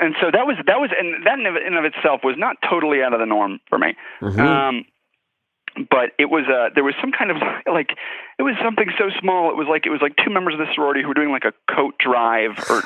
And 0.00 0.14
so 0.20 0.30
that 0.32 0.46
was 0.46 0.56
that 0.66 0.80
was 0.80 0.90
and 0.98 1.26
that 1.26 1.38
in 1.38 1.46
of, 1.46 1.56
in 1.56 1.74
of 1.74 1.84
itself 1.84 2.20
was 2.22 2.36
not 2.38 2.56
totally 2.68 3.02
out 3.02 3.12
of 3.12 3.20
the 3.20 3.26
norm 3.26 3.58
for 3.68 3.78
me. 3.78 3.94
Mm-hmm. 4.20 4.40
Um, 4.40 4.84
but 5.90 6.10
it 6.18 6.26
was 6.30 6.44
uh 6.48 6.70
there 6.74 6.82
was 6.84 6.94
some 7.00 7.12
kind 7.12 7.30
of 7.30 7.36
like 7.72 7.90
it 8.38 8.42
was 8.42 8.54
something 8.62 8.88
so 8.98 9.10
small. 9.20 9.50
It 9.50 9.56
was 9.56 9.66
like 9.68 9.86
it 9.86 9.90
was 9.90 10.00
like 10.02 10.14
two 10.24 10.30
members 10.30 10.54
of 10.54 10.60
the 10.60 10.66
sorority 10.74 11.02
who 11.02 11.08
were 11.08 11.14
doing 11.14 11.30
like 11.30 11.44
a 11.44 11.52
coat 11.72 11.94
drive 11.98 12.58
or 12.70 12.82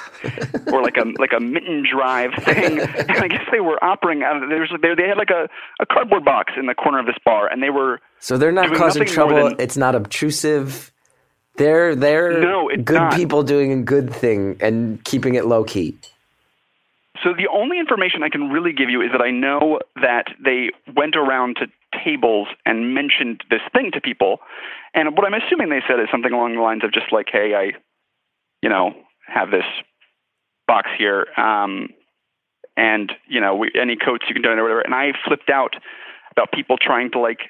or 0.72 0.82
like 0.82 0.96
a 0.96 1.04
like 1.18 1.32
a 1.36 1.40
mitten 1.40 1.84
drive 1.90 2.32
thing. 2.44 2.80
and 2.80 3.10
I 3.18 3.28
guess 3.28 3.44
they 3.52 3.60
were 3.60 3.82
operating 3.82 4.22
out 4.22 4.42
of 4.42 4.48
there 4.48 4.60
was 4.60 4.70
they 4.82 4.94
they 4.94 5.08
had 5.08 5.16
like 5.18 5.30
a 5.30 5.48
a 5.80 5.86
cardboard 5.86 6.24
box 6.24 6.52
in 6.56 6.66
the 6.66 6.74
corner 6.74 6.98
of 6.98 7.06
this 7.06 7.16
bar 7.24 7.48
and 7.48 7.62
they 7.62 7.70
were 7.70 8.00
So 8.20 8.36
they're 8.38 8.52
not 8.52 8.74
causing 8.74 9.04
trouble. 9.06 9.50
than- 9.50 9.60
it's 9.60 9.76
not 9.76 9.94
obtrusive. 9.94 10.90
They're 11.56 11.94
they're 11.94 12.40
No, 12.40 12.68
good 12.76 12.94
not. 12.94 13.14
people 13.14 13.42
doing 13.42 13.72
a 13.72 13.82
good 13.82 14.12
thing 14.12 14.56
and 14.60 15.04
keeping 15.04 15.34
it 15.34 15.44
low 15.46 15.64
key. 15.64 15.96
So 17.22 17.34
the 17.34 17.46
only 17.52 17.78
information 17.78 18.22
I 18.24 18.30
can 18.30 18.50
really 18.50 18.72
give 18.72 18.88
you 18.90 19.00
is 19.02 19.12
that 19.12 19.20
I 19.20 19.30
know 19.30 19.78
that 20.00 20.26
they 20.42 20.70
went 20.96 21.14
around 21.14 21.56
to 21.56 21.66
tables 22.04 22.48
and 22.66 22.94
mentioned 22.94 23.42
this 23.50 23.60
thing 23.72 23.90
to 23.92 24.00
people, 24.00 24.38
and 24.94 25.16
what 25.16 25.26
I'm 25.26 25.34
assuming 25.34 25.70
they 25.70 25.82
said 25.86 26.00
is 26.00 26.08
something 26.10 26.32
along 26.32 26.56
the 26.56 26.62
lines 26.62 26.84
of 26.84 26.92
just 26.92 27.12
like, 27.12 27.28
"Hey, 27.30 27.54
I, 27.54 27.72
you 28.62 28.68
know, 28.68 28.94
have 29.26 29.50
this 29.50 29.64
box 30.66 30.90
here, 30.96 31.26
um, 31.36 31.88
and 32.76 33.12
you 33.28 33.40
know, 33.40 33.54
we, 33.56 33.70
any 33.80 33.96
coats 33.96 34.24
you 34.28 34.34
can 34.34 34.42
donate 34.42 34.58
or 34.58 34.62
whatever." 34.62 34.80
And 34.80 34.94
I 34.94 35.12
flipped 35.26 35.50
out 35.50 35.74
about 36.30 36.52
people 36.52 36.76
trying 36.78 37.10
to 37.12 37.18
like 37.18 37.40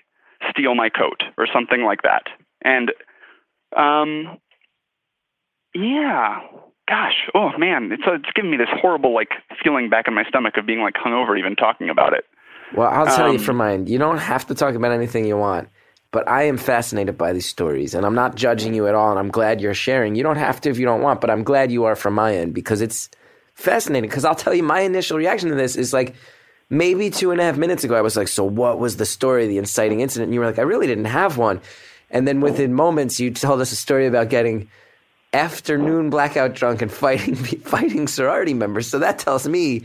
steal 0.51 0.75
my 0.75 0.89
coat 0.89 1.23
or 1.39 1.47
something 1.53 1.83
like 1.83 2.03
that, 2.03 2.25
and 2.65 2.93
um, 3.77 4.39
yeah. 5.75 6.41
Gosh, 6.89 7.31
oh 7.35 7.57
man, 7.57 7.91
it's 7.93 8.03
it's 8.07 8.33
giving 8.35 8.51
me 8.51 8.57
this 8.57 8.69
horrible 8.71 9.15
like 9.15 9.31
feeling 9.63 9.89
back 9.89 10.09
in 10.09 10.15
my 10.15 10.25
stomach 10.25 10.57
of 10.57 10.67
being 10.67 10.81
like 10.81 10.95
hungover 10.95 11.39
even 11.39 11.55
talking 11.55 11.89
about 11.89 12.13
it. 12.13 12.25
Well, 12.75 12.89
I'll 12.89 13.07
tell 13.17 13.29
you 13.29 13.39
Um, 13.39 13.45
from 13.45 13.57
mine. 13.57 13.87
You 13.87 13.99
don't 13.99 14.19
have 14.19 14.47
to 14.47 14.55
talk 14.55 14.75
about 14.75 14.93
anything 14.93 15.25
you 15.25 15.37
want, 15.37 15.69
but 16.11 16.27
I 16.29 16.45
am 16.45 16.57
fascinated 16.57 17.19
by 17.19 17.33
these 17.33 17.47
stories, 17.47 17.95
and 17.95 18.07
I'm 18.07 18.15
not 18.15 18.35
judging 18.35 18.75
you 18.75 18.87
at 18.87 18.95
all. 18.95 19.11
And 19.11 19.19
I'm 19.19 19.31
glad 19.31 19.61
you're 19.61 19.75
sharing. 19.75 20.15
You 20.15 20.23
don't 20.23 20.37
have 20.37 20.61
to 20.63 20.71
if 20.71 20.79
you 20.79 20.87
don't 20.87 21.03
want, 21.03 21.21
but 21.21 21.31
I'm 21.31 21.45
glad 21.45 21.71
you 21.71 21.85
are 21.85 21.97
from 21.97 22.15
my 22.15 22.35
end 22.35 22.55
because 22.55 22.81
it's 22.81 23.09
fascinating. 23.55 24.09
Because 24.09 24.25
I'll 24.25 24.35
tell 24.35 24.55
you, 24.55 24.63
my 24.63 24.81
initial 24.81 25.19
reaction 25.19 25.49
to 25.51 25.55
this 25.55 25.77
is 25.77 25.93
like 25.93 26.15
maybe 26.71 27.11
two 27.11 27.31
and 27.31 27.41
a 27.41 27.45
half 27.45 27.59
minutes 27.59 27.85
ago, 27.85 27.95
I 27.95 28.01
was 28.01 28.17
like, 28.17 28.29
"So 28.29 28.45
what 28.45 28.79
was 28.79 28.97
the 28.97 29.07
story, 29.07 29.47
the 29.47 29.59
inciting 29.59 30.01
incident?" 30.01 30.29
And 30.29 30.35
you 30.35 30.41
were 30.41 30.47
like, 30.47 30.59
"I 30.59 30.63
really 30.63 30.87
didn't 30.87 31.07
have 31.07 31.37
one." 31.37 31.61
And 32.11 32.27
then 32.29 32.41
within 32.41 32.75
moments, 32.75 33.19
you 33.21 33.31
told 33.31 33.61
us 33.61 33.73
a 33.73 33.77
story 33.77 34.07
about 34.07 34.29
getting 34.29 34.69
afternoon 35.33 36.11
blackout 36.11 36.55
drunk 36.55 36.83
and 36.83 36.93
fighting 36.93 37.35
fighting 37.75 38.07
sorority 38.07 38.55
members. 38.55 38.87
So 38.87 38.99
that 38.99 39.19
tells 39.19 39.47
me 39.49 39.85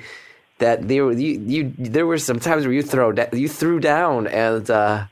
that 0.60 0.88
there 0.88 1.12
you, 1.12 1.40
you 1.46 1.74
there 1.78 2.06
were 2.08 2.18
some 2.18 2.40
times 2.40 2.66
where 2.66 2.74
you 2.74 2.82
throw 2.84 3.14
you 3.34 3.48
threw 3.48 3.80
down 3.80 4.28
and 4.28 4.70
uh, 4.70 5.06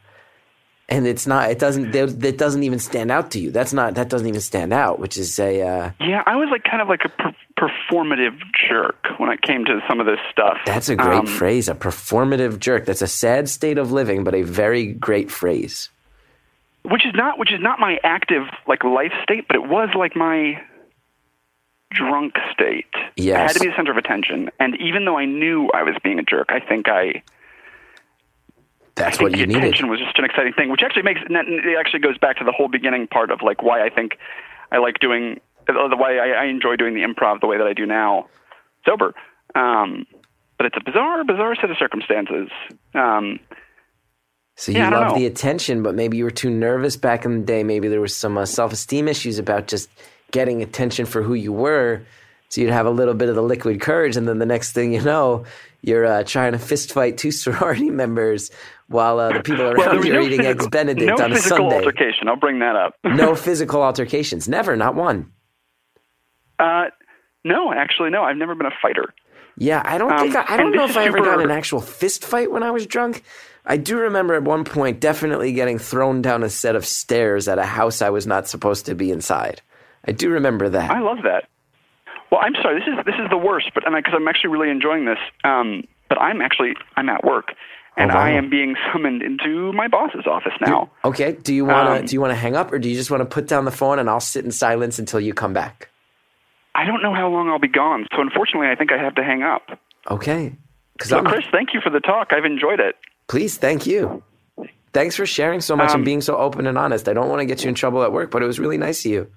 and 0.89 1.07
it's 1.07 1.25
not 1.27 1.49
it 1.51 1.59
doesn't 1.59 1.91
that 1.91 2.37
doesn't 2.37 2.63
even 2.63 2.79
stand 2.79 3.11
out 3.11 3.31
to 3.31 3.39
you. 3.39 3.51
That's 3.51 3.73
not 3.73 3.95
that 3.95 4.09
doesn't 4.09 4.27
even 4.27 4.41
stand 4.41 4.73
out, 4.73 4.99
which 4.99 5.17
is 5.17 5.37
a 5.39 5.61
uh, 5.61 5.91
Yeah, 5.99 6.23
I 6.25 6.35
was 6.35 6.49
like 6.51 6.63
kind 6.63 6.81
of 6.81 6.87
like 6.87 7.01
a 7.05 7.09
per- 7.09 7.35
performative 7.57 8.37
jerk 8.69 9.05
when 9.17 9.29
it 9.31 9.41
came 9.41 9.65
to 9.65 9.79
some 9.87 9.99
of 9.99 10.05
this 10.05 10.19
stuff. 10.31 10.57
that's 10.65 10.89
a 10.89 10.95
great 10.95 11.19
Um, 11.19 11.25
phrase, 11.25 11.69
a 11.69 11.73
performative 11.75 12.59
jerk. 12.59 12.85
That's 12.85 13.01
a 13.01 13.07
sad 13.07 13.47
state 13.49 13.77
of 13.77 13.91
living, 13.91 14.23
but 14.23 14.35
a 14.35 14.41
very 14.43 14.87
great 14.87 15.31
phrase. 15.31 15.89
which 16.83 17.05
is 17.05 17.13
not 17.15 17.39
which 17.39 17.51
is 17.53 17.61
not 17.61 17.79
my 17.79 17.97
active 18.03 18.43
like 18.67 18.83
life 18.83 19.13
state, 19.23 19.45
but 19.47 19.55
it 19.55 19.65
was 19.67 19.89
like 19.95 20.15
my 20.15 20.61
drunk 21.95 22.33
state. 22.51 22.85
I 22.93 23.43
had 23.47 23.53
to 23.53 23.59
be 23.59 23.67
the 23.67 23.75
center 23.75 23.91
of 23.91 23.97
attention, 23.97 24.49
and 24.59 24.75
even 24.81 25.05
though 25.05 25.17
I 25.17 25.25
knew 25.25 25.69
I 25.73 25.83
was 25.83 25.95
being 26.03 26.19
a 26.19 26.23
jerk, 26.23 26.47
I 26.49 26.59
think 26.59 26.87
I 26.89 27.23
That's 28.95 29.15
I 29.15 29.17
think 29.17 29.21
what 29.21 29.31
the 29.33 29.39
you 29.39 29.47
needed. 29.47 29.63
attention 29.63 29.89
was 29.89 29.99
just 29.99 30.17
an 30.19 30.25
exciting 30.25 30.53
thing, 30.53 30.69
which 30.69 30.81
actually 30.83 31.03
makes 31.03 31.21
it 31.27 31.77
actually 31.79 31.99
goes 31.99 32.17
back 32.17 32.37
to 32.37 32.43
the 32.43 32.51
whole 32.51 32.67
beginning 32.67 33.07
part 33.07 33.31
of 33.31 33.41
like 33.41 33.63
why 33.63 33.85
I 33.85 33.89
think 33.89 34.17
I 34.71 34.77
like 34.77 34.99
doing 34.99 35.39
the 35.67 35.95
why 35.97 36.17
I, 36.17 36.43
I 36.43 36.45
enjoy 36.45 36.75
doing 36.75 36.93
the 36.93 37.01
improv 37.01 37.41
the 37.41 37.47
way 37.47 37.57
that 37.57 37.67
I 37.67 37.73
do 37.73 37.85
now, 37.85 38.27
sober. 38.85 39.13
Um, 39.55 40.05
but 40.57 40.67
it's 40.67 40.77
a 40.77 40.83
bizarre, 40.83 41.23
bizarre 41.23 41.55
set 41.55 41.69
of 41.71 41.77
circumstances. 41.77 42.49
Um, 42.93 43.39
So 44.55 44.71
you 44.71 44.77
Yeah, 44.79 44.89
love 44.89 45.15
the 45.15 45.25
attention, 45.25 45.83
but 45.83 45.95
maybe 45.95 46.17
you 46.17 46.23
were 46.23 46.31
too 46.31 46.49
nervous 46.49 46.95
back 46.95 47.25
in 47.25 47.39
the 47.39 47.45
day. 47.45 47.63
Maybe 47.63 47.87
there 47.89 47.99
was 48.01 48.15
some 48.15 48.37
uh, 48.37 48.45
self 48.45 48.71
esteem 48.71 49.07
issues 49.07 49.37
about 49.39 49.67
just 49.67 49.89
getting 50.31 50.61
attention 50.61 51.05
for 51.05 51.21
who 51.23 51.33
you 51.33 51.53
were 51.53 52.01
So 52.49 52.61
you'd 52.61 52.71
have 52.71 52.85
a 52.85 52.91
little 52.91 53.13
bit 53.13 53.29
of 53.29 53.35
the 53.35 53.41
liquid 53.41 53.81
courage, 53.81 54.15
and 54.17 54.27
then 54.27 54.37
the 54.39 54.45
next 54.45 54.73
thing 54.73 54.93
you 54.93 55.01
know, 55.01 55.45
you're 55.81 56.05
uh, 56.05 56.23
trying 56.23 56.51
to 56.53 56.59
fist 56.59 56.93
fight 56.93 57.17
two 57.17 57.31
sorority 57.43 57.89
members 57.89 58.51
while 58.87 59.19
uh, 59.19 59.33
the 59.33 59.41
people 59.41 59.63
around 59.63 59.77
Well, 59.77 60.05
you 60.05 60.11
are 60.13 60.15
no 60.15 60.21
eating 60.21 60.41
physical, 60.41 60.65
eggs 60.65 60.67
Benedict 60.67 61.17
no 61.17 61.23
on 61.25 61.31
a 61.31 61.35
physical 61.35 61.57
Sunday. 61.57 61.75
altercation. 61.75 62.27
I'll 62.27 62.35
bring 62.35 62.59
that 62.59 62.75
up. 62.75 62.95
no 63.03 63.35
physical 63.35 63.81
altercations. 63.81 64.47
Never, 64.47 64.75
not 64.75 64.95
one. 64.95 65.31
Uh, 66.59 66.85
no, 67.43 67.73
actually, 67.73 68.09
no. 68.11 68.23
I've 68.23 68.37
never 68.37 68.55
been 68.55 68.67
a 68.67 68.71
fighter. 68.81 69.13
Yeah, 69.57 69.81
I 69.85 69.97
don't 69.97 70.11
Um, 70.11 70.19
think 70.19 70.35
I, 70.35 70.53
I 70.53 70.57
don't 70.57 70.71
know 70.75 70.85
if 70.85 70.97
I 70.97 71.05
ever 71.05 71.19
got 71.21 71.41
an 71.41 71.51
actual 71.51 71.81
fist 71.81 72.25
fight 72.25 72.51
when 72.51 72.63
I 72.63 72.71
was 72.71 72.85
drunk. 72.85 73.23
I 73.65 73.77
do 73.77 73.97
remember 73.97 74.33
at 74.35 74.43
one 74.43 74.63
point 74.63 74.99
definitely 74.99 75.51
getting 75.53 75.79
thrown 75.79 76.21
down 76.21 76.43
a 76.43 76.49
set 76.49 76.75
of 76.75 76.85
stairs 76.85 77.47
at 77.47 77.57
a 77.57 77.65
house 77.65 78.01
I 78.01 78.09
was 78.09 78.27
not 78.27 78.47
supposed 78.47 78.85
to 78.85 78.95
be 78.95 79.11
inside. 79.11 79.61
I 80.07 80.11
do 80.11 80.29
remember 80.29 80.69
that. 80.69 80.91
I 80.91 80.99
love 80.99 81.19
that. 81.23 81.45
Well, 82.31 82.41
I'm 82.43 82.53
sorry. 82.61 82.79
This 82.79 82.87
is 82.87 83.05
this 83.05 83.15
is 83.15 83.29
the 83.29 83.37
worst, 83.37 83.71
but 83.73 83.83
because 83.85 84.13
I'm 84.15 84.27
actually 84.27 84.49
really 84.51 84.69
enjoying 84.69 85.05
this. 85.05 85.19
Um, 85.43 85.83
but 86.09 86.19
I'm 86.19 86.41
actually 86.41 86.73
I'm 86.95 87.09
at 87.09 87.23
work, 87.23 87.53
and 87.97 88.11
Oh, 88.11 88.15
wow. 88.15 88.21
I 88.21 88.29
am 88.31 88.49
being 88.49 88.75
summoned 88.91 89.21
into 89.21 89.71
my 89.73 89.87
boss's 89.87 90.25
office 90.27 90.53
now. 90.61 90.89
Okay. 91.03 91.33
Do 91.33 91.53
you 91.53 91.65
want 91.65 91.87
to 91.87 91.99
Um, 92.01 92.05
do 92.05 92.13
you 92.15 92.21
want 92.21 92.31
to 92.31 92.35
hang 92.35 92.55
up 92.55 92.71
or 92.71 92.79
do 92.79 92.89
you 92.89 92.95
just 92.95 93.09
want 93.11 93.21
to 93.21 93.25
put 93.25 93.47
down 93.47 93.65
the 93.65 93.71
phone 93.71 93.99
and 93.99 94.09
I'll 94.09 94.19
sit 94.19 94.43
in 94.45 94.51
silence 94.51 94.99
until 94.99 95.19
you 95.19 95.33
come 95.33 95.53
back? 95.53 95.89
I 96.75 96.83
don't 96.85 97.01
know 97.01 97.13
how 97.13 97.29
long 97.29 97.47
I'll 97.49 97.59
be 97.59 97.67
gone, 97.69 98.05
so 98.13 98.21
unfortunately, 98.21 98.67
I 98.67 98.75
think 98.75 98.91
I 98.91 98.97
have 98.97 99.15
to 99.15 99.23
hang 99.23 99.43
up. 99.43 99.79
Okay. 100.11 100.53
So, 101.01 101.17
I'm 101.17 101.25
Chris, 101.25 101.45
thank 101.51 101.73
you 101.73 101.79
for 101.81 101.89
the 101.89 101.99
talk. 102.01 102.31
I've 102.31 102.45
enjoyed 102.45 102.79
it. 102.79 102.95
please 103.27 103.57
thank 103.57 103.85
you. 103.85 104.23
Thanks 104.93 105.15
for 105.15 105.25
sharing 105.25 105.59
so 105.61 105.75
much 105.75 105.89
and 105.91 105.99
Um, 105.99 106.03
being 106.05 106.21
so 106.21 106.37
open 106.37 106.67
and 106.67 106.77
honest. 106.77 107.09
I 107.09 107.13
don't 107.13 107.27
want 107.29 107.39
to 107.41 107.45
get 107.45 107.63
you 107.63 107.69
in 107.69 107.75
trouble 107.75 108.03
at 108.03 108.11
work, 108.13 108.31
but 108.31 108.41
it 108.41 108.45
was 108.45 108.59
really 108.59 108.77
nice 108.77 109.05
of 109.05 109.11
you. 109.11 109.27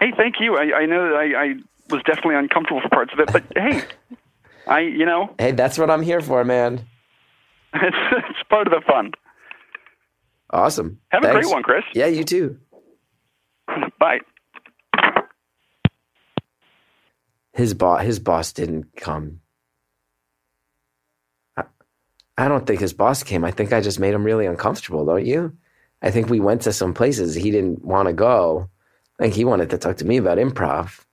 Hey, 0.00 0.12
thank 0.16 0.36
you. 0.40 0.56
I, 0.56 0.80
I 0.80 0.86
know 0.86 1.08
that 1.08 1.16
I, 1.16 1.42
I 1.42 1.54
was 1.90 2.02
definitely 2.04 2.36
uncomfortable 2.36 2.80
for 2.80 2.88
parts 2.88 3.12
of 3.12 3.20
it, 3.20 3.32
but 3.32 3.44
hey, 3.56 3.82
I 4.66 4.80
you 4.80 5.06
know 5.06 5.34
Hey, 5.38 5.52
that's 5.52 5.78
what 5.78 5.90
I'm 5.90 6.02
here 6.02 6.20
for, 6.20 6.44
man. 6.44 6.86
it's, 7.74 7.96
it's 8.12 8.42
part 8.48 8.66
of 8.66 8.72
the 8.72 8.80
fun. 8.86 9.12
Awesome. 10.50 11.00
Have 11.10 11.24
a 11.24 11.32
great 11.32 11.46
one, 11.46 11.62
Chris. 11.62 11.84
Yeah, 11.92 12.06
you 12.06 12.24
too. 12.24 12.58
Bye. 13.98 14.20
his 17.58 17.74
boss 17.74 18.02
his 18.02 18.20
boss 18.20 18.52
didn't 18.52 18.94
come 18.96 19.40
I, 21.56 21.64
I 22.36 22.46
don't 22.46 22.64
think 22.66 22.80
his 22.80 22.92
boss 22.92 23.24
came 23.24 23.44
i 23.44 23.50
think 23.50 23.72
i 23.72 23.80
just 23.80 23.98
made 23.98 24.14
him 24.14 24.22
really 24.22 24.46
uncomfortable 24.46 25.04
don't 25.04 25.26
you 25.26 25.56
i 26.00 26.10
think 26.12 26.30
we 26.30 26.38
went 26.38 26.62
to 26.62 26.72
some 26.72 26.94
places 26.94 27.34
he 27.34 27.50
didn't 27.50 27.84
want 27.84 28.06
to 28.06 28.12
go 28.12 28.70
i 29.18 29.24
think 29.24 29.34
he 29.34 29.44
wanted 29.44 29.70
to 29.70 29.78
talk 29.78 29.96
to 29.98 30.04
me 30.06 30.16
about 30.16 30.38
improv. 30.38 31.04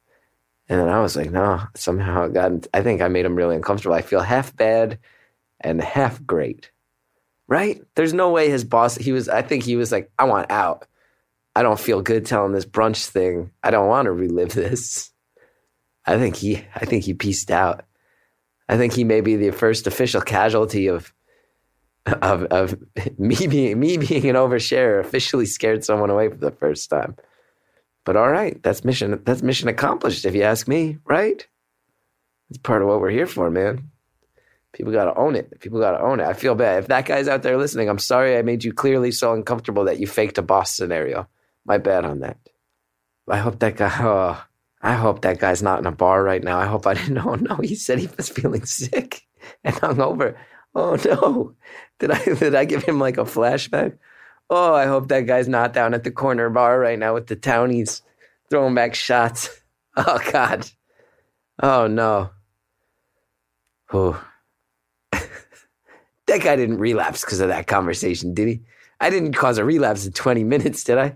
And 0.68 0.80
then 0.80 0.90
i 0.90 1.00
was 1.00 1.16
like 1.16 1.32
no 1.32 1.62
somehow 1.76 2.26
it 2.26 2.34
got 2.34 2.68
i 2.74 2.82
think 2.82 3.02
i 3.02 3.08
made 3.08 3.26
him 3.26 3.36
really 3.36 3.56
uncomfortable. 3.56 3.96
I 3.96 4.02
feel 4.02 4.22
half 4.22 4.56
bad 4.56 5.00
and 5.62 5.82
half 5.82 6.24
great. 6.26 6.72
Right? 7.48 7.84
There's 7.96 8.14
no 8.14 8.32
way 8.32 8.50
his 8.50 8.64
boss 8.64 8.96
he 8.96 9.12
was 9.12 9.30
i 9.30 9.42
think 9.42 9.64
he 9.64 9.76
was 9.76 9.92
like 9.92 10.12
i 10.18 10.24
want 10.26 10.52
out. 10.52 10.88
I 11.56 11.64
don't 11.64 11.80
feel 11.80 12.02
good 12.02 12.26
telling 12.26 12.52
this 12.52 12.66
brunch 12.66 13.08
thing. 13.08 13.52
I 13.64 13.72
don't 13.72 13.88
want 13.88 14.08
to 14.08 14.12
relive 14.12 14.54
this. 14.54 15.12
I 16.06 16.18
think 16.18 16.36
he 16.36 16.66
I 16.76 16.86
think 16.86 17.04
he 17.04 17.14
pieced 17.14 17.50
out. 17.50 17.86
I 18.68 18.78
think 18.78 18.94
he 18.94 19.04
may 19.04 19.22
be 19.22 19.36
the 19.36 19.52
first 19.52 19.88
official 19.88 20.22
casualty 20.22 20.88
of 20.88 21.14
of 22.06 22.44
of 22.46 22.76
me 23.18 23.48
being 23.48 23.80
me 23.80 23.98
being 23.98 24.30
an 24.30 24.36
oversharer 24.36 25.00
officially 25.00 25.46
scared 25.46 25.84
someone 25.84 26.10
away 26.10 26.30
for 26.30 26.38
the 26.38 26.52
first 26.52 26.90
time. 26.90 27.16
But 28.06 28.16
all 28.16 28.30
right, 28.30 28.62
that's 28.64 28.86
mission 28.86 29.20
that's 29.26 29.42
mission 29.42 29.68
accomplished 29.68 30.26
if 30.26 30.36
you 30.36 30.44
ask 30.44 30.68
me, 30.68 31.00
right? 31.06 31.46
It's 32.50 32.60
part 32.60 32.82
of 32.82 32.88
what 32.88 33.02
we're 33.02 33.10
here 33.10 33.28
for, 33.28 33.50
man. 33.50 33.90
People 34.74 34.92
got 34.94 35.06
to 35.06 35.16
own 35.16 35.36
it. 35.36 35.60
People 35.60 35.80
got 35.80 35.92
to 35.92 36.02
own 36.02 36.20
it. 36.20 36.26
I 36.26 36.34
feel 36.34 36.54
bad. 36.54 36.80
If 36.80 36.88
that 36.90 37.06
guy's 37.06 37.28
out 37.28 37.44
there 37.44 37.58
listening, 37.58 37.90
I'm 37.90 37.98
sorry 37.98 38.38
I 38.38 38.42
made 38.42 38.64
you 38.64 38.74
clearly 38.74 39.12
so 39.12 39.34
uncomfortable 39.34 39.86
that 39.86 40.00
you 40.00 40.06
faked 40.06 40.38
a 40.38 40.42
boss 40.42 40.76
scenario. 40.76 41.28
My 41.66 41.78
bad 41.78 42.06
on 42.06 42.20
that. 42.20 42.38
I 43.28 43.38
hope 43.38 43.60
that 43.60 43.78
guy. 43.78 43.90
Oh, 44.02 44.44
I 44.82 44.94
hope 44.94 45.22
that 45.22 45.40
guy's 45.40 45.64
not 45.64 45.80
in 45.80 45.88
a 45.88 45.92
bar 45.92 46.22
right 46.22 46.44
now. 46.44 46.60
I 46.60 46.66
hope 46.68 46.86
I 46.86 46.94
didn't 46.94 47.16
know. 47.16 47.24
Oh, 47.30 47.36
no, 47.36 47.56
he 47.56 47.74
said 47.74 47.98
he 47.98 48.10
was 48.18 48.30
feeling 48.30 48.66
sick 48.66 49.26
and 49.64 49.76
hungover. 49.76 50.36
Oh 50.76 50.96
no! 51.06 51.56
Did 52.00 52.12
I 52.12 52.24
did 52.40 52.54
I 52.54 52.66
give 52.66 52.84
him 52.84 53.00
like 53.00 53.18
a 53.18 53.24
flashback? 53.24 53.98
Oh, 54.50 54.74
I 54.74 54.86
hope 54.86 55.08
that 55.08 55.22
guy's 55.22 55.48
not 55.48 55.74
down 55.74 55.94
at 55.94 56.04
the 56.04 56.12
corner 56.12 56.50
bar 56.50 56.80
right 56.80 57.00
now 57.00 57.14
with 57.14 57.28
the 57.28 57.36
townies 57.36 58.02
throwing 58.50 58.76
back 58.76 58.96
shots. 58.96 59.50
Oh 59.98 60.20
God! 60.30 60.70
Oh 61.64 61.88
no! 61.88 62.32
Oh, 63.94 64.22
that 65.12 65.28
guy 66.28 66.58
didn't 66.58 66.80
relapse 66.80 67.22
because 67.22 67.40
of 67.40 67.48
that 67.48 67.68
conversation, 67.68 68.34
did 68.34 68.50
he? 68.50 68.62
I 69.00 69.10
didn't 69.10 69.32
cause 69.32 69.58
a 69.58 69.64
relapse 69.64 70.06
in 70.06 70.12
twenty 70.12 70.44
minutes, 70.54 70.84
did 70.84 70.98
I? 70.98 71.16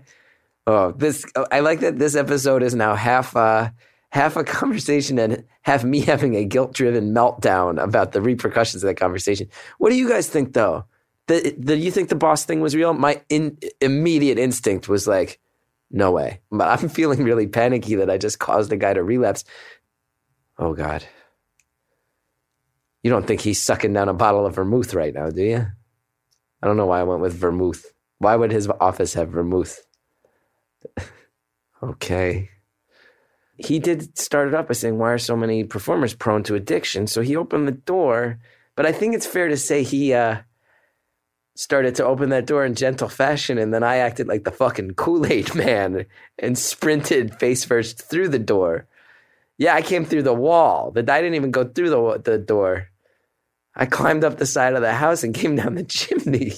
Oh, 0.66 0.92
this 0.92 1.26
oh, 1.36 1.46
I 1.52 1.60
like 1.60 1.80
that 1.80 1.98
this 1.98 2.16
episode 2.16 2.62
is 2.62 2.74
now 2.74 2.94
half 2.94 3.36
uh 3.36 3.68
half 4.12 4.36
a 4.36 4.44
conversation 4.44 5.18
and 5.18 5.44
half 5.60 5.84
me 5.84 6.00
having 6.00 6.34
a 6.36 6.44
guilt-driven 6.46 7.14
meltdown 7.14 7.82
about 7.82 8.12
the 8.12 8.22
repercussions 8.22 8.82
of 8.82 8.88
that 8.88 8.96
conversation. 8.96 9.46
What 9.76 9.90
do 9.90 9.96
you 9.96 10.08
guys 10.08 10.26
think 10.26 10.54
though? 10.54 10.86
The, 11.30 11.54
the 11.56 11.76
you 11.76 11.92
think 11.92 12.08
the 12.08 12.16
boss 12.16 12.44
thing 12.44 12.60
was 12.60 12.74
real? 12.74 12.92
My 12.92 13.22
in, 13.28 13.56
immediate 13.80 14.36
instinct 14.36 14.88
was 14.88 15.06
like, 15.06 15.38
no 15.88 16.10
way. 16.10 16.40
But 16.50 16.66
I'm 16.66 16.88
feeling 16.98 17.22
really 17.22 17.46
panicky 17.46 17.94
that 17.94 18.10
I 18.10 18.18
just 18.18 18.40
caused 18.40 18.72
a 18.72 18.76
guy 18.76 18.94
to 18.94 19.04
relapse. 19.04 19.44
Oh 20.58 20.74
God. 20.74 21.04
You 23.04 23.12
don't 23.12 23.28
think 23.28 23.42
he's 23.42 23.62
sucking 23.62 23.92
down 23.92 24.08
a 24.08 24.12
bottle 24.12 24.44
of 24.44 24.56
vermouth 24.56 24.92
right 24.92 25.14
now, 25.14 25.30
do 25.30 25.44
you? 25.44 25.66
I 26.60 26.66
don't 26.66 26.76
know 26.76 26.86
why 26.86 26.98
I 26.98 27.04
went 27.04 27.20
with 27.20 27.34
vermouth. 27.34 27.86
Why 28.18 28.34
would 28.34 28.50
his 28.50 28.66
office 28.80 29.14
have 29.14 29.28
vermouth? 29.28 29.86
okay. 31.82 32.50
He 33.56 33.78
did 33.78 34.18
start 34.18 34.48
it 34.48 34.54
up 34.54 34.66
by 34.66 34.74
saying, 34.74 34.98
Why 34.98 35.12
are 35.12 35.18
so 35.18 35.36
many 35.36 35.62
performers 35.62 36.12
prone 36.12 36.42
to 36.42 36.56
addiction? 36.56 37.06
So 37.06 37.22
he 37.22 37.36
opened 37.36 37.68
the 37.68 37.72
door, 37.72 38.40
but 38.74 38.84
I 38.84 38.90
think 38.90 39.14
it's 39.14 39.26
fair 39.26 39.46
to 39.46 39.56
say 39.56 39.84
he 39.84 40.12
uh, 40.12 40.38
started 41.60 41.94
to 41.94 42.06
open 42.06 42.30
that 42.30 42.46
door 42.46 42.64
in 42.64 42.74
gentle 42.74 43.10
fashion, 43.10 43.58
and 43.58 43.74
then 43.74 43.82
I 43.82 43.96
acted 43.96 44.26
like 44.26 44.44
the 44.44 44.50
fucking 44.50 44.92
Kool 44.92 45.26
Aid 45.26 45.54
man 45.54 46.06
and 46.38 46.56
sprinted 46.56 47.38
face 47.38 47.66
first 47.66 48.00
through 48.00 48.28
the 48.28 48.38
door. 48.38 48.86
Yeah, 49.58 49.74
I 49.74 49.82
came 49.82 50.06
through 50.06 50.22
the 50.22 50.32
wall. 50.32 50.90
The 50.90 51.00
I 51.00 51.20
didn't 51.20 51.34
even 51.34 51.50
go 51.50 51.64
through 51.64 51.90
the 51.90 52.22
the 52.24 52.38
door. 52.38 52.88
I 53.76 53.84
climbed 53.84 54.24
up 54.24 54.38
the 54.38 54.46
side 54.46 54.72
of 54.72 54.80
the 54.80 54.94
house 54.94 55.22
and 55.22 55.34
came 55.40 55.56
down 55.56 55.74
the 55.74 55.84
chimney. 55.84 56.54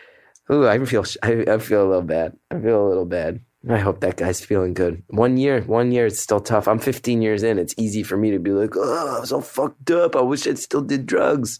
Ooh, 0.50 0.66
I 0.66 0.82
feel 0.86 1.04
I, 1.22 1.44
I 1.46 1.58
feel 1.58 1.84
a 1.84 1.90
little 1.90 2.02
bad. 2.02 2.34
I 2.50 2.58
feel 2.58 2.86
a 2.86 2.88
little 2.88 3.04
bad. 3.04 3.40
I 3.68 3.78
hope 3.78 4.00
that 4.00 4.16
guy's 4.16 4.40
feeling 4.40 4.72
good. 4.72 5.02
One 5.08 5.36
year, 5.36 5.60
one 5.62 5.92
year, 5.92 6.06
it's 6.06 6.20
still 6.20 6.40
tough. 6.40 6.68
I'm 6.68 6.78
15 6.78 7.20
years 7.20 7.42
in. 7.42 7.58
It's 7.58 7.74
easy 7.76 8.04
for 8.04 8.16
me 8.16 8.30
to 8.30 8.38
be 8.38 8.52
like, 8.52 8.74
oh, 8.76 9.18
I'm 9.18 9.26
so 9.26 9.40
fucked 9.40 9.90
up. 9.90 10.14
I 10.14 10.20
wish 10.20 10.46
I 10.46 10.54
still 10.54 10.82
did 10.82 11.04
drugs. 11.04 11.58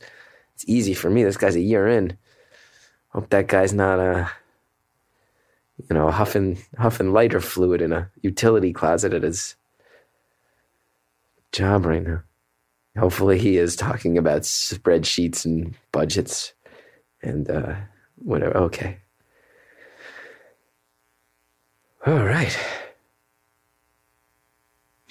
It's 0.55 0.65
easy 0.69 0.95
for 0.95 1.11
me. 1.11 1.25
This 1.25 1.37
guy's 1.37 1.57
a 1.57 1.61
year 1.61 1.89
in. 1.89 2.17
Hope 3.17 3.31
that 3.31 3.47
guy's 3.47 3.73
not 3.73 3.99
a 3.99 4.31
you 5.89 5.97
know, 5.97 6.11
huffing 6.11 6.59
huffing 6.77 7.15
lighter 7.15 7.41
fluid 7.41 7.81
in 7.81 7.91
a 7.91 8.11
utility 8.21 8.75
closet 8.75 9.15
at 9.15 9.23
his 9.23 9.57
job 11.51 11.87
right 11.87 12.03
now. 12.03 12.23
Hopefully 12.99 13.39
he 13.39 13.57
is 13.57 13.75
talking 13.75 14.19
about 14.19 14.43
spreadsheets 14.43 15.47
and 15.47 15.75
budgets 15.93 16.53
and 17.23 17.51
uh 17.51 17.77
whatever. 18.17 18.55
Okay. 18.59 18.99
All 22.07 22.23
right. 22.23 22.55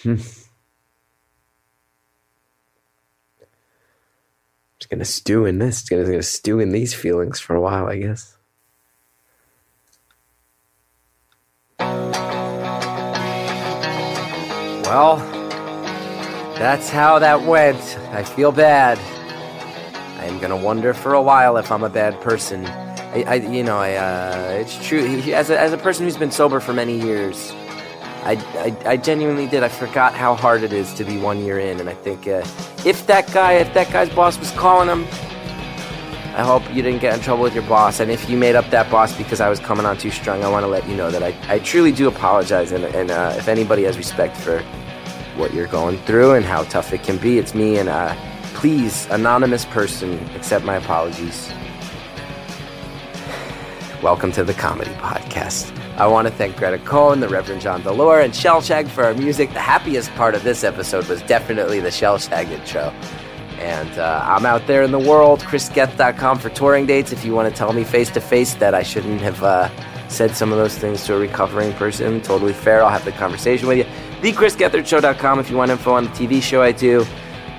Hmm. 0.04 0.18
Just 4.86 4.92
gonna 4.92 5.04
stew 5.04 5.46
in 5.46 5.58
this. 5.58 5.82
Gonna, 5.82 6.04
gonna 6.04 6.22
stew 6.22 6.60
in 6.60 6.70
these 6.70 6.94
feelings 6.94 7.40
for 7.40 7.56
a 7.56 7.60
while, 7.60 7.88
I 7.88 7.98
guess. 7.98 8.38
Well, 14.86 15.18
that's 16.60 16.88
how 16.90 17.18
that 17.18 17.42
went. 17.42 17.82
I 18.12 18.24
feel 18.24 18.52
bad. 18.52 19.00
I'm 20.20 20.38
gonna 20.38 20.56
wonder 20.56 20.94
for 20.94 21.16
a 21.16 21.22
while 21.22 21.58
if 21.58 21.72
I'm 21.72 21.84
a 21.84 21.90
bad 21.90 22.22
person. 22.22 22.64
I, 22.68 23.24
I 23.24 23.34
you 23.38 23.64
know, 23.64 23.80
I, 23.80 23.96
uh, 23.96 24.50
it's 24.60 24.88
true. 24.88 25.00
As 25.34 25.50
a, 25.50 25.60
as 25.60 25.74
a 25.74 25.80
person 25.80 26.06
who's 26.06 26.16
been 26.16 26.30
sober 26.30 26.60
for 26.60 26.74
many 26.74 27.02
years, 27.02 27.52
I, 28.26 28.76
I, 28.86 28.92
I 28.94 28.98
genuinely 28.98 29.48
did. 29.48 29.64
I 29.64 29.70
forgot 29.70 30.16
how 30.16 30.36
hard 30.36 30.64
it 30.64 30.74
is 30.74 30.94
to 30.96 31.04
be 31.04 31.18
one 31.18 31.46
year 31.46 31.60
in, 31.60 31.80
and 31.80 31.88
I 31.88 31.94
think 31.94 32.28
uh, 32.28 32.44
if 32.84 33.06
that 33.08 33.32
guy, 33.32 33.54
if 33.54 33.74
that 33.76 33.92
guy's 33.92 34.10
boss 34.10 34.40
was 34.40 34.52
calling 34.52 34.90
him, 34.90 35.04
I 36.36 36.44
hope 36.44 36.64
you 36.74 36.82
didn't 36.82 37.00
get 37.00 37.14
in 37.14 37.22
trouble 37.22 37.44
with 37.44 37.54
your 37.54 37.64
boss. 37.64 38.00
And 38.00 38.12
if 38.12 38.30
you 38.30 38.36
made 38.36 38.56
up 38.56 38.70
that 38.72 38.92
boss 38.92 39.16
because 39.16 39.40
I 39.40 39.48
was 39.48 39.60
coming 39.60 39.86
on 39.86 39.98
too 39.98 40.12
strong, 40.12 40.44
I 40.44 40.50
want 40.50 40.64
to 40.64 40.68
let 40.68 40.86
you 40.90 40.96
know 40.96 41.10
that 41.10 41.24
I, 41.24 41.34
I 41.48 41.60
truly 41.60 41.94
do 41.94 42.10
apologize. 42.10 42.74
And, 42.74 42.84
and 42.84 43.10
uh, 43.10 43.36
if 43.38 43.48
anybody 43.48 43.84
has 43.84 43.98
respect 43.98 44.36
for 44.36 44.62
what 45.38 45.54
you're 45.54 45.68
going 45.68 45.98
through 46.00 46.34
and 46.34 46.46
how 46.46 46.64
tough 46.64 46.94
it 46.94 47.04
can 47.04 47.18
be. 47.18 47.38
It's 47.38 47.54
me, 47.54 47.78
and 47.78 47.90
uh, 47.90 48.16
please, 48.54 49.06
anonymous 49.12 49.66
person, 49.66 50.18
accept 50.36 50.66
my 50.66 50.76
apologies. 50.76 51.50
Welcome 54.02 54.32
to 54.34 54.44
the 54.44 54.54
Comedy 54.54 54.92
Podcast. 54.92 55.85
I 55.98 56.08
want 56.08 56.28
to 56.28 56.34
thank 56.34 56.58
Greta 56.58 56.78
Cohn, 56.80 57.22
the 57.22 57.30
Reverend 57.30 57.62
John 57.62 57.82
Delore, 57.82 58.22
and 58.22 58.34
Shellshag 58.34 58.90
for 58.90 59.06
our 59.06 59.14
music. 59.14 59.54
The 59.54 59.62
happiest 59.62 60.12
part 60.16 60.36
of 60.36 60.44
this 60.44 60.66
episode 60.66 61.08
was 61.08 61.22
definitely 61.22 61.80
the 61.80 61.90
Shellshag 61.90 62.50
intro. 62.50 62.94
And 63.60 63.98
uh, 63.98 64.22
I'm 64.26 64.46
out 64.46 64.68
there 64.68 64.84
in 64.84 64.92
the 64.92 65.00
world, 65.00 65.40
chrisgeth.com 65.40 66.40
for 66.40 66.50
touring 66.50 66.86
dates. 66.86 67.14
If 67.14 67.24
you 67.24 67.34
want 67.34 67.50
to 67.50 67.58
tell 67.58 67.72
me 67.72 67.86
face 67.86 68.10
to 68.12 68.20
face 68.20 68.56
that 68.56 68.76
I 68.76 68.84
shouldn't 68.84 69.22
have 69.22 69.42
uh, 69.42 69.70
said 70.10 70.36
some 70.36 70.52
of 70.52 70.58
those 70.58 70.78
things 70.78 71.06
to 71.06 71.16
a 71.16 71.20
recovering 71.20 71.72
person, 71.74 72.22
totally 72.22 72.52
fair. 72.52 72.84
I'll 72.84 72.90
have 72.90 73.06
the 73.06 73.14
conversation 73.14 73.70
with 73.70 73.78
you. 73.78 73.86
TheChrisGethardShow.com 74.22 75.40
if 75.40 75.50
you 75.50 75.56
want 75.56 75.72
info 75.72 75.94
on 75.94 76.04
the 76.04 76.10
TV 76.10 76.42
show 76.42 76.62
I 76.62 76.74
do. 76.74 77.06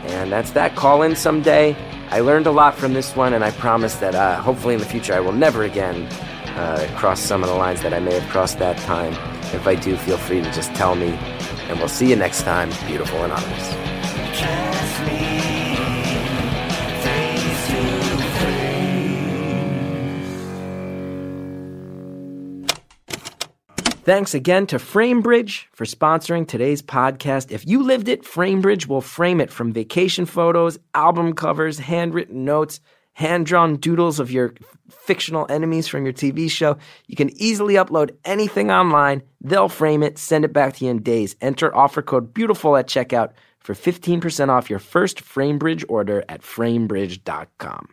And 0.08 0.30
that's 0.30 0.50
that. 0.50 0.76
Call 0.76 1.00
in 1.02 1.16
someday. 1.16 1.74
I 2.10 2.20
learned 2.20 2.46
a 2.46 2.52
lot 2.52 2.76
from 2.76 2.92
this 2.92 3.16
one, 3.16 3.32
and 3.32 3.42
I 3.42 3.50
promise 3.52 3.96
that 3.96 4.14
uh, 4.14 4.40
hopefully 4.42 4.74
in 4.74 4.80
the 4.80 4.86
future 4.86 5.14
I 5.14 5.20
will 5.20 5.32
never 5.32 5.64
again 5.64 6.06
uh, 6.56 6.86
cross 6.96 7.20
some 7.20 7.42
of 7.42 7.48
the 7.48 7.54
lines 7.54 7.82
that 7.82 7.94
I 7.94 8.00
may 8.00 8.18
have 8.18 8.28
crossed 8.30 8.58
that 8.58 8.76
time. 8.78 9.12
If 9.54 9.66
I 9.66 9.74
do, 9.74 9.96
feel 9.96 10.18
free 10.18 10.42
to 10.42 10.52
just 10.52 10.74
tell 10.74 10.94
me. 10.94 11.10
And 11.68 11.78
we'll 11.78 11.88
see 11.88 12.10
you 12.10 12.16
next 12.16 12.42
time, 12.42 12.70
beautiful 12.86 13.18
face 13.18 13.74
to 13.74 13.86
Thanks 24.06 24.34
again 24.34 24.68
to 24.68 24.76
Framebridge 24.76 25.64
for 25.72 25.84
sponsoring 25.84 26.46
today's 26.46 26.80
podcast. 26.80 27.50
If 27.50 27.66
you 27.66 27.82
lived 27.82 28.06
it, 28.06 28.22
Framebridge 28.22 28.86
will 28.86 29.00
frame 29.00 29.40
it 29.40 29.50
from 29.50 29.72
vacation 29.72 30.26
photos, 30.26 30.78
album 30.94 31.32
covers, 31.32 31.80
handwritten 31.80 32.44
notes, 32.44 32.78
hand 33.16 33.46
drawn 33.46 33.76
doodles 33.76 34.20
of 34.20 34.30
your 34.30 34.52
fictional 34.90 35.46
enemies 35.48 35.88
from 35.88 36.04
your 36.04 36.12
TV 36.12 36.50
show. 36.50 36.76
You 37.06 37.16
can 37.16 37.30
easily 37.40 37.74
upload 37.74 38.10
anything 38.26 38.70
online. 38.70 39.22
They'll 39.40 39.70
frame 39.70 40.02
it, 40.02 40.18
send 40.18 40.44
it 40.44 40.52
back 40.52 40.76
to 40.76 40.84
you 40.84 40.90
in 40.90 41.02
days. 41.02 41.34
Enter 41.40 41.74
offer 41.74 42.02
code 42.02 42.34
BEAUTIFUL 42.34 42.78
at 42.78 42.88
checkout 42.88 43.30
for 43.58 43.74
15% 43.74 44.50
off 44.50 44.68
your 44.68 44.78
first 44.78 45.24
Framebridge 45.24 45.82
order 45.88 46.24
at 46.28 46.42
framebridge.com. 46.42 47.88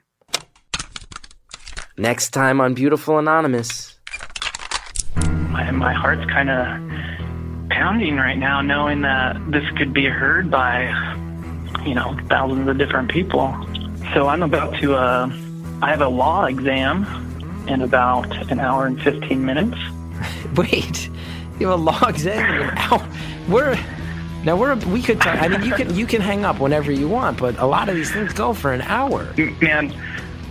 Next 1.97 2.31
time 2.31 2.59
on 2.59 2.73
Beautiful 2.73 3.17
Anonymous. 3.17 3.97
my 5.15 5.71
my 5.71 5.93
heart's 5.93 6.25
kind 6.25 6.49
of 6.49 7.69
pounding 7.69 8.17
right 8.17 8.37
now, 8.37 8.61
knowing 8.61 9.03
that 9.03 9.39
this 9.51 9.63
could 9.77 9.93
be 9.93 10.05
heard 10.05 10.51
by 10.51 10.87
you 11.85 11.95
know 11.95 12.17
thousands 12.27 12.67
of 12.67 12.77
different 12.77 13.09
people. 13.09 13.55
So 14.13 14.27
I'm 14.27 14.43
about 14.43 14.79
to. 14.81 14.95
Uh, 14.95 15.31
I 15.81 15.89
have 15.89 16.01
a 16.01 16.07
law 16.07 16.45
exam 16.45 17.05
in 17.67 17.81
about 17.81 18.51
an 18.51 18.59
hour 18.59 18.85
and 18.85 19.01
fifteen 19.01 19.43
minutes. 19.43 19.77
Wait, 20.55 21.09
you 21.59 21.67
have 21.67 21.79
a 21.79 21.83
law 21.83 22.07
exam 22.07 22.53
in 22.53 22.69
an 22.69 22.77
hour. 22.77 23.07
We're 23.49 23.79
now 24.43 24.55
we're 24.55 24.75
we 24.75 25.01
could 25.01 25.19
talk. 25.19 25.41
I 25.41 25.47
mean, 25.47 25.63
you 25.63 25.73
can 25.73 25.95
you 25.95 26.05
can 26.05 26.21
hang 26.21 26.45
up 26.45 26.59
whenever 26.59 26.91
you 26.91 27.07
want, 27.07 27.39
but 27.39 27.57
a 27.57 27.65
lot 27.65 27.89
of 27.89 27.95
these 27.95 28.11
things 28.11 28.33
go 28.33 28.53
for 28.53 28.71
an 28.71 28.81
hour. 28.83 29.33
Man, 29.61 29.95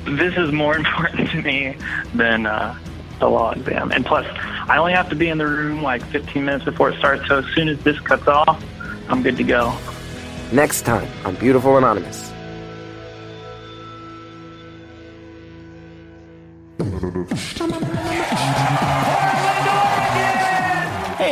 this 0.07 0.37
is 0.37 0.51
more 0.51 0.77
important 0.83 1.31
to 1.31 1.43
me 1.43 1.77
than 2.15 2.47
uh, 2.47 2.77
the 3.21 3.29
law 3.29 3.53
exam. 3.53 3.93
And 3.93 4.05
plus, 4.05 4.27
I 4.69 4.79
only 4.79 4.93
have 4.93 5.09
to 5.11 5.15
be 5.15 5.29
in 5.29 5.39
the 5.39 5.47
room 5.47 5.83
like 5.83 6.05
15 6.07 6.45
minutes 6.45 6.65
before 6.65 6.91
it 6.91 6.99
starts. 6.99 7.29
So 7.29 7.39
as 7.39 7.47
soon 7.55 7.69
as 7.69 7.79
this 7.85 7.99
cuts 8.01 8.27
off, 8.27 8.63
I'm 9.09 9.23
good 9.23 9.37
to 9.37 9.45
go. 9.45 9.73
Next 10.51 10.83
time 10.83 11.09
on 11.25 11.37
Beautiful 11.37 11.77
Anonymous. 11.77 12.32
Hey 16.83 16.89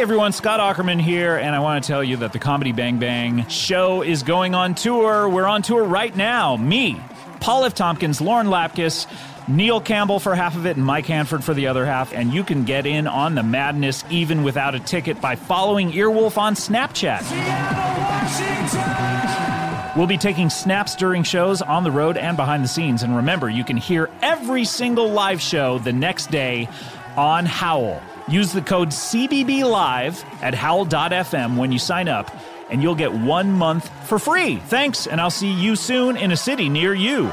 everyone, 0.01 0.31
Scott 0.31 0.61
Aukerman 0.61 1.01
here, 1.01 1.37
and 1.37 1.57
I 1.57 1.59
want 1.59 1.83
to 1.83 1.89
tell 1.89 2.05
you 2.05 2.19
that 2.19 2.33
the 2.33 2.39
Comedy 2.39 2.71
Bang 2.71 3.01
Bang 3.01 3.49
show 3.49 4.03
is 4.03 4.23
going 4.23 4.55
on 4.55 4.77
tour. 4.77 5.29
We're 5.29 5.47
on 5.47 5.63
tour 5.63 5.83
right 5.83 6.15
now. 6.15 6.57
Me, 6.57 7.03
Paul 7.41 7.65
F. 7.65 7.75
Tompkins, 7.75 8.21
Lauren 8.21 8.47
Lapkus, 8.47 9.09
Neil 9.49 9.81
Campbell 9.81 10.21
for 10.21 10.37
half 10.37 10.55
of 10.55 10.67
it, 10.67 10.77
and 10.77 10.87
Mike 10.87 11.07
Hanford 11.07 11.43
for 11.43 11.53
the 11.53 11.67
other 11.67 11.85
half. 11.85 12.13
And 12.13 12.33
you 12.33 12.45
can 12.45 12.65
get 12.65 12.87
in 12.87 13.09
on 13.09 13.35
the 13.35 13.43
madness 13.43 14.05
even 14.09 14.45
without 14.45 14.77
a 14.77 14.81
ticket 14.81 15.21
by 15.21 15.35
following 15.35 15.91
Earwolf 15.91 16.39
on 16.39 16.55
Snapchat. 16.55 17.23
We'll 19.97 20.07
be 20.07 20.19
taking 20.19 20.51
snaps 20.51 20.95
during 20.95 21.25
shows 21.25 21.63
on 21.63 21.83
the 21.83 21.91
road 21.91 22.17
and 22.17 22.37
behind 22.37 22.63
the 22.63 22.69
scenes. 22.69 23.03
And 23.03 23.17
remember, 23.17 23.51
you 23.51 23.65
can 23.65 23.77
hear 23.77 24.09
every 24.23 24.65
single 24.65 25.09
live 25.11 25.43
show 25.43 25.79
the 25.79 25.93
next 25.93 26.31
day 26.31 26.69
on 27.17 27.45
Howl. 27.45 28.01
Use 28.29 28.53
the 28.53 28.63
code 28.63 28.91
CBB 28.91 29.69
Live 29.69 30.25
at 30.43 30.55
howl.fm 30.55 31.57
when 31.57 31.73
you 31.73 31.81
sign 31.81 32.07
up, 32.07 32.31
and 32.71 32.81
you'll 32.81 32.95
get 32.95 33.13
one 33.13 33.51
month 33.51 33.91
for 34.07 34.21
free. 34.21 34.57
Thanks, 34.57 35.09
and 35.09 35.21
I'll 35.21 35.31
see 35.31 35.51
you 35.51 35.75
soon 35.75 36.17
in 36.17 36.31
a 36.31 36.37
city 36.37 36.69
near 36.69 36.95
you. 36.95 37.33